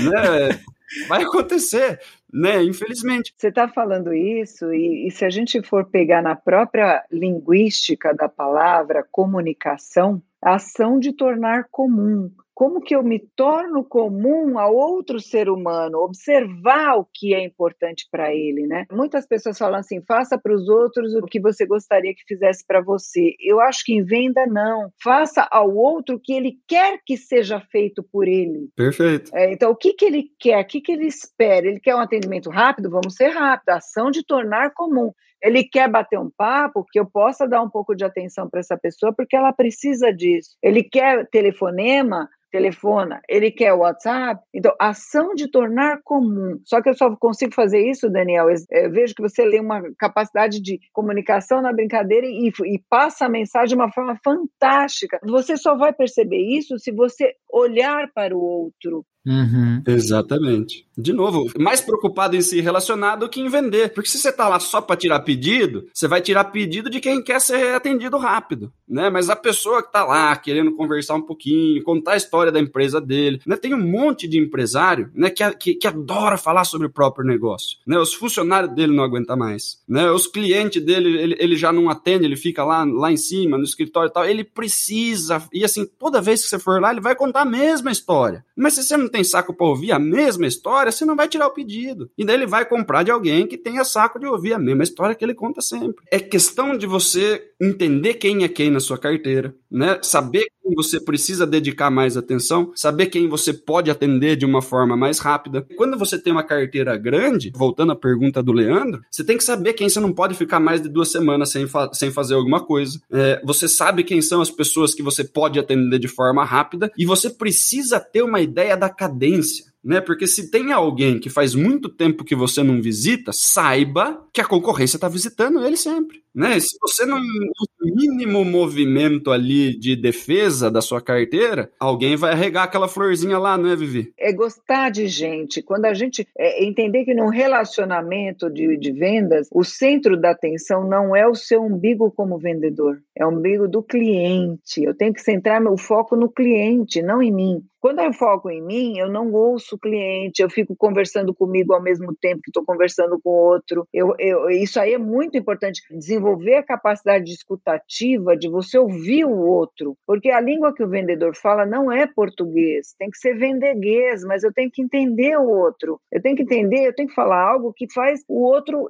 né? 0.01 0.61
Vai 1.07 1.23
acontecer 1.23 2.01
né? 2.33 2.63
Infelizmente. 2.63 3.35
Você 3.37 3.49
está 3.49 3.69
falando 3.69 4.13
isso, 4.13 4.73
e, 4.73 5.07
e, 5.07 5.11
se 5.11 5.25
a 5.25 5.31
gente 5.31 5.63
for 5.63 5.85
pegar 5.87 6.23
na 6.23 6.37
própria 6.37 7.05
linguística 7.11 8.15
da 8.15 8.29
palavra 8.29 9.07
comunicação, 9.11 10.23
a 10.43 10.55
ação 10.55 10.99
de 10.99 11.13
tornar 11.13 11.69
comum, 11.71 12.31
como 12.59 12.81
que 12.81 12.97
eu 12.97 13.05
me 13.05 13.21
torno 13.37 13.85
comum 13.85 14.59
a 14.59 14.67
outro 14.69 15.21
ser 15.21 15.49
humano, 15.49 15.99
observar 15.99 16.97
o 16.97 17.07
que 17.15 17.33
é 17.33 17.41
importante 17.41 18.09
para 18.11 18.35
ele, 18.35 18.67
né? 18.67 18.85
Muitas 18.91 19.29
pessoas 19.29 19.57
falam 19.57 19.79
assim: 19.79 20.03
faça 20.03 20.37
para 20.37 20.53
os 20.53 20.69
outros 20.69 21.15
o 21.15 21.23
que 21.23 21.39
você 21.39 21.65
gostaria 21.65 22.13
que 22.13 22.25
fizesse 22.27 22.67
para 22.67 22.81
você. 22.81 23.37
Eu 23.39 23.61
acho 23.61 23.85
que 23.85 23.95
em 23.95 24.03
venda 24.03 24.45
não. 24.45 24.91
Faça 25.01 25.47
ao 25.53 25.73
outro 25.73 26.17
o 26.17 26.21
que 26.21 26.33
ele 26.33 26.59
quer 26.67 26.99
que 27.07 27.17
seja 27.17 27.61
feito 27.61 28.03
por 28.03 28.27
ele. 28.27 28.69
Perfeito. 28.75 29.31
É, 29.33 29.53
então, 29.53 29.71
o 29.71 29.77
que, 29.77 29.93
que 29.93 30.07
ele 30.07 30.29
quer? 30.37 30.61
O 30.61 30.67
que, 30.67 30.81
que 30.81 30.91
ele 30.91 31.07
espera? 31.07 31.65
Ele 31.65 31.79
quer 31.79 31.95
um 31.95 32.01
atendimento 32.01 32.51
rápido? 32.51 32.91
Vamos 32.91 33.15
ser 33.15 33.29
rápido. 33.29 33.69
Ação 33.69 34.11
de 34.11 34.27
tornar 34.27 34.73
comum. 34.75 35.13
Ele 35.41 35.63
quer 35.63 35.89
bater 35.89 36.19
um 36.19 36.29
papo 36.37 36.85
que 36.91 36.99
eu 36.99 37.07
possa 37.07 37.47
dar 37.47 37.63
um 37.63 37.71
pouco 37.71 37.95
de 37.95 38.05
atenção 38.05 38.51
para 38.51 38.59
essa 38.59 38.77
pessoa 38.77 39.15
porque 39.17 39.37
ela 39.37 39.53
precisa 39.53 40.13
disso. 40.13 40.57
Ele 40.61 40.83
quer 40.83 41.25
telefonema 41.31 42.29
telefona, 42.51 43.21
ele 43.29 43.51
quer 43.51 43.73
o 43.73 43.79
WhatsApp. 43.79 44.41
Então, 44.55 44.75
ação 44.81 45.35
de 45.35 45.51
tornar 45.51 46.01
comum. 46.03 46.59
Só 46.65 46.81
que 46.83 46.89
eu 46.89 46.95
só 46.95 47.15
consigo 47.17 47.55
fazer 47.55 47.81
isso, 47.89 48.11
Daniel. 48.11 48.47
Eu 48.71 48.91
vejo 48.91 49.15
que 49.15 49.23
você 49.23 49.49
tem 49.51 49.61
uma 49.61 49.83
capacidade 49.99 50.61
de 50.61 50.79
comunicação 50.93 51.61
na 51.61 51.73
brincadeira 51.73 52.27
e, 52.27 52.49
e 52.49 52.83
passa 52.89 53.27
a 53.27 53.29
mensagem 53.29 53.69
de 53.69 53.75
uma 53.75 53.93
forma 53.93 54.19
fantástica. 54.25 55.19
Você 55.25 55.57
só 55.57 55.77
vai 55.77 55.93
perceber 55.93 56.39
isso 56.39 56.79
se 56.79 56.93
você 56.93 57.35
olhar 57.51 58.11
para 58.13 58.37
o 58.37 58.41
outro, 58.41 59.05
Uhum. 59.29 59.83
Exatamente. 59.87 60.87
De 60.97 61.13
novo, 61.13 61.47
mais 61.59 61.81
preocupado 61.81 62.35
em 62.35 62.41
se 62.41 62.61
relacionar 62.61 63.17
do 63.17 63.29
que 63.29 63.41
em 63.41 63.49
vender. 63.49 63.93
Porque 63.93 64.09
se 64.09 64.19
você 64.19 64.33
tá 64.33 64.49
lá 64.49 64.59
só 64.59 64.81
para 64.81 64.97
tirar 64.97 65.21
pedido, 65.21 65.87
você 65.93 66.09
vai 66.09 66.21
tirar 66.21 66.45
pedido 66.45 66.89
de 66.89 66.99
quem 66.99 67.23
quer 67.23 67.41
ser 67.41 67.75
atendido 67.75 68.17
rápido, 68.17 68.73
né? 68.89 69.11
Mas 69.11 69.29
a 69.29 69.37
pessoa 69.37 69.83
que 69.83 69.93
tá 69.93 70.05
lá 70.05 70.35
querendo 70.35 70.75
conversar 70.75 71.15
um 71.15 71.23
pouquinho, 71.23 71.83
contar 71.85 72.13
a 72.13 72.17
história 72.17 72.51
da 72.51 72.59
empresa 72.59 73.01
dele, 73.01 73.41
né? 73.47 73.57
Tem 73.57 73.75
um 73.75 73.87
monte 73.87 74.27
de 74.27 74.39
empresário, 74.39 75.11
né, 75.15 75.31
que, 75.31 75.49
que, 75.53 75.75
que 75.75 75.87
adora 75.87 76.39
falar 76.39 76.65
sobre 76.65 76.87
o 76.87 76.93
próprio 76.93 77.25
negócio, 77.25 77.79
né? 77.87 77.99
Os 77.99 78.15
funcionários 78.15 78.75
dele 78.75 78.97
não 78.97 79.05
aguentam 79.05 79.37
mais, 79.37 79.83
né? 79.87 80.11
Os 80.11 80.27
clientes 80.27 80.83
dele, 80.83 81.21
ele, 81.21 81.37
ele 81.39 81.57
já 81.57 81.71
não 81.71 81.91
atende, 81.91 82.25
ele 82.25 82.37
fica 82.37 82.65
lá, 82.65 82.83
lá 82.85 83.13
em 83.13 83.17
cima, 83.17 83.59
no 83.59 83.65
escritório 83.65 84.09
e 84.09 84.13
tal. 84.13 84.25
Ele 84.25 84.43
precisa, 84.43 85.43
e 85.53 85.65
assim, 85.65 85.87
toda 85.99 86.23
vez 86.23 86.43
que 86.43 86.49
você 86.49 86.59
for 86.59 86.81
lá, 86.81 86.91
ele 86.91 87.01
vai 87.01 87.15
contar 87.15 87.38
a 87.43 87.45
mesma 87.45 87.91
história. 87.91 88.45
Mas 88.57 88.75
se 88.75 88.83
você 88.83 88.97
não 88.97 89.09
tem 89.09 89.19
tem 89.19 89.25
saco 89.25 89.53
para 89.53 89.67
ouvir 89.67 89.91
a 89.91 89.99
mesma 89.99 90.47
história, 90.47 90.93
você 90.93 91.05
não 91.05 91.17
vai 91.17 91.27
tirar 91.27 91.49
o 91.49 91.53
pedido. 91.53 92.09
E 92.17 92.25
daí 92.25 92.37
ele 92.37 92.47
vai 92.47 92.65
comprar 92.65 93.03
de 93.03 93.11
alguém 93.11 93.49
que 93.49 93.59
tenha 93.59 93.83
saco 93.85 94.19
de 94.19 94.27
ouvir 94.27 94.53
a 94.53 94.59
mesma 94.59 94.85
história 94.85 95.15
que 95.15 95.25
ele 95.25 95.35
conta 95.35 95.61
sempre. 95.61 96.05
É 96.11 96.21
questão 96.21 96.77
de 96.79 96.87
você 96.87 97.51
entender 97.61 98.15
quem 98.15 98.45
é 98.45 98.49
quem 98.49 98.71
na 98.71 98.79
sua 98.79 98.97
carteira, 98.97 99.55
né? 99.69 99.99
Saber 100.03 100.47
quem 100.69 100.75
você 100.75 101.01
precisa 101.01 101.47
dedicar 101.47 101.91
mais 101.91 102.17
atenção, 102.17 102.71
saber 102.75 103.07
quem 103.07 103.29
você 103.29 103.53
pode 103.53 103.91
atender 103.91 104.37
de 104.37 104.45
uma 104.45 104.61
forma 104.61 104.97
mais 104.97 105.19
rápida. 105.19 105.67
Quando 105.77 105.99
você 105.99 106.19
tem 106.19 106.33
uma 106.33 106.45
carteira 106.45 106.97
grande, 106.97 107.51
voltando 107.55 107.93
à 107.93 107.97
pergunta 107.97 108.43
do 108.43 108.53
Leandro, 108.53 109.01
você 109.11 109.25
tem 109.25 109.39
que 109.39 109.45
saber 109.45 109.73
quem 109.73 109.89
você 109.89 110.01
não 110.01 110.13
pode 110.13 110.35
ficar 110.35 110.61
mais 110.61 110.83
de 110.83 110.89
duas 110.89 111.11
semanas 111.11 111.51
sem, 111.51 111.67
fa 111.67 111.91
sem 111.93 112.11
fazer 112.11 112.35
alguma 112.35 112.61
coisa. 112.61 113.01
É, 113.11 113.41
você 113.45 113.67
sabe 113.67 114.05
quem 114.05 114.21
são 114.21 114.41
as 114.41 114.51
pessoas 114.51 114.95
que 114.95 115.03
você 115.03 115.25
pode 115.25 115.59
atender 115.59 115.99
de 115.99 116.09
forma 116.09 116.45
rápida 116.45 116.93
e 116.97 117.07
você 117.07 117.31
precisa 117.31 117.99
ter 117.99 118.23
uma 118.23 118.41
ideia 118.41 118.77
da 118.77 118.91
cadência 118.91 119.69
né? 119.83 120.01
Porque 120.01 120.27
se 120.27 120.51
tem 120.51 120.73
alguém 120.73 121.19
que 121.19 121.31
faz 121.31 121.55
muito 121.55 121.89
tempo 121.89 122.25
que 122.25 122.35
você 122.35 122.63
não 122.63 122.83
visita, 122.83 123.33
saiba 123.33 124.23
que 124.33 124.41
a 124.41 124.45
concorrência 124.45 124.97
está 124.97 125.09
visitando 125.09 125.65
ele 125.65 125.77
sempre, 125.77 126.23
né? 126.35 126.59
Se 126.61 126.77
você 126.81 127.05
não 127.05 127.19
o 127.19 127.95
mínimo 127.95 128.45
movimento 128.45 129.31
ali 129.31 129.77
de 129.79 129.95
defesa 129.95 130.71
da 130.71 130.81
sua 130.81 131.01
carteira, 131.01 131.71
alguém 131.79 132.17
vai 132.17 132.35
regar 132.35 132.65
aquela 132.65 132.89
florzinha 132.89 133.39
lá, 133.39 133.57
não 133.57 133.71
é, 133.71 133.77
Vivi? 133.77 134.13
É 134.19 134.33
gostar 134.33 134.91
de 134.91 135.07
gente. 135.07 135.63
Quando 135.63 135.85
a 135.85 135.95
gente 135.95 136.27
é, 136.37 136.65
entender 136.65 137.05
que 137.05 137.15
num 137.15 137.29
relacionamento 137.29 138.51
de, 138.51 138.77
de 138.77 138.93
vendas, 138.93 139.49
o 139.53 139.65
centro 139.65 140.21
da 140.21 140.31
atenção 140.31 140.87
não 140.89 141.15
é 141.15 141.27
o 141.27 141.35
seu 141.35 141.63
umbigo 141.63 142.11
como 142.11 142.39
vendedor, 142.39 143.01
é 143.17 143.25
o 143.25 143.31
umbigo 143.31 143.69
do 143.69 143.83
cliente. 143.83 144.83
Eu 144.83 144.95
tenho 144.95 145.13
que 145.13 145.21
centrar 145.21 145.61
meu 145.61 145.77
foco 145.77 146.17
no 146.17 146.29
cliente, 146.29 147.03
não 147.03 147.23
em 147.23 147.33
mim. 147.33 147.63
Quando 147.81 148.01
eu 148.01 148.13
foco 148.13 148.51
em 148.51 148.61
mim, 148.61 148.99
eu 148.99 149.09
não 149.09 149.33
ouço 149.33 149.77
o 149.77 149.79
cliente, 149.79 150.43
eu 150.43 150.51
fico 150.51 150.75
conversando 150.77 151.33
comigo 151.33 151.73
ao 151.73 151.81
mesmo 151.81 152.13
tempo 152.21 152.43
que 152.43 152.51
estou 152.51 152.65
conversando 152.65 153.21
com 153.23 153.31
o 153.31 153.53
outro. 153.53 153.87
Eu, 153.95 154.15
eu, 154.19 154.51
isso 154.51 154.81
aí 154.81 154.95
é 154.95 154.99
muito 154.99 155.39
importante, 155.39 155.81
desenvolver 155.93 156.18
a 156.57 156.63
capacidade 156.63 157.25
de 157.25 157.33
escutativa, 157.33 158.37
de 158.37 158.49
você 158.49 158.79
ouvir 158.79 159.25
o 159.25 159.37
outro, 159.37 159.97
porque 160.07 160.31
a 160.31 160.41
língua 160.41 160.75
que 160.75 160.83
o 160.83 160.89
vendedor 160.89 161.35
fala 161.37 161.65
não 161.65 161.91
é 161.91 162.07
português, 162.07 162.95
tem 162.99 163.11
que 163.11 163.19
ser 163.19 163.35
vendeguês, 163.35 164.23
mas 164.25 164.43
eu 164.43 164.53
tenho 164.53 164.71
que 164.71 164.83
entender 164.83 165.37
o 165.39 165.49
outro. 165.49 166.01
Eu 166.11 166.21
tenho 166.21 166.37
que 166.37 166.43
entender, 166.43 166.87
eu 166.87 166.95
tenho 166.95 167.09
que 167.09 167.15
falar 167.15 167.41
algo 167.41 167.73
que 167.73 167.93
faz 167.93 168.21
o 168.29 168.43
outro 168.43 168.89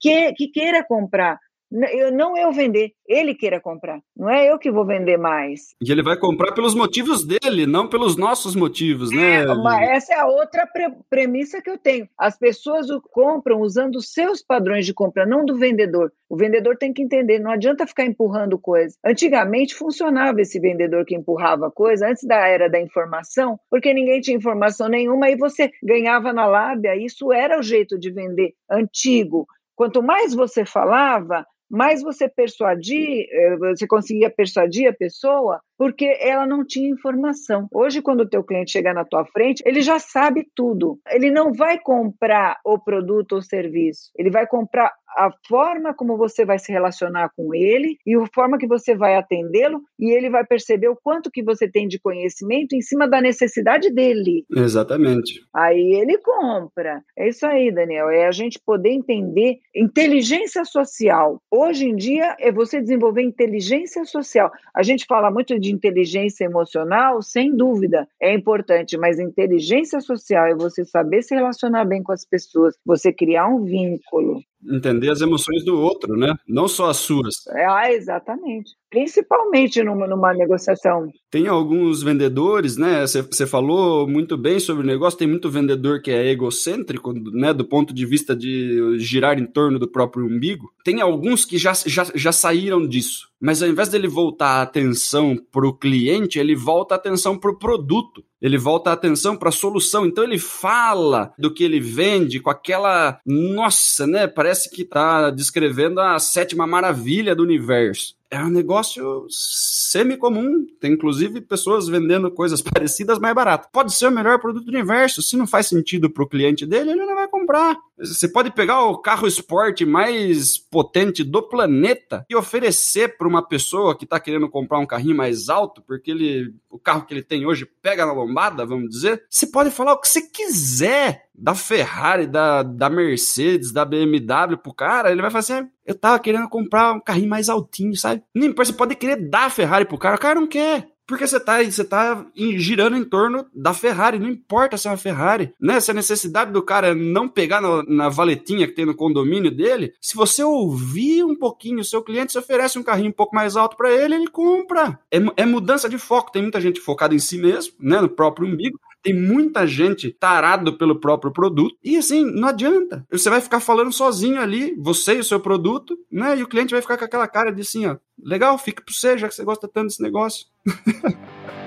que, 0.00 0.32
que 0.32 0.48
queira 0.48 0.84
comprar. 0.84 1.38
Eu, 1.70 2.12
não 2.12 2.36
eu 2.36 2.52
vender, 2.52 2.92
ele 3.08 3.34
queira 3.34 3.60
comprar. 3.60 4.00
Não 4.16 4.30
é 4.30 4.50
eu 4.50 4.58
que 4.58 4.70
vou 4.70 4.86
vender 4.86 5.16
mais. 5.16 5.74
E 5.82 5.90
ele 5.90 6.02
vai 6.02 6.16
comprar 6.16 6.52
pelos 6.52 6.74
motivos 6.74 7.26
dele, 7.26 7.66
não 7.66 7.88
pelos 7.88 8.16
nossos 8.16 8.54
motivos, 8.54 9.10
né? 9.10 9.42
É, 9.42 9.46
mas 9.46 9.88
essa 9.88 10.14
é 10.14 10.18
a 10.18 10.26
outra 10.26 10.66
pre 10.66 10.86
premissa 11.10 11.60
que 11.60 11.68
eu 11.68 11.76
tenho. 11.76 12.08
As 12.16 12.38
pessoas 12.38 12.88
o 12.88 13.00
compram 13.00 13.60
usando 13.60 13.96
os 13.96 14.12
seus 14.12 14.42
padrões 14.42 14.86
de 14.86 14.94
compra, 14.94 15.26
não 15.26 15.44
do 15.44 15.56
vendedor. 15.56 16.12
O 16.28 16.36
vendedor 16.36 16.76
tem 16.76 16.92
que 16.92 17.02
entender, 17.02 17.38
não 17.38 17.50
adianta 17.50 17.86
ficar 17.86 18.04
empurrando 18.04 18.58
coisa. 18.58 18.96
Antigamente 19.04 19.74
funcionava 19.74 20.40
esse 20.40 20.58
vendedor 20.60 21.04
que 21.04 21.14
empurrava 21.14 21.70
coisa, 21.70 22.08
antes 22.08 22.24
da 22.24 22.46
era 22.46 22.68
da 22.68 22.80
informação, 22.80 23.58
porque 23.70 23.92
ninguém 23.92 24.20
tinha 24.20 24.36
informação 24.36 24.88
nenhuma, 24.88 25.30
e 25.30 25.36
você 25.36 25.70
ganhava 25.82 26.32
na 26.32 26.46
lábia, 26.46 26.96
isso 26.96 27.32
era 27.32 27.58
o 27.58 27.62
jeito 27.62 27.98
de 27.98 28.10
vender 28.10 28.54
antigo. 28.70 29.46
Quanto 29.76 30.02
mais 30.02 30.34
você 30.34 30.64
falava, 30.64 31.46
mais 31.70 32.02
você 32.02 32.28
persuadir, 32.28 33.26
eh, 33.30 33.56
você 33.56 33.86
conseguia 33.86 34.30
persuadir 34.30 34.88
a 34.88 34.92
pessoa 34.92 35.60
porque 35.78 36.16
ela 36.20 36.46
não 36.46 36.64
tinha 36.64 36.88
informação. 36.88 37.68
Hoje, 37.72 38.00
quando 38.00 38.20
o 38.20 38.28
teu 38.28 38.42
cliente 38.42 38.72
chegar 38.72 38.94
na 38.94 39.04
tua 39.04 39.26
frente, 39.26 39.62
ele 39.66 39.82
já 39.82 39.98
sabe 39.98 40.48
tudo. 40.54 40.98
Ele 41.10 41.30
não 41.30 41.52
vai 41.52 41.78
comprar 41.78 42.58
o 42.64 42.78
produto 42.78 43.32
ou 43.32 43.42
serviço, 43.42 44.10
ele 44.16 44.30
vai 44.30 44.46
comprar 44.46 44.92
a 45.16 45.30
forma 45.48 45.94
como 45.94 46.16
você 46.16 46.44
vai 46.44 46.58
se 46.58 46.70
relacionar 46.70 47.30
com 47.34 47.54
ele 47.54 47.96
e 48.06 48.14
a 48.14 48.26
forma 48.34 48.58
que 48.58 48.66
você 48.66 48.94
vai 48.94 49.16
atendê-lo 49.16 49.80
e 49.98 50.10
ele 50.10 50.28
vai 50.28 50.44
perceber 50.44 50.88
o 50.88 50.98
quanto 51.02 51.30
que 51.30 51.42
você 51.42 51.66
tem 51.68 51.88
de 51.88 51.98
conhecimento 51.98 52.74
em 52.74 52.82
cima 52.82 53.08
da 53.08 53.20
necessidade 53.20 53.90
dele. 53.90 54.44
Exatamente. 54.54 55.40
Aí 55.54 55.94
ele 55.94 56.18
compra. 56.18 57.02
É 57.16 57.28
isso 57.28 57.46
aí, 57.46 57.72
Daniel, 57.72 58.10
é 58.10 58.26
a 58.26 58.32
gente 58.32 58.60
poder 58.64 58.90
entender 58.90 59.58
inteligência 59.74 60.64
social. 60.64 61.40
Hoje 61.50 61.86
em 61.86 61.96
dia 61.96 62.36
é 62.38 62.52
você 62.52 62.80
desenvolver 62.80 63.22
inteligência 63.22 64.04
social. 64.04 64.50
A 64.74 64.82
gente 64.82 65.06
fala 65.06 65.30
muito 65.30 65.58
de 65.58 65.72
inteligência 65.72 66.44
emocional, 66.44 67.22
sem 67.22 67.56
dúvida, 67.56 68.06
é 68.20 68.34
importante, 68.34 68.98
mas 68.98 69.18
inteligência 69.18 70.00
social 70.00 70.46
é 70.46 70.54
você 70.54 70.84
saber 70.84 71.22
se 71.22 71.34
relacionar 71.34 71.84
bem 71.86 72.02
com 72.02 72.12
as 72.12 72.24
pessoas, 72.26 72.74
você 72.84 73.12
criar 73.12 73.48
um 73.48 73.64
vínculo, 73.64 74.40
entender 74.70 75.10
as 75.10 75.20
emoções 75.20 75.64
do 75.64 75.80
outro, 75.80 76.16
né? 76.16 76.34
Não 76.46 76.68
só 76.68 76.90
as 76.90 76.98
suas. 76.98 77.46
É, 77.48 77.66
ah, 77.66 77.92
exatamente. 77.92 78.72
Principalmente 78.96 79.82
numa, 79.84 80.06
numa 80.06 80.32
negociação. 80.32 81.12
Tem 81.30 81.46
alguns 81.46 82.02
vendedores, 82.02 82.78
né? 82.78 83.04
Você 83.06 83.46
falou 83.46 84.08
muito 84.08 84.38
bem 84.38 84.58
sobre 84.58 84.82
o 84.82 84.86
negócio. 84.86 85.18
Tem 85.18 85.28
muito 85.28 85.50
vendedor 85.50 86.00
que 86.00 86.10
é 86.10 86.30
egocêntrico, 86.30 87.12
né? 87.12 87.52
Do 87.52 87.66
ponto 87.66 87.92
de 87.92 88.06
vista 88.06 88.34
de 88.34 88.98
girar 88.98 89.38
em 89.38 89.44
torno 89.44 89.78
do 89.78 89.86
próprio 89.86 90.24
umbigo. 90.24 90.72
Tem 90.82 91.02
alguns 91.02 91.44
que 91.44 91.58
já, 91.58 91.74
já, 91.74 92.06
já 92.14 92.32
saíram 92.32 92.88
disso. 92.88 93.28
Mas 93.38 93.62
ao 93.62 93.68
invés 93.68 93.90
dele 93.90 94.08
voltar 94.08 94.60
a 94.60 94.62
atenção 94.62 95.36
para 95.52 95.68
o 95.68 95.76
cliente, 95.76 96.38
ele 96.38 96.56
volta 96.56 96.94
a 96.94 96.96
atenção 96.96 97.36
para 97.36 97.50
o 97.50 97.58
produto 97.58 98.24
ele 98.40 98.58
volta 98.58 98.90
a 98.90 98.92
atenção 98.92 99.34
para 99.34 99.48
a 99.48 99.52
solução. 99.52 100.04
Então 100.06 100.22
ele 100.22 100.38
fala 100.38 101.32
do 101.38 101.52
que 101.52 101.64
ele 101.64 101.80
vende 101.80 102.38
com 102.38 102.50
aquela, 102.50 103.18
nossa, 103.26 104.06
né? 104.06 104.26
Parece 104.26 104.70
que 104.70 104.82
está 104.82 105.30
descrevendo 105.30 106.00
a 106.00 106.18
sétima 106.18 106.66
maravilha 106.66 107.34
do 107.34 107.42
universo 107.42 108.14
é 108.30 108.42
um 108.42 108.50
negócio 108.50 109.26
semi-comum. 109.30 110.66
Tem 110.80 110.92
inclusive 110.92 111.40
pessoas 111.40 111.88
vendendo 111.88 112.30
coisas 112.30 112.60
parecidas 112.62 113.18
mais 113.18 113.34
barato. 113.34 113.68
Pode 113.72 113.92
ser 113.94 114.08
o 114.08 114.10
melhor 114.10 114.40
produto 114.40 114.64
do 114.64 114.70
universo. 114.70 115.22
Se 115.22 115.36
não 115.36 115.46
faz 115.46 115.66
sentido 115.66 116.10
para 116.10 116.24
o 116.24 116.28
cliente 116.28 116.66
dele, 116.66 116.90
ele 116.90 117.06
não 117.06 117.14
vai 117.14 117.28
comprar. 117.28 117.76
Você 117.98 118.28
pode 118.28 118.50
pegar 118.50 118.84
o 118.84 118.98
carro 118.98 119.26
esporte 119.26 119.84
mais 119.86 120.58
potente 120.58 121.24
do 121.24 121.42
planeta 121.42 122.26
e 122.28 122.36
oferecer 122.36 123.16
para 123.16 123.26
uma 123.26 123.46
pessoa 123.46 123.96
que 123.96 124.04
está 124.04 124.20
querendo 124.20 124.48
comprar 124.50 124.78
um 124.78 124.86
carrinho 124.86 125.16
mais 125.16 125.48
alto, 125.48 125.82
porque 125.82 126.10
ele, 126.10 126.54
o 126.70 126.78
carro 126.78 127.06
que 127.06 127.14
ele 127.14 127.22
tem 127.22 127.46
hoje 127.46 127.66
pega 127.80 128.04
na 128.04 128.12
lombada, 128.12 128.66
vamos 128.66 128.90
dizer. 128.90 129.24
Você 129.30 129.46
pode 129.46 129.70
falar 129.70 129.94
o 129.94 130.00
que 130.00 130.08
você 130.08 130.20
quiser 130.20 131.26
da 131.34 131.54
Ferrari, 131.54 132.26
da, 132.26 132.62
da 132.62 132.90
Mercedes, 132.90 133.72
da 133.72 133.84
BMW 133.84 134.56
pro 134.62 134.74
cara, 134.74 135.10
ele 135.10 135.22
vai 135.22 135.30
fazer 135.30 135.54
assim, 135.54 135.68
eu 135.84 135.94
tava 135.94 136.18
querendo 136.18 136.48
comprar 136.48 136.92
um 136.92 137.00
carrinho 137.00 137.28
mais 137.28 137.48
altinho, 137.48 137.94
sabe? 137.96 138.22
Nem 138.34 138.52
você 138.54 138.72
pode 138.72 138.94
querer 138.94 139.28
dar 139.28 139.46
a 139.46 139.50
Ferrari 139.50 139.84
pro 139.84 139.98
cara, 139.98 140.16
o 140.16 140.20
cara 140.20 140.40
não 140.40 140.46
quer. 140.46 140.88
Porque 141.06 141.26
você 141.26 141.38
tá, 141.38 141.62
você 141.62 141.84
tá 141.84 142.26
girando 142.56 142.96
em 142.96 143.04
torno 143.04 143.46
da 143.54 143.72
Ferrari, 143.72 144.18
não 144.18 144.28
importa 144.28 144.76
se 144.76 144.88
é 144.88 144.90
uma 144.90 144.96
Ferrari, 144.96 145.52
né? 145.60 145.78
Se 145.78 145.90
a 145.90 145.94
necessidade 145.94 146.52
do 146.52 146.62
cara 146.62 146.94
não 146.94 147.28
pegar 147.28 147.60
na, 147.60 147.82
na 147.84 148.08
valetinha 148.08 148.66
que 148.66 148.74
tem 148.74 148.84
no 148.84 148.94
condomínio 148.94 149.50
dele, 149.50 149.92
se 150.00 150.16
você 150.16 150.42
ouvir 150.42 151.24
um 151.24 151.36
pouquinho 151.36 151.80
o 151.80 151.84
seu 151.84 152.02
cliente, 152.02 152.32
você 152.32 152.38
oferece 152.38 152.78
um 152.78 152.82
carrinho 152.82 153.10
um 153.10 153.12
pouco 153.12 153.34
mais 153.34 153.56
alto 153.56 153.76
para 153.76 153.92
ele, 153.92 154.16
ele 154.16 154.28
compra. 154.28 154.98
É, 155.10 155.18
é 155.36 155.46
mudança 155.46 155.88
de 155.88 155.98
foco. 155.98 156.32
Tem 156.32 156.42
muita 156.42 156.60
gente 156.60 156.80
focada 156.80 157.14
em 157.14 157.18
si 157.18 157.38
mesmo, 157.38 157.74
né? 157.78 158.00
No 158.00 158.08
próprio 158.08 158.48
umbigo 158.48 158.78
Tem 159.06 159.14
muita 159.14 159.68
gente 159.68 160.10
tarado 160.10 160.76
pelo 160.76 160.98
próprio 160.98 161.32
produto 161.32 161.76
e 161.80 161.96
assim, 161.96 162.24
não 162.24 162.48
adianta. 162.48 163.06
Você 163.08 163.30
vai 163.30 163.40
ficar 163.40 163.60
falando 163.60 163.92
sozinho 163.92 164.40
ali, 164.40 164.74
você 164.76 165.14
e 165.14 165.20
o 165.20 165.24
seu 165.24 165.38
produto, 165.38 165.96
né? 166.10 166.36
E 166.36 166.42
o 166.42 166.48
cliente 166.48 166.72
vai 166.72 166.82
ficar 166.82 166.98
com 166.98 167.04
aquela 167.04 167.28
cara 167.28 167.52
de 167.52 167.60
assim, 167.60 167.86
ó, 167.86 167.96
legal, 168.20 168.58
fica 168.58 168.82
para 168.82 168.92
você, 168.92 169.16
já 169.16 169.28
que 169.28 169.34
você 169.36 169.44
gosta 169.44 169.68
tanto 169.68 169.86
desse 169.86 170.02
negócio. 170.02 170.46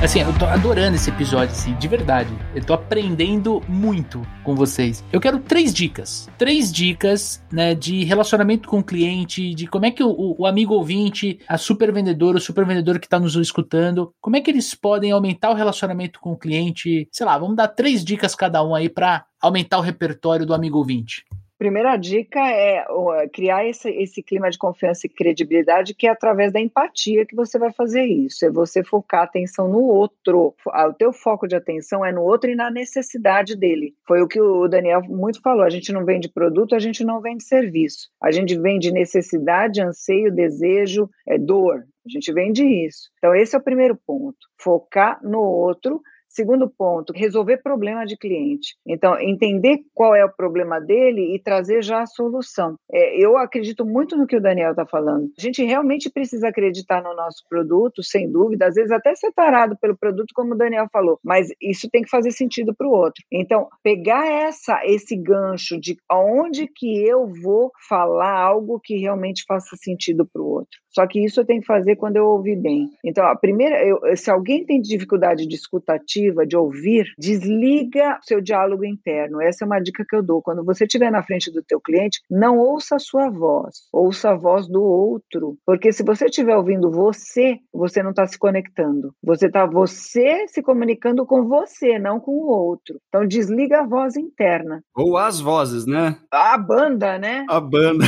Assim, 0.00 0.20
eu 0.20 0.32
tô 0.38 0.44
adorando 0.44 0.94
esse 0.94 1.10
episódio, 1.10 1.52
assim, 1.52 1.74
de 1.74 1.88
verdade. 1.88 2.30
Eu 2.54 2.64
tô 2.64 2.72
aprendendo 2.72 3.60
muito 3.66 4.22
com 4.44 4.54
vocês. 4.54 5.04
Eu 5.12 5.20
quero 5.20 5.40
três 5.40 5.74
dicas. 5.74 6.30
Três 6.38 6.72
dicas, 6.72 7.44
né, 7.50 7.74
de 7.74 8.04
relacionamento 8.04 8.68
com 8.68 8.78
o 8.78 8.84
cliente, 8.84 9.52
de 9.54 9.66
como 9.66 9.86
é 9.86 9.90
que 9.90 10.04
o, 10.04 10.36
o 10.38 10.46
amigo 10.46 10.72
ouvinte, 10.72 11.40
a 11.48 11.58
super 11.58 11.92
vendedor, 11.92 12.36
o 12.36 12.40
super 12.40 12.64
vendedor 12.64 13.00
que 13.00 13.08
tá 13.08 13.18
nos 13.18 13.34
escutando, 13.34 14.14
como 14.20 14.36
é 14.36 14.40
que 14.40 14.52
eles 14.52 14.72
podem 14.72 15.10
aumentar 15.10 15.50
o 15.50 15.54
relacionamento 15.54 16.20
com 16.20 16.30
o 16.30 16.38
cliente? 16.38 17.08
Sei 17.10 17.26
lá, 17.26 17.36
vamos 17.36 17.56
dar 17.56 17.66
três 17.66 18.04
dicas 18.04 18.36
cada 18.36 18.62
um 18.64 18.76
aí 18.76 18.88
para 18.88 19.24
aumentar 19.40 19.78
o 19.78 19.82
repertório 19.82 20.46
do 20.46 20.54
amigo 20.54 20.78
ouvinte. 20.78 21.24
Primeira 21.58 21.96
dica 21.96 22.38
é 22.38 22.84
criar 23.32 23.66
esse, 23.66 23.90
esse 23.90 24.22
clima 24.22 24.48
de 24.48 24.56
confiança 24.56 25.06
e 25.06 25.10
credibilidade, 25.10 25.92
que 25.92 26.06
é 26.06 26.10
através 26.10 26.52
da 26.52 26.60
empatia 26.60 27.26
que 27.26 27.34
você 27.34 27.58
vai 27.58 27.72
fazer 27.72 28.04
isso. 28.04 28.46
É 28.46 28.50
você 28.50 28.84
focar 28.84 29.22
a 29.22 29.24
atenção 29.24 29.66
no 29.68 29.82
outro. 29.82 30.54
O 30.64 30.92
teu 30.92 31.12
foco 31.12 31.48
de 31.48 31.56
atenção 31.56 32.04
é 32.04 32.12
no 32.12 32.22
outro 32.22 32.48
e 32.48 32.54
na 32.54 32.70
necessidade 32.70 33.56
dele. 33.56 33.92
Foi 34.06 34.22
o 34.22 34.28
que 34.28 34.40
o 34.40 34.68
Daniel 34.68 35.02
muito 35.02 35.42
falou. 35.42 35.64
A 35.64 35.70
gente 35.70 35.92
não 35.92 36.04
vende 36.04 36.28
produto, 36.28 36.76
a 36.76 36.78
gente 36.78 37.02
não 37.02 37.20
vende 37.20 37.42
serviço. 37.42 38.08
A 38.22 38.30
gente 38.30 38.56
vende 38.56 38.92
necessidade, 38.92 39.82
anseio, 39.82 40.32
desejo, 40.32 41.10
é 41.26 41.36
dor. 41.36 41.84
A 42.06 42.08
gente 42.08 42.32
vende 42.32 42.64
isso. 42.64 43.10
Então, 43.18 43.34
esse 43.34 43.56
é 43.56 43.58
o 43.58 43.62
primeiro 43.62 43.98
ponto. 44.06 44.38
Focar 44.56 45.18
no 45.24 45.40
outro 45.40 46.00
Segundo 46.38 46.70
ponto, 46.70 47.12
resolver 47.16 47.56
problema 47.56 48.06
de 48.06 48.16
cliente. 48.16 48.76
Então, 48.86 49.18
entender 49.18 49.80
qual 49.92 50.14
é 50.14 50.24
o 50.24 50.32
problema 50.32 50.80
dele 50.80 51.34
e 51.34 51.42
trazer 51.42 51.82
já 51.82 52.02
a 52.02 52.06
solução. 52.06 52.76
É, 52.92 53.18
eu 53.20 53.36
acredito 53.36 53.84
muito 53.84 54.16
no 54.16 54.24
que 54.24 54.36
o 54.36 54.40
Daniel 54.40 54.70
está 54.70 54.86
falando. 54.86 55.32
A 55.36 55.42
gente 55.42 55.64
realmente 55.64 56.08
precisa 56.08 56.46
acreditar 56.46 57.02
no 57.02 57.12
nosso 57.16 57.42
produto, 57.48 58.04
sem 58.04 58.30
dúvida, 58.30 58.68
às 58.68 58.76
vezes 58.76 58.92
até 58.92 59.16
separado 59.16 59.76
pelo 59.80 59.98
produto, 59.98 60.32
como 60.32 60.54
o 60.54 60.56
Daniel 60.56 60.86
falou, 60.92 61.18
mas 61.24 61.48
isso 61.60 61.88
tem 61.90 62.02
que 62.02 62.08
fazer 62.08 62.30
sentido 62.30 62.72
para 62.72 62.86
o 62.86 62.92
outro. 62.92 63.20
Então, 63.32 63.66
pegar 63.82 64.24
essa, 64.24 64.80
esse 64.84 65.16
gancho 65.16 65.76
de 65.80 65.96
aonde 66.08 66.68
que 66.68 67.04
eu 67.04 67.26
vou 67.42 67.72
falar 67.88 68.38
algo 68.40 68.78
que 68.78 68.96
realmente 68.96 69.42
faça 69.44 69.74
sentido 69.74 70.24
para 70.24 70.40
o 70.40 70.46
outro. 70.46 70.78
Só 70.98 71.06
que 71.06 71.24
isso 71.24 71.38
eu 71.38 71.44
tenho 71.44 71.60
que 71.60 71.66
fazer 71.66 71.94
quando 71.94 72.16
eu 72.16 72.26
ouvir 72.26 72.56
bem. 72.56 72.90
Então, 73.04 73.24
a 73.24 73.36
primeira, 73.36 73.86
eu, 73.86 74.00
se 74.16 74.32
alguém 74.32 74.66
tem 74.66 74.80
dificuldade 74.80 75.46
de 75.46 75.54
escutativa, 75.54 76.44
de 76.44 76.56
ouvir, 76.56 77.06
desliga 77.16 78.18
seu 78.22 78.40
diálogo 78.40 78.84
interno. 78.84 79.40
Essa 79.40 79.64
é 79.64 79.66
uma 79.66 79.78
dica 79.78 80.04
que 80.04 80.16
eu 80.16 80.24
dou. 80.24 80.42
Quando 80.42 80.64
você 80.64 80.86
estiver 80.86 81.12
na 81.12 81.22
frente 81.22 81.52
do 81.52 81.62
teu 81.62 81.80
cliente, 81.80 82.20
não 82.28 82.58
ouça 82.58 82.96
a 82.96 82.98
sua 82.98 83.30
voz, 83.30 83.76
ouça 83.92 84.30
a 84.30 84.36
voz 84.36 84.66
do 84.66 84.82
outro, 84.82 85.56
porque 85.64 85.92
se 85.92 86.02
você 86.02 86.24
estiver 86.24 86.56
ouvindo 86.56 86.90
você, 86.90 87.58
você 87.72 88.02
não 88.02 88.10
está 88.10 88.26
se 88.26 88.36
conectando. 88.36 89.14
Você 89.22 89.46
está 89.46 89.66
você 89.66 90.48
se 90.48 90.60
comunicando 90.64 91.24
com 91.24 91.46
você, 91.46 91.96
não 91.96 92.18
com 92.18 92.32
o 92.32 92.48
outro. 92.48 92.98
Então 93.06 93.24
desliga 93.24 93.82
a 93.82 93.86
voz 93.86 94.16
interna. 94.16 94.82
Ou 94.96 95.16
as 95.16 95.38
vozes, 95.38 95.86
né? 95.86 96.16
A 96.32 96.58
banda, 96.58 97.20
né? 97.20 97.46
A 97.48 97.60
banda. 97.60 98.04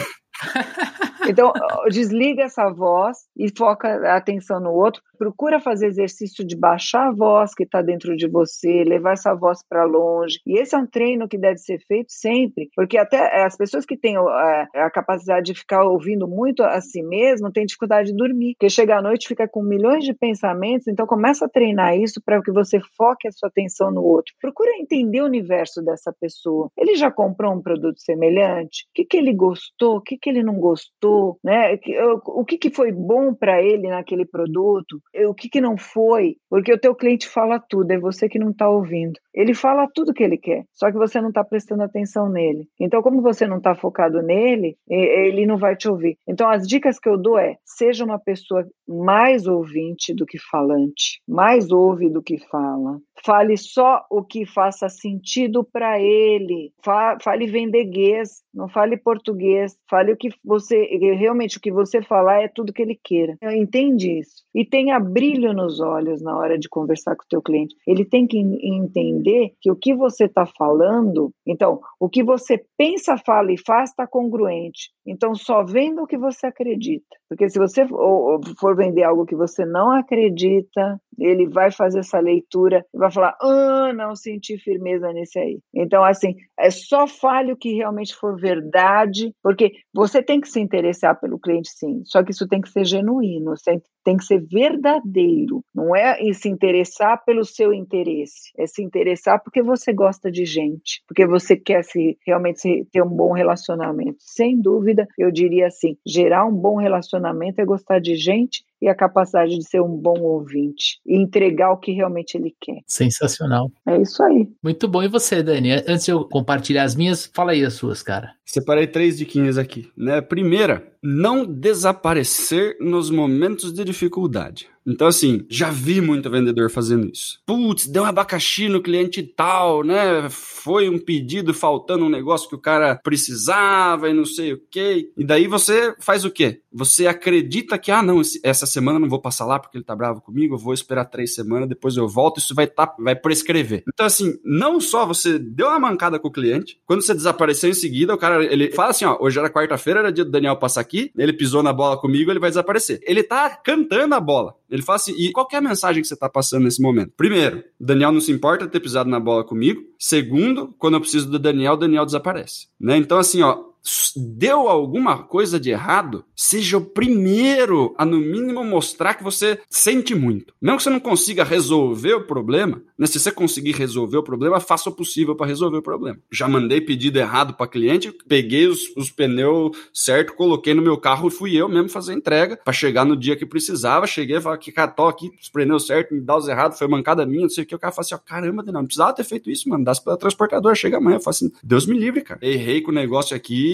Então, 1.28 1.52
desliga 1.90 2.44
essa 2.44 2.68
voz 2.70 3.18
e 3.36 3.48
foca 3.56 3.88
a 3.88 4.16
atenção 4.16 4.58
no 4.58 4.72
outro. 4.72 5.02
Procura 5.18 5.60
fazer 5.60 5.86
exercício 5.86 6.44
de 6.44 6.56
baixar 6.56 7.08
a 7.08 7.12
voz 7.12 7.54
que 7.54 7.64
está 7.64 7.82
dentro 7.82 8.16
de 8.16 8.26
você, 8.26 8.84
levar 8.84 9.12
essa 9.12 9.34
voz 9.34 9.60
para 9.68 9.84
longe. 9.84 10.40
E 10.46 10.58
esse 10.58 10.74
é 10.74 10.78
um 10.78 10.86
treino 10.86 11.28
que 11.28 11.38
deve 11.38 11.58
ser 11.58 11.78
feito 11.86 12.10
sempre, 12.10 12.70
porque 12.74 12.96
até 12.96 13.44
as 13.44 13.56
pessoas 13.56 13.84
que 13.84 13.96
têm 13.96 14.16
a, 14.16 14.68
a 14.74 14.90
capacidade 14.90 15.52
de 15.52 15.58
ficar 15.58 15.84
ouvindo 15.84 16.26
muito 16.26 16.62
a 16.62 16.80
si 16.80 17.02
mesmo 17.02 17.52
têm 17.52 17.66
dificuldade 17.66 18.10
de 18.10 18.16
dormir, 18.16 18.54
porque 18.54 18.70
chega 18.70 18.96
à 18.96 19.02
noite 19.02 19.28
fica 19.28 19.46
com 19.46 19.62
milhões 19.62 20.04
de 20.04 20.14
pensamentos. 20.14 20.88
Então, 20.88 21.06
começa 21.06 21.44
a 21.44 21.48
treinar 21.48 21.96
isso 21.96 22.20
para 22.24 22.40
que 22.42 22.50
você 22.50 22.80
foque 22.96 23.28
a 23.28 23.32
sua 23.32 23.48
atenção 23.48 23.90
no 23.90 24.02
outro. 24.02 24.34
Procura 24.40 24.70
entender 24.78 25.20
o 25.20 25.26
universo 25.26 25.82
dessa 25.82 26.12
pessoa. 26.18 26.70
Ele 26.76 26.96
já 26.96 27.10
comprou 27.10 27.52
um 27.52 27.62
produto 27.62 28.00
semelhante? 28.00 28.84
O 28.84 28.94
que, 28.94 29.04
que 29.04 29.16
ele 29.16 29.34
gostou? 29.34 29.96
O 29.96 30.00
que, 30.00 30.16
que 30.16 30.29
ele 30.30 30.42
não 30.42 30.54
gostou? 30.54 31.38
né? 31.42 31.78
O 32.26 32.44
que, 32.44 32.58
que 32.58 32.70
foi 32.70 32.92
bom 32.92 33.34
para 33.34 33.62
ele 33.62 33.88
naquele 33.88 34.24
produto, 34.24 35.00
o 35.28 35.34
que, 35.34 35.48
que 35.48 35.60
não 35.60 35.76
foi, 35.76 36.36
porque 36.48 36.72
o 36.72 36.78
teu 36.78 36.94
cliente 36.94 37.28
fala 37.28 37.58
tudo, 37.58 37.90
é 37.90 37.98
você 37.98 38.28
que 38.28 38.38
não 38.38 38.50
está 38.50 38.68
ouvindo. 38.68 39.18
Ele 39.34 39.54
fala 39.54 39.88
tudo 39.94 40.12
que 40.14 40.22
ele 40.22 40.38
quer, 40.38 40.64
só 40.72 40.90
que 40.90 40.98
você 40.98 41.20
não 41.20 41.28
está 41.28 41.44
prestando 41.44 41.82
atenção 41.82 42.28
nele. 42.28 42.66
Então, 42.78 43.02
como 43.02 43.22
você 43.22 43.46
não 43.46 43.58
está 43.58 43.74
focado 43.74 44.22
nele, 44.22 44.76
ele 44.88 45.46
não 45.46 45.56
vai 45.56 45.76
te 45.76 45.88
ouvir. 45.88 46.16
Então, 46.26 46.48
as 46.48 46.66
dicas 46.66 46.98
que 46.98 47.08
eu 47.08 47.16
dou 47.16 47.38
é: 47.38 47.56
seja 47.64 48.04
uma 48.04 48.18
pessoa 48.18 48.64
mais 48.88 49.46
ouvinte 49.46 50.14
do 50.14 50.26
que 50.26 50.38
falante, 50.38 51.20
mais 51.28 51.70
ouve 51.70 52.10
do 52.10 52.22
que 52.22 52.38
fala. 52.48 52.98
Fale 53.24 53.56
só 53.56 54.04
o 54.10 54.22
que 54.22 54.46
faça 54.46 54.88
sentido 54.88 55.62
para 55.62 56.00
ele. 56.00 56.72
Fale 56.82 57.46
vendeguês, 57.46 58.42
não 58.52 58.68
fale 58.68 58.96
português. 58.96 59.76
Fale 59.88 60.12
o 60.12 60.16
que 60.16 60.30
você 60.44 60.84
realmente 61.14 61.58
o 61.58 61.60
que 61.60 61.70
você 61.70 62.02
falar 62.02 62.42
é 62.42 62.48
tudo 62.48 62.72
que 62.72 62.82
ele 62.82 62.98
queira. 63.02 63.36
Entende 63.42 64.18
isso? 64.18 64.42
E 64.54 64.64
tenha 64.64 64.98
brilho 64.98 65.52
nos 65.52 65.80
olhos 65.80 66.22
na 66.22 66.36
hora 66.36 66.58
de 66.58 66.68
conversar 66.68 67.14
com 67.16 67.24
o 67.24 67.28
teu 67.28 67.42
cliente. 67.42 67.74
Ele 67.86 68.04
tem 68.04 68.26
que 68.26 68.38
entender 68.38 69.52
que 69.60 69.70
o 69.70 69.76
que 69.76 69.94
você 69.94 70.24
está 70.24 70.46
falando, 70.46 71.32
então, 71.46 71.80
o 71.98 72.08
que 72.08 72.22
você 72.22 72.64
pensa, 72.76 73.16
fala 73.18 73.52
e 73.52 73.58
faz 73.58 73.90
está 73.90 74.06
congruente. 74.06 74.90
Então, 75.06 75.34
só 75.34 75.64
venda 75.64 76.02
o 76.02 76.06
que 76.06 76.16
você 76.16 76.46
acredita. 76.46 77.16
Porque 77.28 77.48
se 77.48 77.58
você 77.58 77.86
for 77.86 78.76
vender 78.76 79.02
algo 79.02 79.26
que 79.26 79.34
você 79.34 79.64
não 79.64 79.92
acredita, 79.92 81.00
ele 81.18 81.48
vai 81.48 81.70
fazer 81.70 82.00
essa 82.00 82.18
leitura 82.18 82.84
e 82.94 82.98
vai 83.10 83.14
falar: 83.14 83.36
ah, 83.40 83.92
não 83.92 84.14
senti 84.14 84.58
firmeza 84.58 85.12
nesse 85.12 85.38
aí. 85.38 85.58
Então, 85.74 86.04
assim, 86.04 86.36
é 86.58 86.70
só 86.70 87.06
fale 87.06 87.52
o 87.52 87.56
que 87.56 87.74
realmente 87.74 88.14
for 88.14 88.40
verdade, 88.40 89.34
porque 89.42 89.72
você 89.92 90.22
tem 90.22 90.40
que 90.40 90.48
se 90.48 90.60
interessar 90.60 91.18
pelo 91.20 91.38
cliente, 91.38 91.70
sim, 91.70 92.02
só 92.04 92.22
que 92.22 92.30
isso 92.30 92.48
tem 92.48 92.60
que 92.60 92.70
ser 92.70 92.84
genuíno, 92.84 93.56
tem 94.04 94.16
que 94.16 94.24
ser 94.24 94.40
verdadeiro. 94.40 95.64
Não 95.74 95.94
é 95.94 96.16
se 96.32 96.48
interessar 96.48 97.22
pelo 97.24 97.44
seu 97.44 97.72
interesse, 97.72 98.50
é 98.56 98.66
se 98.66 98.82
interessar 98.82 99.42
porque 99.42 99.62
você 99.62 99.92
gosta 99.92 100.30
de 100.30 100.44
gente, 100.44 101.02
porque 101.06 101.26
você 101.26 101.56
quer 101.56 101.82
se, 101.84 102.18
realmente 102.26 102.86
ter 102.92 103.02
um 103.02 103.08
bom 103.08 103.32
relacionamento. 103.32 104.16
Sem 104.20 104.60
dúvida, 104.60 105.06
eu 105.18 105.30
diria 105.30 105.66
assim: 105.66 105.96
gerar 106.06 106.46
um 106.46 106.54
bom 106.54 106.76
relacionamento 106.76 107.60
é 107.60 107.64
gostar 107.64 108.00
de 108.00 108.16
gente 108.16 108.64
e 108.80 108.88
a 108.88 108.94
capacidade 108.94 109.56
de 109.56 109.64
ser 109.64 109.80
um 109.80 109.94
bom 109.94 110.18
ouvinte 110.20 111.00
e 111.06 111.16
entregar 111.16 111.70
o 111.72 111.76
que 111.76 111.92
realmente 111.92 112.36
ele 112.36 112.54
quer. 112.60 112.80
Sensacional. 112.86 113.70
É 113.86 114.00
isso 114.00 114.22
aí. 114.22 114.48
Muito 114.62 114.88
bom. 114.88 115.02
E 115.02 115.08
você, 115.08 115.42
Dani? 115.42 115.72
Antes 115.72 116.06
de 116.06 116.12
eu 116.12 116.24
compartilhar 116.24 116.84
as 116.84 116.94
minhas, 116.94 117.26
fala 117.26 117.52
aí 117.52 117.64
as 117.64 117.74
suas, 117.74 118.02
cara. 118.02 118.32
Separei 118.44 118.86
três 118.86 119.18
diquinhas 119.18 119.58
aqui. 119.58 119.90
Né? 119.96 120.20
Primeira, 120.20 120.90
não 121.02 121.44
desaparecer 121.44 122.76
nos 122.80 123.10
momentos 123.10 123.72
de 123.72 123.84
dificuldade. 123.90 124.66
Então, 124.90 125.06
assim, 125.06 125.46
já 125.48 125.70
vi 125.70 126.00
muito 126.00 126.30
vendedor 126.30 126.70
fazendo 126.70 127.10
isso. 127.10 127.38
Putz, 127.46 127.86
deu 127.86 128.02
um 128.02 128.06
abacaxi 128.06 128.68
no 128.68 128.82
cliente 128.82 129.22
tal, 129.22 129.84
né? 129.84 130.28
Foi 130.30 130.88
um 130.88 130.98
pedido 130.98 131.54
faltando 131.54 132.04
um 132.04 132.10
negócio 132.10 132.48
que 132.48 132.54
o 132.54 132.60
cara 132.60 132.96
precisava 133.02 134.08
e 134.08 134.12
não 134.12 134.24
sei 134.24 134.52
o 134.52 134.60
quê. 134.70 135.10
E 135.16 135.24
daí 135.24 135.46
você 135.46 135.94
faz 136.00 136.24
o 136.24 136.30
quê? 136.30 136.60
Você 136.72 137.06
acredita 137.06 137.78
que, 137.78 137.90
ah, 137.90 138.02
não, 138.02 138.20
essa 138.42 138.66
semana 138.66 138.98
não 138.98 139.08
vou 139.08 139.20
passar 139.20 139.44
lá 139.44 139.58
porque 139.58 139.78
ele 139.78 139.84
tá 139.84 139.94
bravo 139.94 140.20
comigo, 140.20 140.54
eu 140.54 140.58
vou 140.58 140.74
esperar 140.74 141.04
três 141.04 141.34
semanas, 141.34 141.68
depois 141.68 141.96
eu 141.96 142.08
volto, 142.08 142.38
isso 142.38 142.54
vai, 142.54 142.66
tá, 142.66 142.94
vai 142.98 143.16
prescrever. 143.16 143.82
Então, 143.92 144.06
assim, 144.06 144.34
não 144.44 144.80
só 144.80 145.06
você 145.06 145.38
deu 145.38 145.68
uma 145.68 145.78
mancada 145.78 146.18
com 146.18 146.28
o 146.28 146.32
cliente, 146.32 146.80
quando 146.86 147.02
você 147.02 147.14
desapareceu 147.14 147.70
em 147.70 147.74
seguida, 147.74 148.14
o 148.14 148.18
cara, 148.18 148.44
ele 148.44 148.70
fala 148.72 148.90
assim, 148.90 149.04
ó, 149.04 149.16
hoje 149.20 149.38
era 149.38 149.50
quarta-feira, 149.50 150.00
era 150.00 150.12
dia 150.12 150.24
do 150.24 150.30
Daniel 150.30 150.56
passar 150.56 150.80
aqui, 150.80 151.10
ele 151.16 151.32
pisou 151.32 151.62
na 151.62 151.72
bola 151.72 151.96
comigo, 151.96 152.30
ele 152.30 152.40
vai 152.40 152.50
desaparecer. 152.50 153.00
Ele 153.02 153.22
tá 153.22 153.50
cantando 153.50 154.14
a 154.14 154.20
bola. 154.20 154.54
Ele 154.70 154.79
fala 154.82 154.96
assim, 154.96 155.14
e 155.16 155.32
qual 155.32 155.48
é 155.52 155.56
a 155.56 155.60
mensagem 155.60 156.02
que 156.02 156.08
você 156.08 156.16
tá 156.16 156.28
passando 156.28 156.64
nesse 156.64 156.80
momento? 156.80 157.12
Primeiro, 157.16 157.64
Daniel 157.78 158.12
não 158.12 158.20
se 158.20 158.32
importa 158.32 158.66
ter 158.66 158.80
pisado 158.80 159.08
na 159.08 159.20
bola 159.20 159.44
comigo. 159.44 159.82
Segundo, 159.98 160.74
quando 160.78 160.94
eu 160.94 161.00
preciso 161.00 161.30
do 161.30 161.38
Daniel, 161.38 161.74
o 161.74 161.76
Daniel 161.76 162.04
desaparece. 162.04 162.68
Né? 162.78 162.96
Então, 162.96 163.18
assim, 163.18 163.42
ó, 163.42 163.69
deu 164.16 164.68
alguma 164.68 165.22
coisa 165.22 165.58
de 165.58 165.70
errado, 165.70 166.24
seja 166.34 166.78
o 166.78 166.84
primeiro 166.84 167.94
a, 167.96 168.04
no 168.04 168.18
mínimo, 168.18 168.64
mostrar 168.64 169.14
que 169.14 169.24
você 169.24 169.58
sente 169.68 170.14
muito. 170.14 170.54
Mesmo 170.60 170.78
que 170.78 170.82
você 170.84 170.90
não 170.90 171.00
consiga 171.00 171.44
resolver 171.44 172.14
o 172.14 172.26
problema, 172.26 172.82
né? 172.98 173.06
se 173.06 173.18
você 173.18 173.32
conseguir 173.32 173.72
resolver 173.72 174.18
o 174.18 174.22
problema, 174.22 174.60
faça 174.60 174.90
o 174.90 174.92
possível 174.94 175.34
para 175.34 175.46
resolver 175.46 175.78
o 175.78 175.82
problema. 175.82 176.18
Já 176.30 176.48
mandei 176.48 176.80
pedido 176.80 177.18
errado 177.18 177.54
para 177.54 177.66
cliente, 177.66 178.12
peguei 178.28 178.66
os, 178.66 178.94
os 178.96 179.10
pneus 179.10 179.76
certo, 179.92 180.34
coloquei 180.34 180.74
no 180.74 180.82
meu 180.82 180.96
carro 180.96 181.28
e 181.28 181.30
fui 181.30 181.56
eu 181.56 181.68
mesmo 181.68 181.88
fazer 181.88 182.12
a 182.12 182.16
entrega 182.16 182.58
para 182.62 182.72
chegar 182.72 183.04
no 183.04 183.16
dia 183.16 183.36
que 183.36 183.46
precisava. 183.46 184.06
Cheguei 184.06 184.36
e 184.36 184.40
falei 184.40 184.58
que 184.58 184.72
cató 184.72 185.08
aqui, 185.08 185.30
os 185.40 185.48
pneus 185.48 185.86
certos, 185.86 186.16
me 186.16 186.22
dá 186.22 186.36
os 186.36 186.48
errados, 186.48 186.78
foi 186.78 186.88
mancada 186.88 187.24
minha, 187.26 187.42
não 187.42 187.48
sei 187.48 187.64
o 187.64 187.66
que. 187.66 187.74
O 187.74 187.78
cara 187.78 187.92
falou 187.92 188.04
assim: 188.04 188.14
ó, 188.14 188.18
caramba, 188.18 188.62
não 188.62 188.84
precisava 188.84 189.12
ter 189.12 189.24
feito 189.24 189.50
isso, 189.50 189.68
mano. 189.68 189.84
Dá 189.84 189.92
pela 189.94 190.16
transportadora, 190.16 190.74
chega 190.74 190.98
amanhã. 190.98 191.16
Eu 191.16 191.20
falo 191.20 191.34
assim: 191.34 191.52
Deus 191.62 191.86
me 191.86 191.98
livre, 191.98 192.22
cara. 192.22 192.40
Errei 192.42 192.80
com 192.80 192.90
o 192.90 192.94
negócio 192.94 193.36
aqui, 193.36 193.69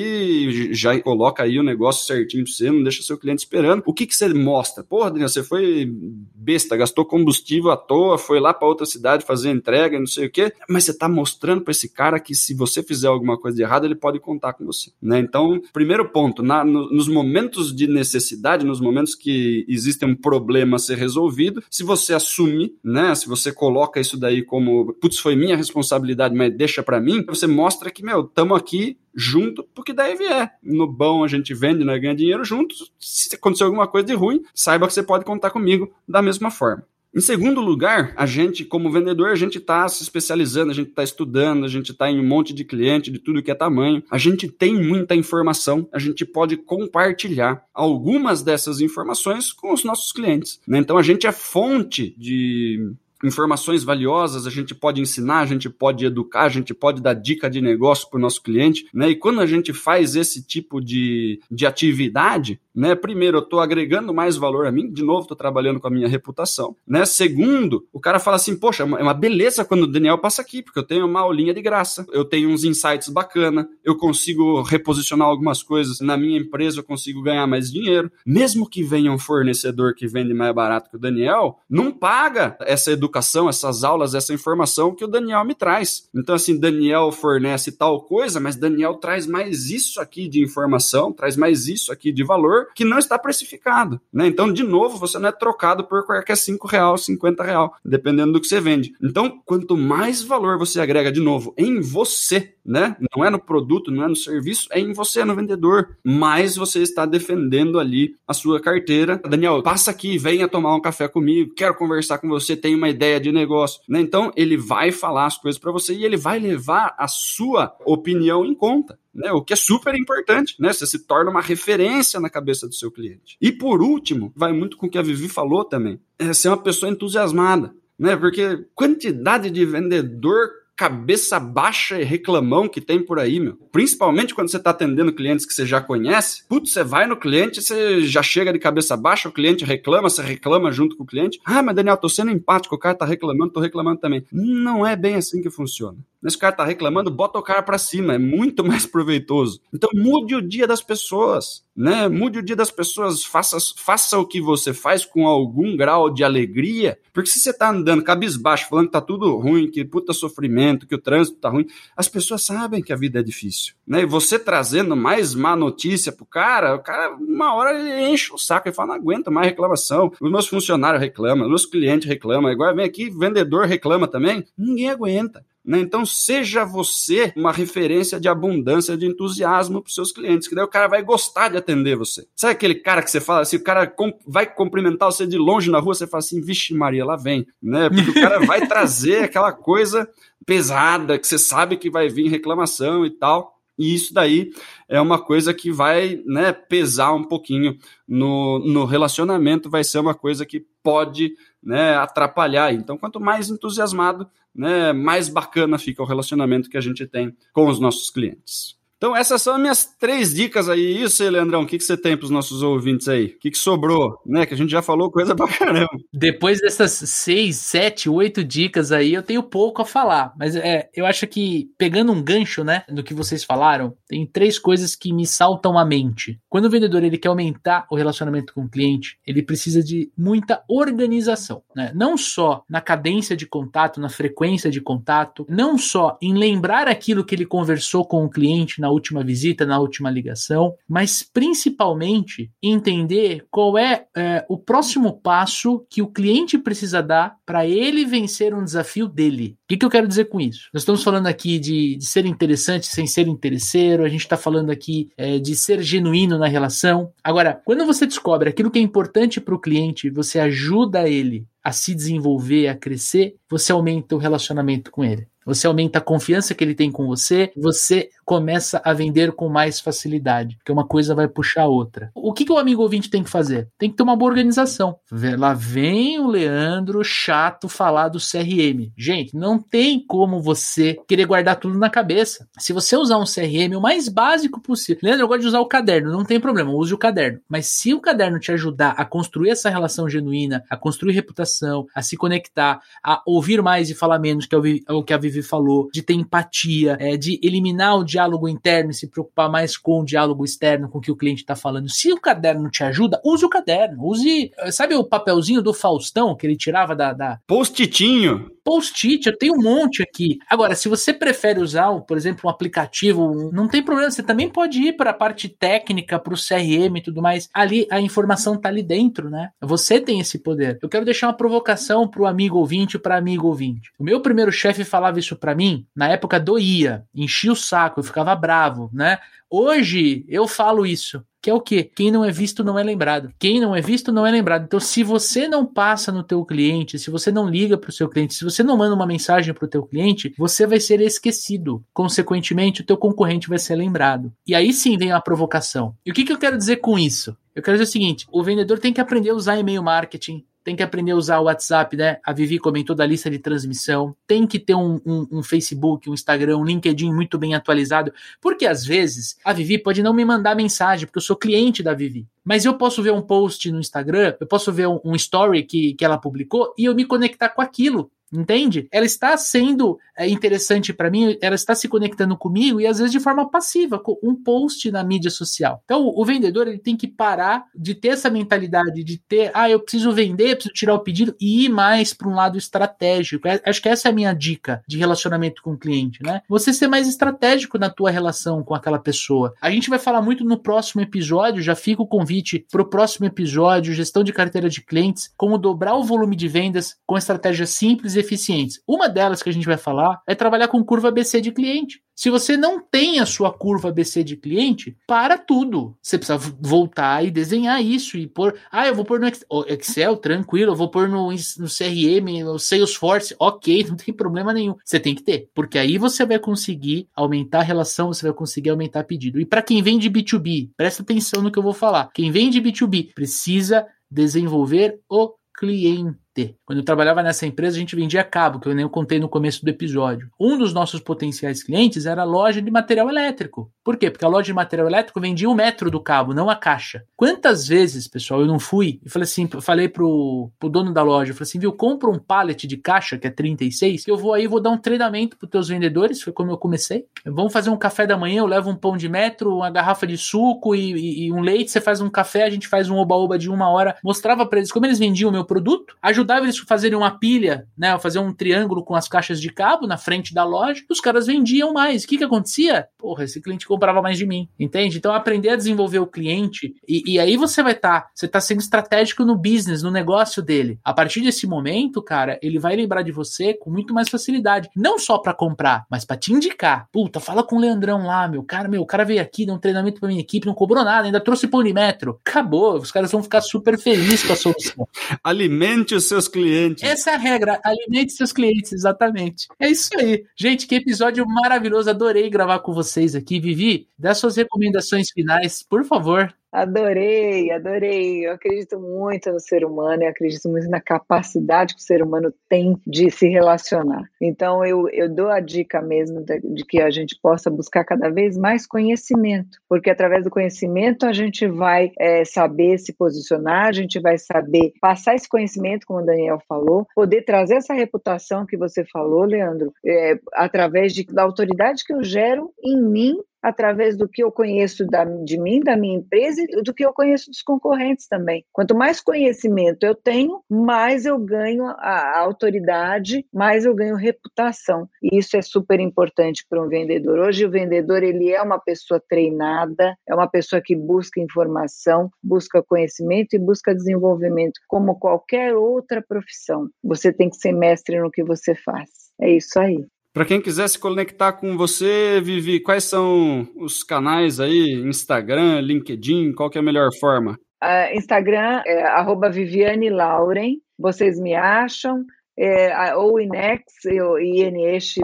já 0.72 0.98
coloca 1.00 1.42
aí 1.42 1.58
o 1.58 1.62
negócio 1.62 2.06
certinho 2.06 2.44
pra 2.44 2.52
você, 2.52 2.70
não 2.70 2.82
deixa 2.82 3.02
seu 3.02 3.18
cliente 3.18 3.42
esperando. 3.42 3.82
O 3.86 3.92
que 3.92 4.06
que 4.06 4.16
você 4.16 4.28
mostra? 4.28 4.82
Porra, 4.82 5.10
Daniel, 5.10 5.28
você 5.28 5.42
foi 5.42 5.90
besta, 6.34 6.76
gastou 6.76 7.04
combustível 7.04 7.70
à 7.70 7.76
toa, 7.76 8.18
foi 8.18 8.40
lá 8.40 8.54
para 8.54 8.68
outra 8.68 8.86
cidade 8.86 9.24
fazer 9.24 9.50
entrega, 9.50 9.98
não 9.98 10.06
sei 10.06 10.26
o 10.26 10.30
quê, 10.30 10.52
mas 10.68 10.84
você 10.84 10.96
tá 10.96 11.08
mostrando 11.08 11.62
para 11.62 11.72
esse 11.72 11.88
cara 11.88 12.20
que 12.20 12.34
se 12.34 12.54
você 12.54 12.82
fizer 12.82 13.08
alguma 13.08 13.38
coisa 13.38 13.56
de 13.56 13.62
errado, 13.62 13.84
ele 13.84 13.94
pode 13.94 14.20
contar 14.20 14.52
com 14.52 14.64
você, 14.64 14.90
né? 15.00 15.18
Então, 15.18 15.60
primeiro 15.72 16.08
ponto, 16.10 16.42
na, 16.42 16.64
no, 16.64 16.90
nos 16.90 17.08
momentos 17.08 17.74
de 17.74 17.86
necessidade, 17.86 18.64
nos 18.64 18.80
momentos 18.80 19.14
que 19.14 19.64
existe 19.68 20.04
um 20.04 20.14
problema 20.14 20.76
a 20.76 20.78
ser 20.78 20.96
resolvido, 20.96 21.62
se 21.70 21.82
você 21.82 22.14
assume, 22.14 22.74
né, 22.82 23.14
se 23.14 23.28
você 23.28 23.52
coloca 23.52 24.00
isso 24.00 24.18
daí 24.18 24.42
como, 24.42 24.94
putz, 24.94 25.18
foi 25.18 25.34
minha 25.36 25.56
responsabilidade, 25.56 26.34
mas 26.34 26.56
deixa 26.56 26.82
para 26.82 27.00
mim, 27.00 27.24
você 27.26 27.46
mostra 27.46 27.90
que, 27.90 28.04
meu, 28.04 28.22
estamos 28.22 28.56
aqui 28.56 28.98
junto, 29.16 29.64
porque 29.74 29.94
daí 29.94 30.14
vier. 30.14 30.52
No 30.62 30.86
bom 30.86 31.24
a 31.24 31.28
gente 31.28 31.54
vende, 31.54 31.84
né, 31.84 31.98
ganha 31.98 32.14
dinheiro 32.14 32.44
juntos. 32.44 32.92
Se 33.00 33.34
acontecer 33.34 33.64
alguma 33.64 33.88
coisa 33.88 34.06
de 34.06 34.14
ruim, 34.14 34.44
saiba 34.54 34.86
que 34.86 34.92
você 34.92 35.02
pode 35.02 35.24
contar 35.24 35.50
comigo 35.50 35.90
da 36.06 36.20
mesma 36.20 36.50
forma. 36.50 36.84
Em 37.16 37.20
segundo 37.20 37.62
lugar, 37.62 38.12
a 38.14 38.26
gente, 38.26 38.62
como 38.62 38.92
vendedor, 38.92 39.30
a 39.30 39.34
gente 39.34 39.56
está 39.56 39.88
se 39.88 40.02
especializando, 40.02 40.70
a 40.70 40.74
gente 40.74 40.90
está 40.90 41.02
estudando, 41.02 41.64
a 41.64 41.68
gente 41.68 41.92
está 41.92 42.10
em 42.10 42.20
um 42.20 42.26
monte 42.26 42.52
de 42.52 42.62
cliente 42.62 43.10
de 43.10 43.18
tudo 43.18 43.42
que 43.42 43.50
é 43.50 43.54
tamanho. 43.54 44.02
A 44.10 44.18
gente 44.18 44.48
tem 44.48 44.74
muita 44.74 45.14
informação, 45.14 45.88
a 45.90 45.98
gente 45.98 46.26
pode 46.26 46.58
compartilhar 46.58 47.64
algumas 47.72 48.42
dessas 48.42 48.82
informações 48.82 49.50
com 49.50 49.72
os 49.72 49.82
nossos 49.82 50.12
clientes. 50.12 50.60
Né? 50.68 50.78
Então 50.78 50.98
a 50.98 51.02
gente 51.02 51.26
é 51.26 51.32
fonte 51.32 52.14
de 52.18 52.92
informações 53.24 53.82
valiosas, 53.82 54.46
a 54.46 54.50
gente 54.50 54.74
pode 54.74 55.00
ensinar, 55.00 55.40
a 55.40 55.46
gente 55.46 55.70
pode 55.70 56.04
educar, 56.04 56.42
a 56.42 56.48
gente 56.48 56.74
pode 56.74 57.00
dar 57.00 57.14
dica 57.14 57.48
de 57.48 57.60
negócio 57.60 58.08
para 58.10 58.18
o 58.18 58.20
nosso 58.20 58.42
cliente, 58.42 58.86
né? 58.92 59.10
E 59.10 59.16
quando 59.16 59.40
a 59.40 59.46
gente 59.46 59.72
faz 59.72 60.14
esse 60.16 60.42
tipo 60.42 60.80
de, 60.80 61.40
de 61.50 61.66
atividade, 61.66 62.60
né? 62.74 62.94
Primeiro, 62.94 63.38
eu 63.38 63.42
estou 63.42 63.60
agregando 63.60 64.12
mais 64.12 64.36
valor 64.36 64.66
a 64.66 64.72
mim, 64.72 64.92
de 64.92 65.02
novo, 65.02 65.22
estou 65.22 65.36
trabalhando 65.36 65.80
com 65.80 65.88
a 65.88 65.90
minha 65.90 66.08
reputação, 66.08 66.76
né? 66.86 67.06
Segundo, 67.06 67.86
o 67.92 67.98
cara 67.98 68.18
fala 68.18 68.36
assim, 68.36 68.54
poxa, 68.54 68.82
é 68.82 68.86
uma 68.86 69.14
beleza 69.14 69.64
quando 69.64 69.84
o 69.84 69.86
Daniel 69.86 70.18
passa 70.18 70.42
aqui, 70.42 70.62
porque 70.62 70.78
eu 70.78 70.86
tenho 70.86 71.06
uma 71.06 71.20
aulinha 71.20 71.54
de 71.54 71.62
graça, 71.62 72.06
eu 72.12 72.24
tenho 72.24 72.50
uns 72.50 72.64
insights 72.64 73.08
bacana, 73.08 73.68
eu 73.82 73.96
consigo 73.96 74.62
reposicionar 74.62 75.26
algumas 75.26 75.62
coisas 75.62 76.00
na 76.00 76.16
minha 76.16 76.38
empresa, 76.38 76.80
eu 76.80 76.84
consigo 76.84 77.22
ganhar 77.22 77.46
mais 77.46 77.72
dinheiro. 77.72 78.10
Mesmo 78.26 78.68
que 78.68 78.82
venha 78.82 79.10
um 79.10 79.18
fornecedor 79.18 79.94
que 79.94 80.06
vende 80.06 80.34
mais 80.34 80.54
barato 80.54 80.90
que 80.90 80.96
o 80.96 81.00
Daniel, 81.00 81.58
não 81.68 81.90
paga 81.90 82.56
essa 82.60 82.92
educação 82.92 83.05
educação, 83.06 83.48
essas 83.48 83.84
aulas, 83.84 84.14
essa 84.14 84.34
informação 84.34 84.94
que 84.94 85.04
o 85.04 85.08
Daniel 85.08 85.44
me 85.44 85.54
traz. 85.54 86.08
Então, 86.14 86.34
assim, 86.34 86.58
Daniel 86.58 87.10
fornece 87.12 87.72
tal 87.72 88.02
coisa, 88.02 88.40
mas 88.40 88.56
Daniel 88.56 88.94
traz 88.94 89.26
mais 89.26 89.70
isso 89.70 90.00
aqui 90.00 90.28
de 90.28 90.42
informação, 90.42 91.12
traz 91.12 91.36
mais 91.36 91.68
isso 91.68 91.92
aqui 91.92 92.12
de 92.12 92.24
valor 92.24 92.68
que 92.74 92.84
não 92.84 92.98
está 92.98 93.18
precificado. 93.18 94.00
Né? 94.12 94.26
Então, 94.26 94.52
de 94.52 94.62
novo, 94.62 94.98
você 94.98 95.18
não 95.18 95.28
é 95.28 95.32
trocado 95.32 95.84
por 95.84 96.04
qualquer 96.04 96.36
5 96.36 96.66
real, 96.66 96.98
50 96.98 97.42
real, 97.42 97.74
dependendo 97.84 98.32
do 98.32 98.40
que 98.40 98.46
você 98.46 98.60
vende. 98.60 98.92
Então, 99.02 99.40
quanto 99.44 99.76
mais 99.76 100.22
valor 100.22 100.58
você 100.58 100.80
agrega 100.80 101.12
de 101.12 101.20
novo 101.20 101.54
em 101.56 101.80
você, 101.80 102.54
né? 102.64 102.96
Não 103.14 103.24
é 103.24 103.30
no 103.30 103.38
produto, 103.38 103.90
não 103.90 104.04
é 104.04 104.08
no 104.08 104.16
serviço, 104.16 104.68
é 104.72 104.80
em 104.80 104.92
você, 104.92 105.20
é 105.20 105.24
no 105.24 105.36
vendedor. 105.36 105.96
Mais 106.04 106.56
você 106.56 106.80
está 106.80 107.06
defendendo 107.06 107.78
ali 107.78 108.16
a 108.26 108.34
sua 108.34 108.60
carteira. 108.60 109.20
Daniel, 109.28 109.62
passa 109.62 109.90
aqui, 109.90 110.18
venha 110.18 110.48
tomar 110.48 110.74
um 110.74 110.80
café 110.80 111.06
comigo, 111.06 111.54
quero 111.54 111.76
conversar 111.76 112.18
com 112.18 112.28
você, 112.28 112.56
tenho 112.56 112.76
uma 112.76 112.90
ideia 112.96 113.20
de 113.20 113.30
negócio. 113.30 113.80
Né? 113.88 114.00
Então, 114.00 114.32
ele 114.36 114.56
vai 114.56 114.90
falar 114.90 115.26
as 115.26 115.38
coisas 115.38 115.58
para 115.58 115.70
você 115.70 115.94
e 115.94 116.04
ele 116.04 116.16
vai 116.16 116.38
levar 116.38 116.94
a 116.98 117.06
sua 117.06 117.76
opinião 117.84 118.44
em 118.44 118.54
conta. 118.54 118.98
Né, 119.14 119.32
o 119.32 119.42
que 119.42 119.54
é 119.54 119.56
super 119.56 119.94
importante, 119.94 120.56
né? 120.60 120.74
Você 120.74 120.86
se 120.86 121.06
torna 121.06 121.30
uma 121.30 121.40
referência 121.40 122.20
na 122.20 122.28
cabeça 122.28 122.68
do 122.68 122.74
seu 122.74 122.90
cliente. 122.90 123.38
E 123.40 123.50
por 123.50 123.80
último, 123.80 124.30
vai 124.36 124.52
muito 124.52 124.76
com 124.76 124.86
o 124.86 124.90
que 124.90 124.98
a 124.98 125.02
Vivi 125.02 125.26
falou 125.26 125.64
também, 125.64 125.98
é 126.18 126.34
ser 126.34 126.48
uma 126.48 126.58
pessoa 126.58 126.92
entusiasmada, 126.92 127.74
né? 127.98 128.14
Porque 128.14 128.66
quantidade 128.74 129.50
de 129.50 129.64
vendedor 129.64 130.50
cabeça 130.76 131.40
baixa 131.40 131.98
e 131.98 132.04
reclamão 132.04 132.68
que 132.68 132.80
tem 132.80 133.02
por 133.02 133.18
aí, 133.18 133.40
meu. 133.40 133.54
Principalmente 133.72 134.34
quando 134.34 134.50
você 134.50 134.58
está 134.58 134.70
atendendo 134.70 135.12
clientes 135.12 135.46
que 135.46 135.54
você 135.54 135.64
já 135.64 135.80
conhece. 135.80 136.46
Putz, 136.46 136.72
você 136.72 136.84
vai 136.84 137.06
no 137.06 137.16
cliente, 137.16 137.62
você 137.62 138.02
já 138.02 138.22
chega 138.22 138.52
de 138.52 138.58
cabeça 138.58 138.96
baixa, 138.96 139.28
o 139.28 139.32
cliente 139.32 139.64
reclama, 139.64 140.10
você 140.10 140.22
reclama 140.22 140.70
junto 140.70 140.96
com 140.96 141.04
o 141.04 141.06
cliente. 141.06 141.40
Ah, 141.44 141.62
mas 141.62 141.74
Daniel, 141.74 141.96
tô 141.96 142.08
sendo 142.08 142.30
empático, 142.30 142.74
o 142.74 142.78
cara 142.78 142.94
tá 142.94 143.06
reclamando, 143.06 143.52
tô 143.52 143.60
reclamando 143.60 144.00
também. 144.00 144.24
Não 144.30 144.86
é 144.86 144.94
bem 144.94 145.14
assim 145.14 145.40
que 145.40 145.50
funciona. 145.50 145.96
Nesse 146.26 146.38
cara 146.38 146.52
tá 146.52 146.64
reclamando, 146.64 147.08
bota 147.08 147.38
o 147.38 147.42
cara 147.42 147.62
para 147.62 147.78
cima, 147.78 148.14
é 148.14 148.18
muito 148.18 148.64
mais 148.66 148.84
proveitoso. 148.84 149.60
Então 149.72 149.88
mude 149.94 150.34
o 150.34 150.42
dia 150.42 150.66
das 150.66 150.82
pessoas, 150.82 151.64
né? 151.74 152.08
Mude 152.08 152.40
o 152.40 152.42
dia 152.42 152.56
das 152.56 152.68
pessoas, 152.68 153.24
faça, 153.24 153.58
faça 153.76 154.18
o 154.18 154.26
que 154.26 154.40
você 154.40 154.74
faz 154.74 155.04
com 155.04 155.28
algum 155.28 155.76
grau 155.76 156.10
de 156.10 156.24
alegria, 156.24 156.98
porque 157.12 157.30
se 157.30 157.38
você 157.38 157.52
tá 157.52 157.70
andando 157.70 158.02
cabisbaixo, 158.02 158.68
falando 158.68 158.86
que 158.86 158.92
tá 158.92 159.00
tudo 159.00 159.36
ruim, 159.36 159.70
que 159.70 159.84
puta 159.84 160.12
sofrimento, 160.12 160.84
que 160.84 160.96
o 160.96 161.00
trânsito 161.00 161.38
tá 161.38 161.48
ruim, 161.48 161.68
as 161.96 162.08
pessoas 162.08 162.42
sabem 162.42 162.82
que 162.82 162.92
a 162.92 162.96
vida 162.96 163.20
é 163.20 163.22
difícil, 163.22 163.74
né? 163.86 164.02
E 164.02 164.06
você 164.06 164.36
trazendo 164.36 164.96
mais 164.96 165.32
má 165.32 165.54
notícia 165.54 166.10
pro 166.10 166.26
cara, 166.26 166.74
o 166.74 166.82
cara, 166.82 167.14
uma 167.14 167.54
hora 167.54 167.78
ele 167.78 168.08
enche 168.08 168.34
o 168.34 168.38
saco 168.38 168.68
e 168.68 168.72
fala, 168.72 168.88
não 168.88 168.94
aguenta 168.96 169.30
mais 169.30 169.46
reclamação, 169.46 170.10
os 170.20 170.28
meus 170.28 170.48
funcionários 170.48 171.00
reclamam, 171.00 171.44
os 171.44 171.50
meus 171.50 171.66
clientes 171.66 172.08
reclamam, 172.08 172.50
agora 172.50 172.74
vem 172.74 172.84
aqui, 172.84 173.10
vendedor 173.10 173.66
reclama 173.66 174.08
também, 174.08 174.44
ninguém 174.58 174.90
aguenta. 174.90 175.44
Né? 175.66 175.80
Então, 175.80 176.06
seja 176.06 176.64
você 176.64 177.32
uma 177.34 177.50
referência 177.50 178.20
de 178.20 178.28
abundância, 178.28 178.96
de 178.96 179.04
entusiasmo 179.04 179.82
para 179.82 179.88
os 179.88 179.94
seus 179.94 180.12
clientes, 180.12 180.46
que 180.46 180.54
daí 180.54 180.64
o 180.64 180.68
cara 180.68 180.86
vai 180.86 181.02
gostar 181.02 181.48
de 181.48 181.56
atender 181.56 181.96
você. 181.96 182.24
Sabe 182.36 182.52
aquele 182.52 182.76
cara 182.76 183.02
que 183.02 183.10
você 183.10 183.20
fala 183.20 183.40
assim, 183.40 183.56
o 183.56 183.64
cara 183.64 183.92
vai 184.24 184.46
cumprimentar 184.46 185.10
você 185.10 185.26
de 185.26 185.36
longe 185.36 185.68
na 185.68 185.80
rua, 185.80 185.94
você 185.94 186.06
fala 186.06 186.20
assim, 186.20 186.40
vixe 186.40 186.72
Maria, 186.72 187.04
lá 187.04 187.16
vem, 187.16 187.46
né? 187.60 187.90
Porque 187.90 188.10
o 188.10 188.22
cara 188.22 188.38
vai 188.46 188.64
trazer 188.68 189.24
aquela 189.24 189.52
coisa 189.52 190.08
pesada, 190.46 191.18
que 191.18 191.26
você 191.26 191.38
sabe 191.38 191.76
que 191.76 191.90
vai 191.90 192.08
vir 192.08 192.28
reclamação 192.28 193.04
e 193.04 193.10
tal. 193.10 193.56
E 193.78 193.94
isso 193.94 194.14
daí 194.14 194.52
é 194.88 195.00
uma 195.00 195.18
coisa 195.18 195.52
que 195.52 195.70
vai 195.70 196.22
né, 196.24 196.52
pesar 196.52 197.12
um 197.12 197.24
pouquinho 197.24 197.76
no, 198.08 198.58
no 198.60 198.84
relacionamento, 198.84 199.68
vai 199.68 199.84
ser 199.84 199.98
uma 199.98 200.14
coisa 200.14 200.46
que 200.46 200.64
pode 200.82 201.34
né, 201.66 201.96
atrapalhar. 201.96 202.72
Então, 202.72 202.96
quanto 202.96 203.20
mais 203.20 203.50
entusiasmado, 203.50 204.30
né, 204.54 204.92
mais 204.92 205.28
bacana 205.28 205.76
fica 205.78 206.00
o 206.00 206.06
relacionamento 206.06 206.70
que 206.70 206.78
a 206.78 206.80
gente 206.80 207.04
tem 207.08 207.36
com 207.52 207.66
os 207.66 207.80
nossos 207.80 208.08
clientes. 208.08 208.75
Então, 208.96 209.14
essas 209.14 209.42
são 209.42 209.54
as 209.54 209.60
minhas 209.60 209.84
três 209.98 210.32
dicas 210.32 210.68
aí. 210.68 211.02
Isso 211.02 211.22
aí, 211.22 211.30
Leandrão, 211.30 211.62
o 211.62 211.66
que, 211.66 211.76
que 211.76 211.84
você 211.84 211.96
tem 211.96 212.16
para 212.16 212.24
os 212.24 212.30
nossos 212.30 212.62
ouvintes 212.62 213.08
aí? 213.08 213.26
O 213.26 213.38
que, 213.38 213.50
que 213.50 213.58
sobrou? 213.58 214.18
Né? 214.24 214.46
Que 214.46 214.54
a 214.54 214.56
gente 214.56 214.70
já 214.70 214.80
falou 214.80 215.10
coisa 215.10 215.34
pra 215.34 215.46
caramba. 215.46 215.88
Depois 216.12 216.60
dessas 216.60 216.92
seis, 216.92 217.56
sete, 217.56 218.08
oito 218.08 218.42
dicas 218.42 218.92
aí, 218.92 219.12
eu 219.12 219.22
tenho 219.22 219.42
pouco 219.42 219.82
a 219.82 219.84
falar. 219.84 220.32
Mas 220.38 220.56
é, 220.56 220.88
eu 220.94 221.04
acho 221.04 221.26
que, 221.26 221.70
pegando 221.76 222.12
um 222.12 222.22
gancho, 222.22 222.64
né, 222.64 222.84
do 222.88 223.02
que 223.02 223.12
vocês 223.12 223.44
falaram, 223.44 223.94
tem 224.08 224.26
três 224.26 224.58
coisas 224.58 224.96
que 224.96 225.12
me 225.12 225.26
saltam 225.26 225.78
à 225.78 225.84
mente. 225.84 226.40
Quando 226.48 226.66
o 226.66 226.70
vendedor 226.70 227.02
ele 227.02 227.18
quer 227.18 227.28
aumentar 227.28 227.86
o 227.90 227.96
relacionamento 227.96 228.54
com 228.54 228.62
o 228.62 228.68
cliente, 228.68 229.18
ele 229.26 229.42
precisa 229.42 229.82
de 229.82 230.10
muita 230.16 230.62
organização. 230.68 231.62
Né? 231.74 231.92
Não 231.94 232.16
só 232.16 232.64
na 232.68 232.80
cadência 232.80 233.36
de 233.36 233.46
contato, 233.46 234.00
na 234.00 234.08
frequência 234.08 234.70
de 234.70 234.80
contato, 234.80 235.44
não 235.48 235.76
só 235.76 236.16
em 236.22 236.34
lembrar 236.34 236.88
aquilo 236.88 237.24
que 237.24 237.34
ele 237.34 237.44
conversou 237.44 238.06
com 238.06 238.24
o 238.24 238.30
cliente 238.30 238.80
na 238.86 238.90
última 238.90 239.24
visita, 239.24 239.66
na 239.66 239.80
última 239.80 240.08
ligação, 240.08 240.74
mas 240.88 241.22
principalmente 241.22 242.50
entender 242.62 243.44
qual 243.50 243.76
é, 243.76 244.06
é 244.16 244.46
o 244.48 244.56
próximo 244.56 245.20
passo 245.20 245.84
que 245.90 246.00
o 246.00 246.06
cliente 246.06 246.56
precisa 246.56 247.02
dar 247.02 247.36
para 247.44 247.66
ele 247.66 248.04
vencer 248.04 248.54
um 248.54 248.64
desafio 248.64 249.08
dele. 249.08 249.56
O 249.64 249.68
que, 249.68 249.76
que, 249.76 249.84
eu 249.84 249.90
quero 249.90 250.06
dizer 250.06 250.26
com 250.26 250.40
isso? 250.40 250.68
Nós 250.72 250.82
estamos 250.82 251.02
falando 251.02 251.26
aqui 251.26 251.58
de, 251.58 251.96
de 251.96 252.06
ser 252.06 252.24
interessante 252.26 252.86
sem 252.86 253.06
ser 253.06 253.26
interesseiro, 253.26 254.04
a 254.04 254.08
gente 254.08 254.20
está 254.20 254.36
falando 254.36 254.70
aqui 254.70 255.10
é, 255.16 255.38
de 255.38 255.56
ser 255.56 255.82
genuíno 255.82 256.38
na 256.38 256.46
relação. 256.46 257.12
Agora, 257.24 257.60
quando 257.64 257.84
você 257.84 258.06
descobre 258.06 258.48
aquilo 258.48 258.70
que 258.70 258.78
é 258.78 258.82
importante 258.82 259.40
para 259.40 259.54
o 259.54 259.60
cliente, 259.60 260.08
você 260.10 260.38
ajuda 260.38 261.08
ele 261.08 261.44
a 261.64 261.72
se 261.72 261.92
desenvolver, 261.92 262.68
a 262.68 262.76
crescer, 262.76 263.34
você 263.50 263.72
aumenta 263.72 264.14
o 264.14 264.18
relacionamento 264.18 264.88
com 264.92 265.04
ele. 265.04 265.26
Você 265.46 265.68
aumenta 265.68 266.00
a 266.00 266.02
confiança 266.02 266.54
que 266.54 266.64
ele 266.64 266.74
tem 266.74 266.90
com 266.90 267.06
você, 267.06 267.52
você 267.56 268.10
começa 268.26 268.82
a 268.84 268.92
vender 268.92 269.30
com 269.32 269.48
mais 269.48 269.78
facilidade, 269.78 270.56
porque 270.56 270.72
uma 270.72 270.84
coisa 270.84 271.14
vai 271.14 271.28
puxar 271.28 271.62
a 271.62 271.68
outra. 271.68 272.10
O 272.12 272.32
que, 272.32 272.44
que 272.44 272.52
o 272.52 272.58
amigo 272.58 272.82
ouvinte 272.82 273.08
tem 273.08 273.22
que 273.22 273.30
fazer? 273.30 273.68
Tem 273.78 273.88
que 273.88 273.96
ter 273.96 274.02
uma 274.02 274.16
boa 274.16 274.30
organização. 274.32 274.98
Lá 275.38 275.54
vem 275.54 276.18
o 276.18 276.26
Leandro 276.26 277.04
chato 277.04 277.68
falar 277.68 278.08
do 278.08 278.18
CRM. 278.18 278.90
Gente, 278.98 279.36
não 279.36 279.60
tem 279.60 280.04
como 280.04 280.42
você 280.42 280.96
querer 281.06 281.24
guardar 281.24 281.54
tudo 281.56 281.78
na 281.78 281.88
cabeça. 281.88 282.48
Se 282.58 282.72
você 282.72 282.96
usar 282.96 283.18
um 283.18 283.24
CRM 283.24 283.76
o 283.76 283.80
mais 283.80 284.08
básico 284.08 284.60
possível, 284.60 285.00
Leandro, 285.04 285.22
eu 285.22 285.28
gosto 285.28 285.42
de 285.42 285.46
usar 285.46 285.60
o 285.60 285.66
caderno, 285.66 286.10
não 286.10 286.24
tem 286.24 286.40
problema, 286.40 286.72
use 286.72 286.92
o 286.92 286.98
caderno. 286.98 287.38
Mas 287.48 287.68
se 287.68 287.94
o 287.94 288.00
caderno 288.00 288.40
te 288.40 288.50
ajudar 288.50 288.90
a 288.96 289.04
construir 289.04 289.50
essa 289.50 289.70
relação 289.70 290.08
genuína, 290.08 290.64
a 290.68 290.76
construir 290.76 291.12
reputação, 291.12 291.86
a 291.94 292.02
se 292.02 292.16
conectar, 292.16 292.80
a 293.04 293.22
ouvir 293.24 293.62
mais 293.62 293.88
e 293.88 293.94
falar 293.94 294.18
menos, 294.18 294.46
que 294.46 294.56
é 294.56 294.92
o 294.92 295.04
que 295.04 295.14
a 295.14 295.18
Vivi 295.18 295.42
falou, 295.42 295.88
de 295.92 296.02
ter 296.02 296.14
empatia, 296.14 296.96
é, 296.98 297.16
de 297.16 297.38
eliminar 297.40 297.96
o 297.96 298.04
diálogo 298.16 298.48
interno 298.48 298.90
e 298.90 298.94
se 298.94 299.08
preocupar 299.08 299.50
mais 299.50 299.76
com 299.76 300.00
o 300.00 300.04
diálogo 300.04 300.44
externo, 300.44 300.88
com 300.88 300.98
o 300.98 301.00
que 301.00 301.10
o 301.10 301.16
cliente 301.16 301.42
está 301.42 301.54
falando. 301.54 301.90
Se 301.90 302.10
o 302.12 302.20
caderno 302.20 302.70
te 302.70 302.82
ajuda, 302.82 303.20
use 303.24 303.44
o 303.44 303.48
caderno. 303.48 304.06
Use, 304.06 304.50
sabe 304.70 304.94
o 304.94 305.04
papelzinho 305.04 305.62
do 305.62 305.74
Faustão 305.74 306.34
que 306.34 306.46
ele 306.46 306.56
tirava 306.56 306.96
da. 306.96 307.12
da... 307.12 307.38
Post-itinho. 307.46 308.55
Post-it, 308.66 309.24
eu 309.28 309.38
tenho 309.38 309.54
um 309.54 309.62
monte 309.62 310.02
aqui. 310.02 310.38
Agora, 310.50 310.74
se 310.74 310.88
você 310.88 311.14
prefere 311.14 311.60
usar, 311.60 311.88
por 312.00 312.16
exemplo, 312.16 312.40
um 312.44 312.50
aplicativo, 312.50 313.48
não 313.52 313.68
tem 313.68 313.80
problema. 313.80 314.10
Você 314.10 314.24
também 314.24 314.48
pode 314.48 314.80
ir 314.82 314.96
para 314.96 315.10
a 315.10 315.14
parte 315.14 315.48
técnica, 315.48 316.18
para 316.18 316.34
o 316.34 316.36
CRM 316.36 316.96
e 316.96 317.00
tudo 317.00 317.22
mais. 317.22 317.48
Ali, 317.54 317.86
a 317.92 318.00
informação 318.00 318.60
tá 318.60 318.68
ali 318.68 318.82
dentro, 318.82 319.30
né? 319.30 319.50
Você 319.60 320.00
tem 320.00 320.18
esse 320.18 320.40
poder. 320.40 320.80
Eu 320.82 320.88
quero 320.88 321.04
deixar 321.04 321.28
uma 321.28 321.36
provocação 321.36 322.08
para 322.08 322.22
o 322.22 322.26
amigo 322.26 322.58
ouvinte, 322.58 322.98
para 322.98 323.16
amigo 323.16 323.46
ouvinte. 323.46 323.92
O 323.96 324.02
meu 324.02 324.20
primeiro 324.20 324.50
chefe 324.50 324.82
falava 324.82 325.20
isso 325.20 325.36
para 325.36 325.54
mim, 325.54 325.86
na 325.94 326.08
época 326.08 326.40
doía, 326.40 327.04
enchia 327.14 327.52
o 327.52 327.56
saco, 327.56 328.00
eu 328.00 328.04
ficava 328.04 328.34
bravo, 328.34 328.90
né? 328.92 329.18
Hoje 329.48 330.24
eu 330.28 330.48
falo 330.48 330.84
isso 330.84 331.22
que 331.42 331.50
é 331.50 331.54
o 331.54 331.60
quê? 331.60 331.90
Quem 331.94 332.10
não 332.10 332.24
é 332.24 332.30
visto 332.30 332.64
não 332.64 332.78
é 332.78 332.82
lembrado. 332.82 333.30
Quem 333.38 333.60
não 333.60 333.74
é 333.74 333.80
visto 333.80 334.12
não 334.12 334.26
é 334.26 334.30
lembrado. 334.30 334.64
Então, 334.64 334.80
se 334.80 335.02
você 335.02 335.46
não 335.46 335.64
passa 335.64 336.10
no 336.10 336.22
teu 336.22 336.44
cliente, 336.44 336.98
se 336.98 337.10
você 337.10 337.30
não 337.30 337.48
liga 337.48 337.78
para 337.78 337.90
o 337.90 337.92
seu 337.92 338.08
cliente, 338.08 338.34
se 338.34 338.44
você 338.44 338.62
não 338.62 338.76
manda 338.76 338.94
uma 338.94 339.06
mensagem 339.06 339.54
para 339.54 339.64
o 339.64 339.68
teu 339.68 339.84
cliente, 339.84 340.34
você 340.36 340.66
vai 340.66 340.80
ser 340.80 341.00
esquecido. 341.00 341.84
Consequentemente, 341.94 342.80
o 342.80 342.84
teu 342.84 342.96
concorrente 342.96 343.48
vai 343.48 343.58
ser 343.58 343.76
lembrado. 343.76 344.32
E 344.46 344.54
aí 344.54 344.72
sim 344.72 344.96
vem 344.96 345.12
a 345.12 345.20
provocação. 345.20 345.94
E 346.04 346.10
o 346.10 346.14
que, 346.14 346.24
que 346.24 346.32
eu 346.32 346.38
quero 346.38 346.56
dizer 346.58 346.76
com 346.76 346.98
isso? 346.98 347.36
Eu 347.54 347.62
quero 347.62 347.78
dizer 347.78 347.88
o 347.88 347.92
seguinte: 347.92 348.26
o 348.30 348.42
vendedor 348.42 348.78
tem 348.78 348.92
que 348.92 349.00
aprender 349.00 349.30
a 349.30 349.34
usar 349.34 349.58
e-mail 349.58 349.82
marketing, 349.82 350.44
tem 350.66 350.74
que 350.74 350.82
aprender 350.82 351.12
a 351.12 351.16
usar 351.16 351.38
o 351.38 351.44
WhatsApp, 351.44 351.96
né? 351.96 352.18
A 352.24 352.32
Vivi 352.32 352.58
comentou 352.58 352.96
da 352.96 353.06
lista 353.06 353.30
de 353.30 353.38
transmissão. 353.38 354.16
Tem 354.26 354.44
que 354.44 354.58
ter 354.58 354.74
um, 354.74 355.00
um, 355.06 355.28
um, 355.30 355.40
Facebook, 355.40 356.10
um 356.10 356.12
Instagram, 356.12 356.58
um 356.58 356.64
LinkedIn 356.64 357.14
muito 357.14 357.38
bem 357.38 357.54
atualizado. 357.54 358.12
Porque 358.40 358.66
às 358.66 358.84
vezes 358.84 359.36
a 359.44 359.52
Vivi 359.52 359.78
pode 359.78 360.02
não 360.02 360.12
me 360.12 360.24
mandar 360.24 360.56
mensagem, 360.56 361.06
porque 361.06 361.18
eu 361.18 361.22
sou 361.22 361.36
cliente 361.36 361.84
da 361.84 361.94
Vivi. 361.94 362.26
Mas 362.44 362.64
eu 362.64 362.74
posso 362.74 363.00
ver 363.00 363.12
um 363.12 363.22
post 363.22 363.70
no 363.70 363.78
Instagram, 363.78 364.34
eu 364.40 364.46
posso 364.48 364.72
ver 364.72 364.88
um, 364.88 365.00
um 365.04 365.14
story 365.14 365.62
que, 365.62 365.94
que 365.94 366.04
ela 366.04 366.18
publicou 366.18 366.74
e 366.76 366.86
eu 366.86 366.96
me 366.96 367.04
conectar 367.04 367.48
com 367.48 367.62
aquilo. 367.62 368.10
Entende? 368.32 368.88
Ela 368.90 369.06
está 369.06 369.36
sendo 369.36 369.98
é, 370.16 370.28
interessante 370.28 370.92
para 370.92 371.10
mim, 371.10 371.36
ela 371.40 371.54
está 371.54 371.74
se 371.74 371.88
conectando 371.88 372.36
comigo 372.36 372.80
e 372.80 372.86
às 372.86 372.98
vezes 372.98 373.12
de 373.12 373.20
forma 373.20 373.48
passiva, 373.48 373.98
com 373.98 374.18
um 374.22 374.34
post 374.34 374.90
na 374.90 375.04
mídia 375.04 375.30
social. 375.30 375.80
Então, 375.84 376.12
o 376.14 376.24
vendedor 376.24 376.66
ele 376.66 376.78
tem 376.78 376.96
que 376.96 377.06
parar 377.06 377.64
de 377.74 377.94
ter 377.94 378.08
essa 378.08 378.30
mentalidade 378.30 379.04
de 379.04 379.18
ter, 379.18 379.50
ah, 379.54 379.70
eu 379.70 379.80
preciso 379.80 380.12
vender, 380.12 380.56
preciso 380.56 380.74
tirar 380.74 380.94
o 380.94 381.00
pedido 381.00 381.36
e 381.40 381.66
ir 381.66 381.68
mais 381.68 382.12
para 382.12 382.28
um 382.28 382.34
lado 382.34 382.58
estratégico. 382.58 383.46
É, 383.46 383.60
acho 383.64 383.80
que 383.80 383.88
essa 383.88 384.08
é 384.08 384.10
a 384.10 384.14
minha 384.14 384.32
dica 384.32 384.82
de 384.88 384.98
relacionamento 384.98 385.62
com 385.62 385.72
o 385.72 385.78
cliente, 385.78 386.22
né? 386.22 386.42
Você 386.48 386.72
ser 386.72 386.88
mais 386.88 387.06
estratégico 387.06 387.78
na 387.78 387.90
tua 387.90 388.10
relação 388.10 388.62
com 388.62 388.74
aquela 388.74 388.98
pessoa. 388.98 389.54
A 389.60 389.70
gente 389.70 389.90
vai 389.90 389.98
falar 389.98 390.22
muito 390.22 390.44
no 390.44 390.58
próximo 390.58 391.00
episódio, 391.00 391.62
já 391.62 391.74
fica 391.74 392.02
o 392.02 392.06
convite 392.06 392.66
para 392.70 392.82
o 392.82 392.86
próximo 392.86 393.26
episódio, 393.26 393.94
gestão 393.94 394.24
de 394.24 394.32
carteira 394.32 394.68
de 394.68 394.82
clientes, 394.82 395.30
como 395.36 395.58
dobrar 395.58 395.94
o 395.94 396.04
volume 396.04 396.34
de 396.34 396.48
vendas 396.48 396.96
com 397.06 397.16
estratégias 397.16 397.70
simples 397.70 398.15
eficientes. 398.16 398.80
Uma 398.86 399.08
delas 399.08 399.42
que 399.42 399.48
a 399.48 399.52
gente 399.52 399.66
vai 399.66 399.76
falar 399.76 400.20
é 400.26 400.34
trabalhar 400.34 400.68
com 400.68 400.84
curva 400.84 401.08
ABC 401.08 401.40
de 401.40 401.52
cliente. 401.52 402.00
Se 402.14 402.30
você 402.30 402.56
não 402.56 402.80
tem 402.80 403.20
a 403.20 403.26
sua 403.26 403.52
curva 403.52 403.90
ABC 403.90 404.24
de 404.24 404.36
cliente, 404.36 404.96
para 405.06 405.36
tudo. 405.36 405.94
Você 406.00 406.16
precisa 406.16 406.38
voltar 406.58 407.22
e 407.22 407.30
desenhar 407.30 407.84
isso 407.84 408.16
e 408.16 408.26
pôr. 408.26 408.58
Ah, 408.72 408.88
eu 408.88 408.94
vou 408.94 409.04
pôr 409.04 409.20
no 409.20 409.26
Excel, 409.66 410.16
tranquilo, 410.16 410.72
eu 410.72 410.76
vou 410.76 410.90
pôr 410.90 411.08
no, 411.08 411.30
no 411.30 411.68
CRM, 411.68 412.42
no 412.42 412.58
Salesforce, 412.58 413.36
ok, 413.38 413.84
não 413.88 413.96
tem 413.96 414.14
problema 414.14 414.54
nenhum. 414.54 414.76
Você 414.82 414.98
tem 414.98 415.14
que 415.14 415.22
ter, 415.22 415.50
porque 415.54 415.78
aí 415.78 415.98
você 415.98 416.24
vai 416.24 416.38
conseguir 416.38 417.06
aumentar 417.14 417.60
a 417.60 417.64
relação, 417.64 418.08
você 418.08 418.26
vai 418.26 418.34
conseguir 418.34 418.70
aumentar 418.70 419.04
pedido. 419.04 419.38
E 419.38 419.44
para 419.44 419.60
quem 419.60 419.82
vende 419.82 420.10
B2B, 420.10 420.70
presta 420.74 421.02
atenção 421.02 421.42
no 421.42 421.50
que 421.50 421.58
eu 421.58 421.62
vou 421.62 421.74
falar. 421.74 422.10
Quem 422.14 422.30
vende 422.30 422.62
B2B 422.62 423.12
precisa 423.14 423.86
desenvolver 424.10 425.00
o 425.08 425.34
cliente 425.54 426.25
Quando 426.64 426.78
eu 426.78 426.84
trabalhava 426.84 427.22
nessa 427.22 427.46
empresa, 427.46 427.76
a 427.76 427.80
gente 427.80 427.96
vendia 427.96 428.22
cabo, 428.24 428.60
que 428.60 428.68
eu 428.68 428.74
nem 428.74 428.88
contei 428.88 429.18
no 429.18 429.28
começo 429.28 429.64
do 429.64 429.68
episódio. 429.68 430.28
Um 430.38 430.58
dos 430.58 430.72
nossos 430.74 431.00
potenciais 431.00 431.62
clientes 431.62 432.06
era 432.06 432.22
a 432.22 432.24
loja 432.24 432.60
de 432.60 432.70
material 432.70 433.08
elétrico. 433.08 433.70
Por 433.82 433.96
quê? 433.96 434.10
Porque 434.10 434.24
a 434.24 434.28
loja 434.28 434.46
de 434.46 434.52
material 434.52 434.88
elétrico 434.88 435.20
vendia 435.20 435.48
o 435.48 435.54
metro 435.54 435.90
do 435.90 436.00
cabo, 436.00 436.34
não 436.34 436.50
a 436.50 436.56
caixa. 436.56 437.04
Quantas 437.16 437.68
vezes, 437.68 438.08
pessoal, 438.08 438.40
eu 438.40 438.46
não 438.46 438.58
fui 438.58 439.00
e 439.04 439.08
falei 439.08 439.24
assim, 439.24 439.48
falei 439.60 439.88
pro, 439.88 440.50
pro 440.58 440.68
dono 440.68 440.92
da 440.92 441.02
loja, 441.02 441.32
falei 441.32 441.48
assim, 441.48 441.58
viu, 441.58 441.72
compra 441.72 442.10
um 442.10 442.18
pallet 442.18 442.66
de 442.66 442.76
caixa, 442.76 443.16
que 443.16 443.26
é 443.26 443.30
36, 443.30 444.04
que 444.04 444.10
eu 444.10 444.16
vou 444.16 444.34
aí, 444.34 444.46
vou 444.46 444.60
dar 444.60 444.70
um 444.70 444.78
treinamento 444.78 445.36
pros 445.36 445.50
teus 445.50 445.68
vendedores, 445.68 446.20
foi 446.20 446.32
como 446.32 446.50
eu 446.50 446.58
comecei. 446.58 447.06
Vamos 447.24 447.52
fazer 447.52 447.70
um 447.70 447.76
café 447.76 448.06
da 448.06 448.16
manhã, 448.16 448.40
eu 448.40 448.46
levo 448.46 448.70
um 448.70 448.76
pão 448.76 448.96
de 448.96 449.08
metro, 449.08 449.56
uma 449.56 449.70
garrafa 449.70 450.06
de 450.06 450.18
suco 450.18 450.74
e, 450.74 450.92
e, 450.92 451.26
e 451.26 451.32
um 451.32 451.40
leite, 451.40 451.70
você 451.70 451.80
faz 451.80 452.00
um 452.00 452.10
café, 452.10 452.44
a 452.44 452.50
gente 452.50 452.68
faz 452.68 452.90
um 452.90 452.96
oba-oba 452.96 453.38
de 453.38 453.48
uma 453.48 453.70
hora. 453.70 453.96
Mostrava 454.02 454.44
para 454.44 454.58
eles 454.58 454.72
como 454.72 454.84
eles 454.84 454.98
vendiam 454.98 455.30
o 455.30 455.32
meu 455.32 455.44
produto, 455.44 455.96
ajudava 456.02 456.25
ajudava 456.26 456.44
eles 456.44 456.60
a 456.60 456.66
fazerem 456.66 456.98
uma 456.98 457.10
pilha, 457.10 457.66
né? 457.76 457.96
Fazer 457.98 458.18
um 458.18 458.32
triângulo 458.32 458.84
com 458.84 458.94
as 458.94 459.08
caixas 459.08 459.40
de 459.40 459.50
cabo 459.50 459.86
na 459.86 459.96
frente 459.96 460.34
da 460.34 460.44
loja, 460.44 460.82
os 460.90 461.00
caras 461.00 461.26
vendiam 461.26 461.72
mais. 461.72 462.04
O 462.04 462.08
que 462.08 462.18
que 462.18 462.24
acontecia? 462.24 462.88
Porra, 462.98 463.24
esse 463.24 463.40
cliente 463.40 463.66
comprava 463.66 464.02
mais 464.02 464.18
de 464.18 464.26
mim, 464.26 464.48
entende? 464.58 464.98
Então 464.98 465.14
aprender 465.14 465.50
a 465.50 465.56
desenvolver 465.56 466.00
o 466.00 466.06
cliente 466.06 466.74
e, 466.86 467.14
e 467.14 467.18
aí 467.18 467.36
você 467.36 467.62
vai 467.62 467.72
estar, 467.72 468.02
tá, 468.02 468.10
você 468.14 468.26
tá 468.26 468.40
sendo 468.40 468.60
estratégico 468.60 469.24
no 469.24 469.36
business, 469.36 469.82
no 469.82 469.90
negócio 469.90 470.42
dele. 470.42 470.78
A 470.84 470.92
partir 470.92 471.20
desse 471.22 471.46
momento, 471.46 472.02
cara, 472.02 472.38
ele 472.42 472.58
vai 472.58 472.74
lembrar 472.74 473.02
de 473.02 473.12
você 473.12 473.54
com 473.54 473.70
muito 473.70 473.94
mais 473.94 474.08
facilidade, 474.08 474.68
não 474.74 474.98
só 474.98 475.18
para 475.18 475.32
comprar, 475.32 475.86
mas 475.90 476.04
para 476.04 476.16
te 476.16 476.32
indicar. 476.32 476.88
Puta, 476.92 477.20
fala 477.20 477.42
com 477.42 477.56
o 477.56 477.60
Leandrão 477.60 478.04
lá, 478.04 478.26
meu 478.26 478.42
cara, 478.42 478.68
meu, 478.68 478.82
o 478.82 478.86
cara 478.86 479.04
veio 479.04 479.20
aqui, 479.20 479.46
deu 479.46 479.54
um 479.54 479.58
treinamento 479.58 480.00
pra 480.00 480.08
minha 480.08 480.20
equipe, 480.20 480.46
não 480.46 480.54
cobrou 480.54 480.84
nada, 480.84 481.06
ainda 481.06 481.20
trouxe 481.20 481.46
pão 481.46 481.62
de 481.62 481.72
metro. 481.72 482.18
Acabou, 482.26 482.76
os 482.76 482.90
caras 482.90 483.12
vão 483.12 483.22
ficar 483.22 483.40
super 483.40 483.78
felizes 483.78 484.24
com 484.24 484.32
a 484.32 484.36
solução. 484.36 484.88
Alimente 485.22 485.94
o 485.94 486.00
seu 486.00 486.15
seus 486.16 486.28
clientes. 486.28 486.82
Essa 486.82 487.10
é 487.10 487.14
a 487.14 487.18
regra. 487.18 487.60
Alimente 487.62 488.12
seus 488.12 488.32
clientes, 488.32 488.72
exatamente. 488.72 489.46
É 489.60 489.68
isso 489.68 489.90
aí. 489.98 490.24
Gente, 490.38 490.66
que 490.66 490.74
episódio 490.76 491.26
maravilhoso. 491.26 491.90
Adorei 491.90 492.30
gravar 492.30 492.60
com 492.60 492.72
vocês 492.72 493.14
aqui. 493.14 493.38
Vivi, 493.38 493.88
dá 493.98 494.14
suas 494.14 494.36
recomendações 494.36 495.10
finais, 495.10 495.62
por 495.62 495.84
favor. 495.84 496.34
Adorei, 496.56 497.50
adorei. 497.50 498.26
Eu 498.26 498.32
acredito 498.32 498.80
muito 498.80 499.30
no 499.30 499.38
ser 499.38 499.62
humano, 499.62 500.04
eu 500.04 500.08
acredito 500.08 500.48
muito 500.48 500.70
na 500.70 500.80
capacidade 500.80 501.74
que 501.74 501.80
o 501.82 501.84
ser 501.84 502.02
humano 502.02 502.32
tem 502.48 502.80
de 502.86 503.10
se 503.10 503.28
relacionar. 503.28 504.04
Então, 504.18 504.64
eu, 504.64 504.88
eu 504.88 505.06
dou 505.06 505.28
a 505.28 505.38
dica 505.38 505.82
mesmo 505.82 506.22
de, 506.22 506.40
de, 506.40 506.64
que 506.64 506.80
a 506.80 506.88
gente 506.88 507.14
possa 507.20 507.50
buscar 507.50 507.84
cada 507.84 508.08
vez 508.08 508.38
mais 508.38 508.66
conhecimento, 508.66 509.58
porque 509.68 509.90
através 509.90 510.24
do 510.24 510.30
conhecimento 510.30 511.04
a 511.04 511.12
gente 511.12 511.46
vai 511.46 511.92
é, 511.98 512.24
saber 512.24 512.78
se 512.78 512.94
posicionar, 512.94 513.66
a 513.66 513.72
gente 513.72 514.00
vai 514.00 514.16
saber 514.16 514.72
passar 514.80 515.14
esse 515.14 515.28
conhecimento, 515.28 515.86
como 515.86 516.00
o 516.00 516.06
Daniel 516.06 516.38
falou, 516.48 516.86
poder 516.94 517.20
trazer 517.20 517.56
essa 517.56 517.74
reputação 517.74 518.46
que 518.46 518.56
você 518.56 518.82
falou, 518.82 519.24
Leandro, 519.24 519.74
é, 519.84 520.18
através 520.32 520.94
de, 520.94 521.04
da 521.04 521.22
autoridade 521.22 521.84
que 521.84 521.92
eu 521.92 522.02
gero 522.02 522.50
em 522.64 522.80
mim 522.80 523.18
através 523.42 523.96
do 523.96 524.08
que 524.08 524.22
eu 524.22 524.30
conheço 524.32 524.86
da, 524.86 525.04
de 525.04 525.38
mim, 525.38 525.60
da 525.60 525.76
minha 525.76 525.98
empresa 525.98 526.42
e 526.42 526.62
do 526.62 526.74
que 526.74 526.84
eu 526.84 526.92
conheço 526.92 527.30
dos 527.30 527.42
concorrentes 527.42 528.06
também. 528.08 528.44
Quanto 528.52 528.74
mais 528.74 529.00
conhecimento 529.00 529.84
eu 529.84 529.94
tenho, 529.94 530.40
mais 530.50 531.06
eu 531.06 531.18
ganho 531.18 531.66
a, 531.66 532.16
a 532.16 532.20
autoridade, 532.20 533.24
mais 533.32 533.64
eu 533.64 533.74
ganho 533.74 533.96
reputação. 533.96 534.88
E 535.02 535.18
isso 535.18 535.36
é 535.36 535.42
super 535.42 535.80
importante 535.80 536.44
para 536.48 536.62
um 536.62 536.68
vendedor. 536.68 537.18
Hoje 537.18 537.46
o 537.46 537.50
vendedor 537.50 538.02
ele 538.02 538.30
é 538.30 538.42
uma 538.42 538.58
pessoa 538.58 539.02
treinada, 539.08 539.96
é 540.08 540.14
uma 540.14 540.28
pessoa 540.28 540.60
que 540.64 540.74
busca 540.74 541.20
informação, 541.20 542.10
busca 542.22 542.62
conhecimento 542.62 543.34
e 543.34 543.38
busca 543.38 543.74
desenvolvimento, 543.74 544.60
como 544.68 544.98
qualquer 544.98 545.54
outra 545.54 546.02
profissão. 546.06 546.68
Você 546.82 547.12
tem 547.12 547.30
que 547.30 547.36
ser 547.36 547.52
mestre 547.52 548.00
no 548.00 548.10
que 548.10 548.24
você 548.24 548.54
faz. 548.54 548.88
É 549.20 549.30
isso 549.30 549.58
aí. 549.58 549.86
Para 550.16 550.24
quem 550.24 550.40
quiser 550.40 550.66
se 550.66 550.78
conectar 550.78 551.34
com 551.34 551.58
você, 551.58 552.22
Vivi, 552.22 552.58
quais 552.58 552.84
são 552.84 553.46
os 553.54 553.82
canais 553.82 554.40
aí? 554.40 554.72
Instagram, 554.82 555.60
LinkedIn, 555.60 556.32
qual 556.32 556.48
que 556.48 556.56
é 556.56 556.62
a 556.62 556.64
melhor 556.64 556.88
forma? 556.98 557.38
Uh, 557.62 557.94
Instagram 557.94 558.62
é 558.64 558.82
arroba 558.86 559.28
Viviane 559.28 559.90
Lauren, 559.90 560.54
vocês 560.78 561.20
me 561.20 561.34
acham. 561.34 562.02
é, 562.34 562.96
ou 562.96 563.20
INEX, 563.20 563.62
ou 564.02 564.18
INEXH 564.18 564.96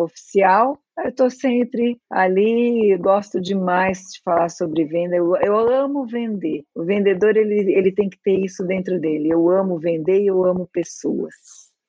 oficial, 0.00 0.78
eu 1.02 1.08
estou 1.08 1.30
sempre 1.30 1.98
ali, 2.08 2.96
gosto 2.98 3.40
demais 3.40 3.98
de 4.12 4.22
falar 4.24 4.50
sobre 4.50 4.84
venda. 4.84 5.16
Eu, 5.16 5.34
eu, 5.42 5.56
amo 5.56 6.06
vender. 6.06 6.62
O 6.76 6.84
vendedor 6.84 7.36
ele, 7.36 7.72
ele 7.72 7.90
tem 7.90 8.08
que 8.08 8.18
ter 8.22 8.38
isso 8.38 8.64
dentro 8.64 9.00
dele. 9.00 9.30
Eu 9.30 9.50
amo 9.50 9.80
vender 9.80 10.20
e 10.20 10.28
eu 10.28 10.44
amo 10.44 10.68
pessoas. 10.72 11.34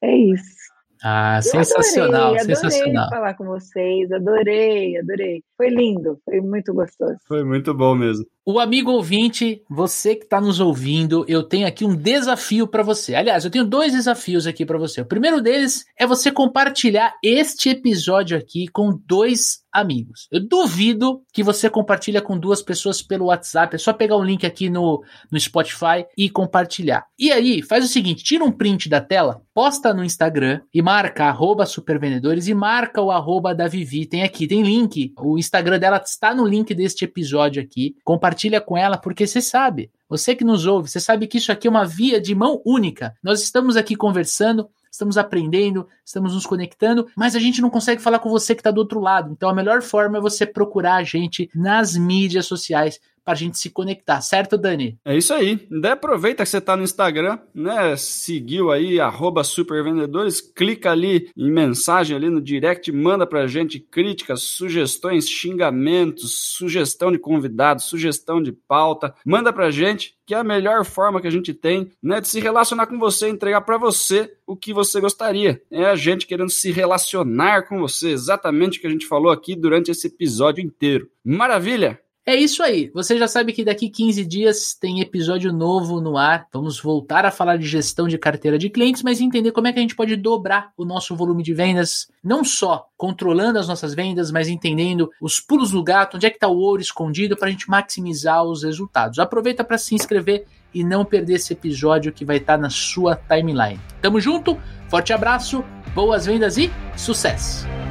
É 0.03 0.11
isso. 0.15 0.64
Ah, 1.07 1.39
sensacional, 1.39 2.33
adorei, 2.33 2.55
sensacional. 2.55 3.03
Adorei 3.03 3.19
falar 3.19 3.33
com 3.35 3.45
vocês, 3.45 4.11
adorei, 4.11 4.97
adorei. 4.97 5.43
Foi 5.55 5.69
lindo, 5.69 6.19
foi 6.25 6.41
muito 6.41 6.73
gostoso. 6.73 7.15
Foi 7.27 7.43
muito 7.43 7.75
bom 7.75 7.93
mesmo. 7.93 8.25
O 8.47 8.59
amigo 8.59 8.91
ouvinte, 8.91 9.63
você 9.67 10.15
que 10.15 10.25
está 10.25 10.39
nos 10.39 10.59
ouvindo, 10.59 11.25
eu 11.27 11.41
tenho 11.41 11.65
aqui 11.65 11.83
um 11.83 11.95
desafio 11.95 12.67
para 12.67 12.83
você. 12.83 13.15
Aliás, 13.15 13.43
eu 13.43 13.49
tenho 13.49 13.65
dois 13.65 13.91
desafios 13.91 14.45
aqui 14.45 14.63
para 14.63 14.77
você. 14.77 15.01
O 15.01 15.05
primeiro 15.05 15.41
deles 15.41 15.83
é 15.97 16.05
você 16.05 16.31
compartilhar 16.31 17.15
este 17.23 17.69
episódio 17.69 18.37
aqui 18.37 18.67
com 18.67 18.95
dois 19.07 19.65
amigos. 19.73 20.27
Eu 20.31 20.47
duvido 20.47 21.23
que 21.33 21.41
você 21.41 21.69
compartilha 21.69 22.21
com 22.21 22.37
duas 22.37 22.61
pessoas 22.61 23.01
pelo 23.01 23.25
WhatsApp. 23.25 23.75
É 23.75 23.79
só 23.79 23.91
pegar 23.91 24.15
o 24.15 24.23
link 24.23 24.45
aqui 24.45 24.69
no, 24.69 25.03
no 25.31 25.39
Spotify 25.39 26.05
e 26.15 26.29
compartilhar. 26.29 27.03
E 27.17 27.31
aí, 27.31 27.63
faz 27.63 27.83
o 27.83 27.87
seguinte: 27.87 28.23
tira 28.23 28.43
um 28.43 28.51
print 28.51 28.87
da 28.87 29.01
tela, 29.01 29.41
posta 29.55 29.91
no 29.91 30.03
Instagram 30.03 30.61
e 30.71 30.83
marca 30.83 31.25
arroba 31.25 31.65
supervendedores 31.65 32.47
e 32.47 32.53
marca 32.53 33.01
o 33.01 33.09
arroba 33.09 33.55
da 33.55 33.67
Vivi. 33.67 34.05
Tem 34.05 34.21
aqui, 34.21 34.47
tem 34.47 34.61
link. 34.61 35.13
O 35.19 35.37
Instagram 35.37 35.79
dela 35.79 36.01
está 36.03 36.33
no 36.33 36.45
link 36.45 36.73
deste 36.75 37.05
episódio 37.05 37.61
aqui. 37.61 37.95
Compartilha 38.03 38.34
com 38.61 38.77
ela, 38.77 38.97
porque 38.97 39.25
você 39.25 39.41
sabe. 39.41 39.89
Você 40.07 40.35
que 40.35 40.43
nos 40.43 40.65
ouve, 40.65 40.89
você 40.89 40.99
sabe 40.99 41.27
que 41.27 41.37
isso 41.37 41.51
aqui 41.51 41.67
é 41.67 41.69
uma 41.69 41.85
via 41.85 42.21
de 42.21 42.35
mão 42.35 42.61
única. 42.65 43.15
Nós 43.23 43.41
estamos 43.41 43.75
aqui 43.75 43.95
conversando, 43.95 44.69
estamos 44.91 45.17
aprendendo, 45.17 45.87
estamos 46.05 46.33
nos 46.33 46.45
conectando, 46.45 47.07
mas 47.15 47.35
a 47.35 47.39
gente 47.39 47.61
não 47.61 47.69
consegue 47.69 48.01
falar 48.01 48.19
com 48.19 48.29
você 48.29 48.53
que 48.53 48.61
está 48.61 48.71
do 48.71 48.77
outro 48.77 48.99
lado. 48.99 49.31
Então 49.31 49.49
a 49.49 49.53
melhor 49.53 49.81
forma 49.81 50.17
é 50.17 50.21
você 50.21 50.45
procurar 50.45 50.95
a 50.95 51.03
gente 51.03 51.49
nas 51.55 51.95
mídias 51.95 52.45
sociais 52.45 52.99
para 53.25 53.33
a 53.33 53.37
gente 53.37 53.57
se 53.57 53.71
conectar, 53.71 54.21
certo, 54.21 54.57
Dani? 54.57 54.97
É 55.03 55.17
isso 55.17 55.33
aí. 55.33 55.67
Daí 55.69 55.91
aproveita 55.91 56.43
que 56.43 56.49
você 56.49 56.59
está 56.59 56.77
no 56.77 56.83
Instagram, 56.83 57.39
né? 57.53 57.97
Seguiu 57.97 58.71
aí, 58.71 58.99
supervendedores, 59.43 60.39
clica 60.39 60.91
ali 60.91 61.29
em 61.35 61.51
mensagem 61.51 62.15
ali 62.15 62.29
no 62.29 62.39
direct, 62.39 62.91
manda 62.91 63.25
para 63.25 63.41
a 63.41 63.47
gente 63.47 63.79
críticas, 63.79 64.43
sugestões, 64.43 65.27
xingamentos, 65.27 66.55
sugestão 66.55 67.11
de 67.11 67.17
convidados, 67.17 67.85
sugestão 67.85 68.41
de 68.41 68.51
pauta, 68.51 69.15
manda 69.25 69.51
para 69.51 69.65
a 69.65 69.71
gente 69.71 70.15
que 70.25 70.33
é 70.33 70.37
a 70.37 70.43
melhor 70.43 70.83
forma 70.83 71.21
que 71.21 71.27
a 71.27 71.31
gente 71.31 71.53
tem, 71.53 71.91
né, 72.01 72.19
de 72.19 72.27
se 72.27 72.39
relacionar 72.39 72.87
com 72.87 72.97
você, 72.97 73.29
entregar 73.29 73.61
para 73.61 73.77
você 73.77 74.33
o 74.47 74.55
que 74.55 74.73
você 74.73 74.99
gostaria. 74.99 75.61
É 75.69 75.85
a 75.85 75.95
gente 75.95 76.25
querendo 76.25 76.49
se 76.49 76.71
relacionar 76.71 77.63
com 77.63 77.79
você, 77.79 78.09
exatamente 78.09 78.77
o 78.77 78.81
que 78.81 78.87
a 78.87 78.89
gente 78.89 79.05
falou 79.05 79.31
aqui 79.31 79.55
durante 79.55 79.91
esse 79.91 80.07
episódio 80.07 80.63
inteiro. 80.63 81.09
Maravilha! 81.23 81.99
É 82.27 82.35
isso 82.35 82.63
aí. 82.63 82.89
Você 82.91 83.19
já 83.19 83.27
sabe 83.27 83.53
que 83.53 83.63
daqui 83.63 83.87
15 83.87 84.25
dias 84.25 84.73
tem 84.73 84.99
episódio 84.99 85.53
novo 85.53 86.01
no 86.01 86.17
ar. 86.17 86.47
Vamos 86.51 86.81
voltar 86.81 87.23
a 87.23 87.29
falar 87.29 87.55
de 87.57 87.67
gestão 87.67 88.07
de 88.07 88.17
carteira 88.17 88.57
de 88.57 88.67
clientes, 88.67 89.03
mas 89.03 89.21
entender 89.21 89.51
como 89.51 89.67
é 89.67 89.73
que 89.73 89.77
a 89.77 89.81
gente 89.81 89.95
pode 89.95 90.15
dobrar 90.15 90.71
o 90.75 90.83
nosso 90.83 91.15
volume 91.15 91.43
de 91.43 91.53
vendas, 91.53 92.09
não 92.23 92.43
só 92.43 92.87
controlando 92.97 93.59
as 93.59 93.67
nossas 93.67 93.93
vendas, 93.93 94.31
mas 94.31 94.47
entendendo 94.47 95.11
os 95.21 95.39
pulos 95.39 95.69
do 95.69 95.83
gato, 95.83 96.17
onde 96.17 96.25
é 96.25 96.31
que 96.31 96.37
está 96.37 96.47
o 96.47 96.57
ouro 96.57 96.81
escondido 96.81 97.37
para 97.37 97.47
a 97.47 97.51
gente 97.51 97.69
maximizar 97.69 98.43
os 98.43 98.63
resultados. 98.63 99.19
Aproveita 99.19 99.63
para 99.63 99.77
se 99.77 99.93
inscrever 99.93 100.47
e 100.73 100.83
não 100.83 101.05
perder 101.05 101.35
esse 101.35 101.53
episódio 101.53 102.11
que 102.11 102.25
vai 102.25 102.37
estar 102.37 102.55
tá 102.55 102.61
na 102.61 102.71
sua 102.71 103.15
timeline. 103.15 103.79
Tamo 104.01 104.19
junto, 104.19 104.59
forte 104.89 105.13
abraço, 105.13 105.63
boas 105.93 106.25
vendas 106.25 106.57
e 106.57 106.71
sucesso! 106.97 107.84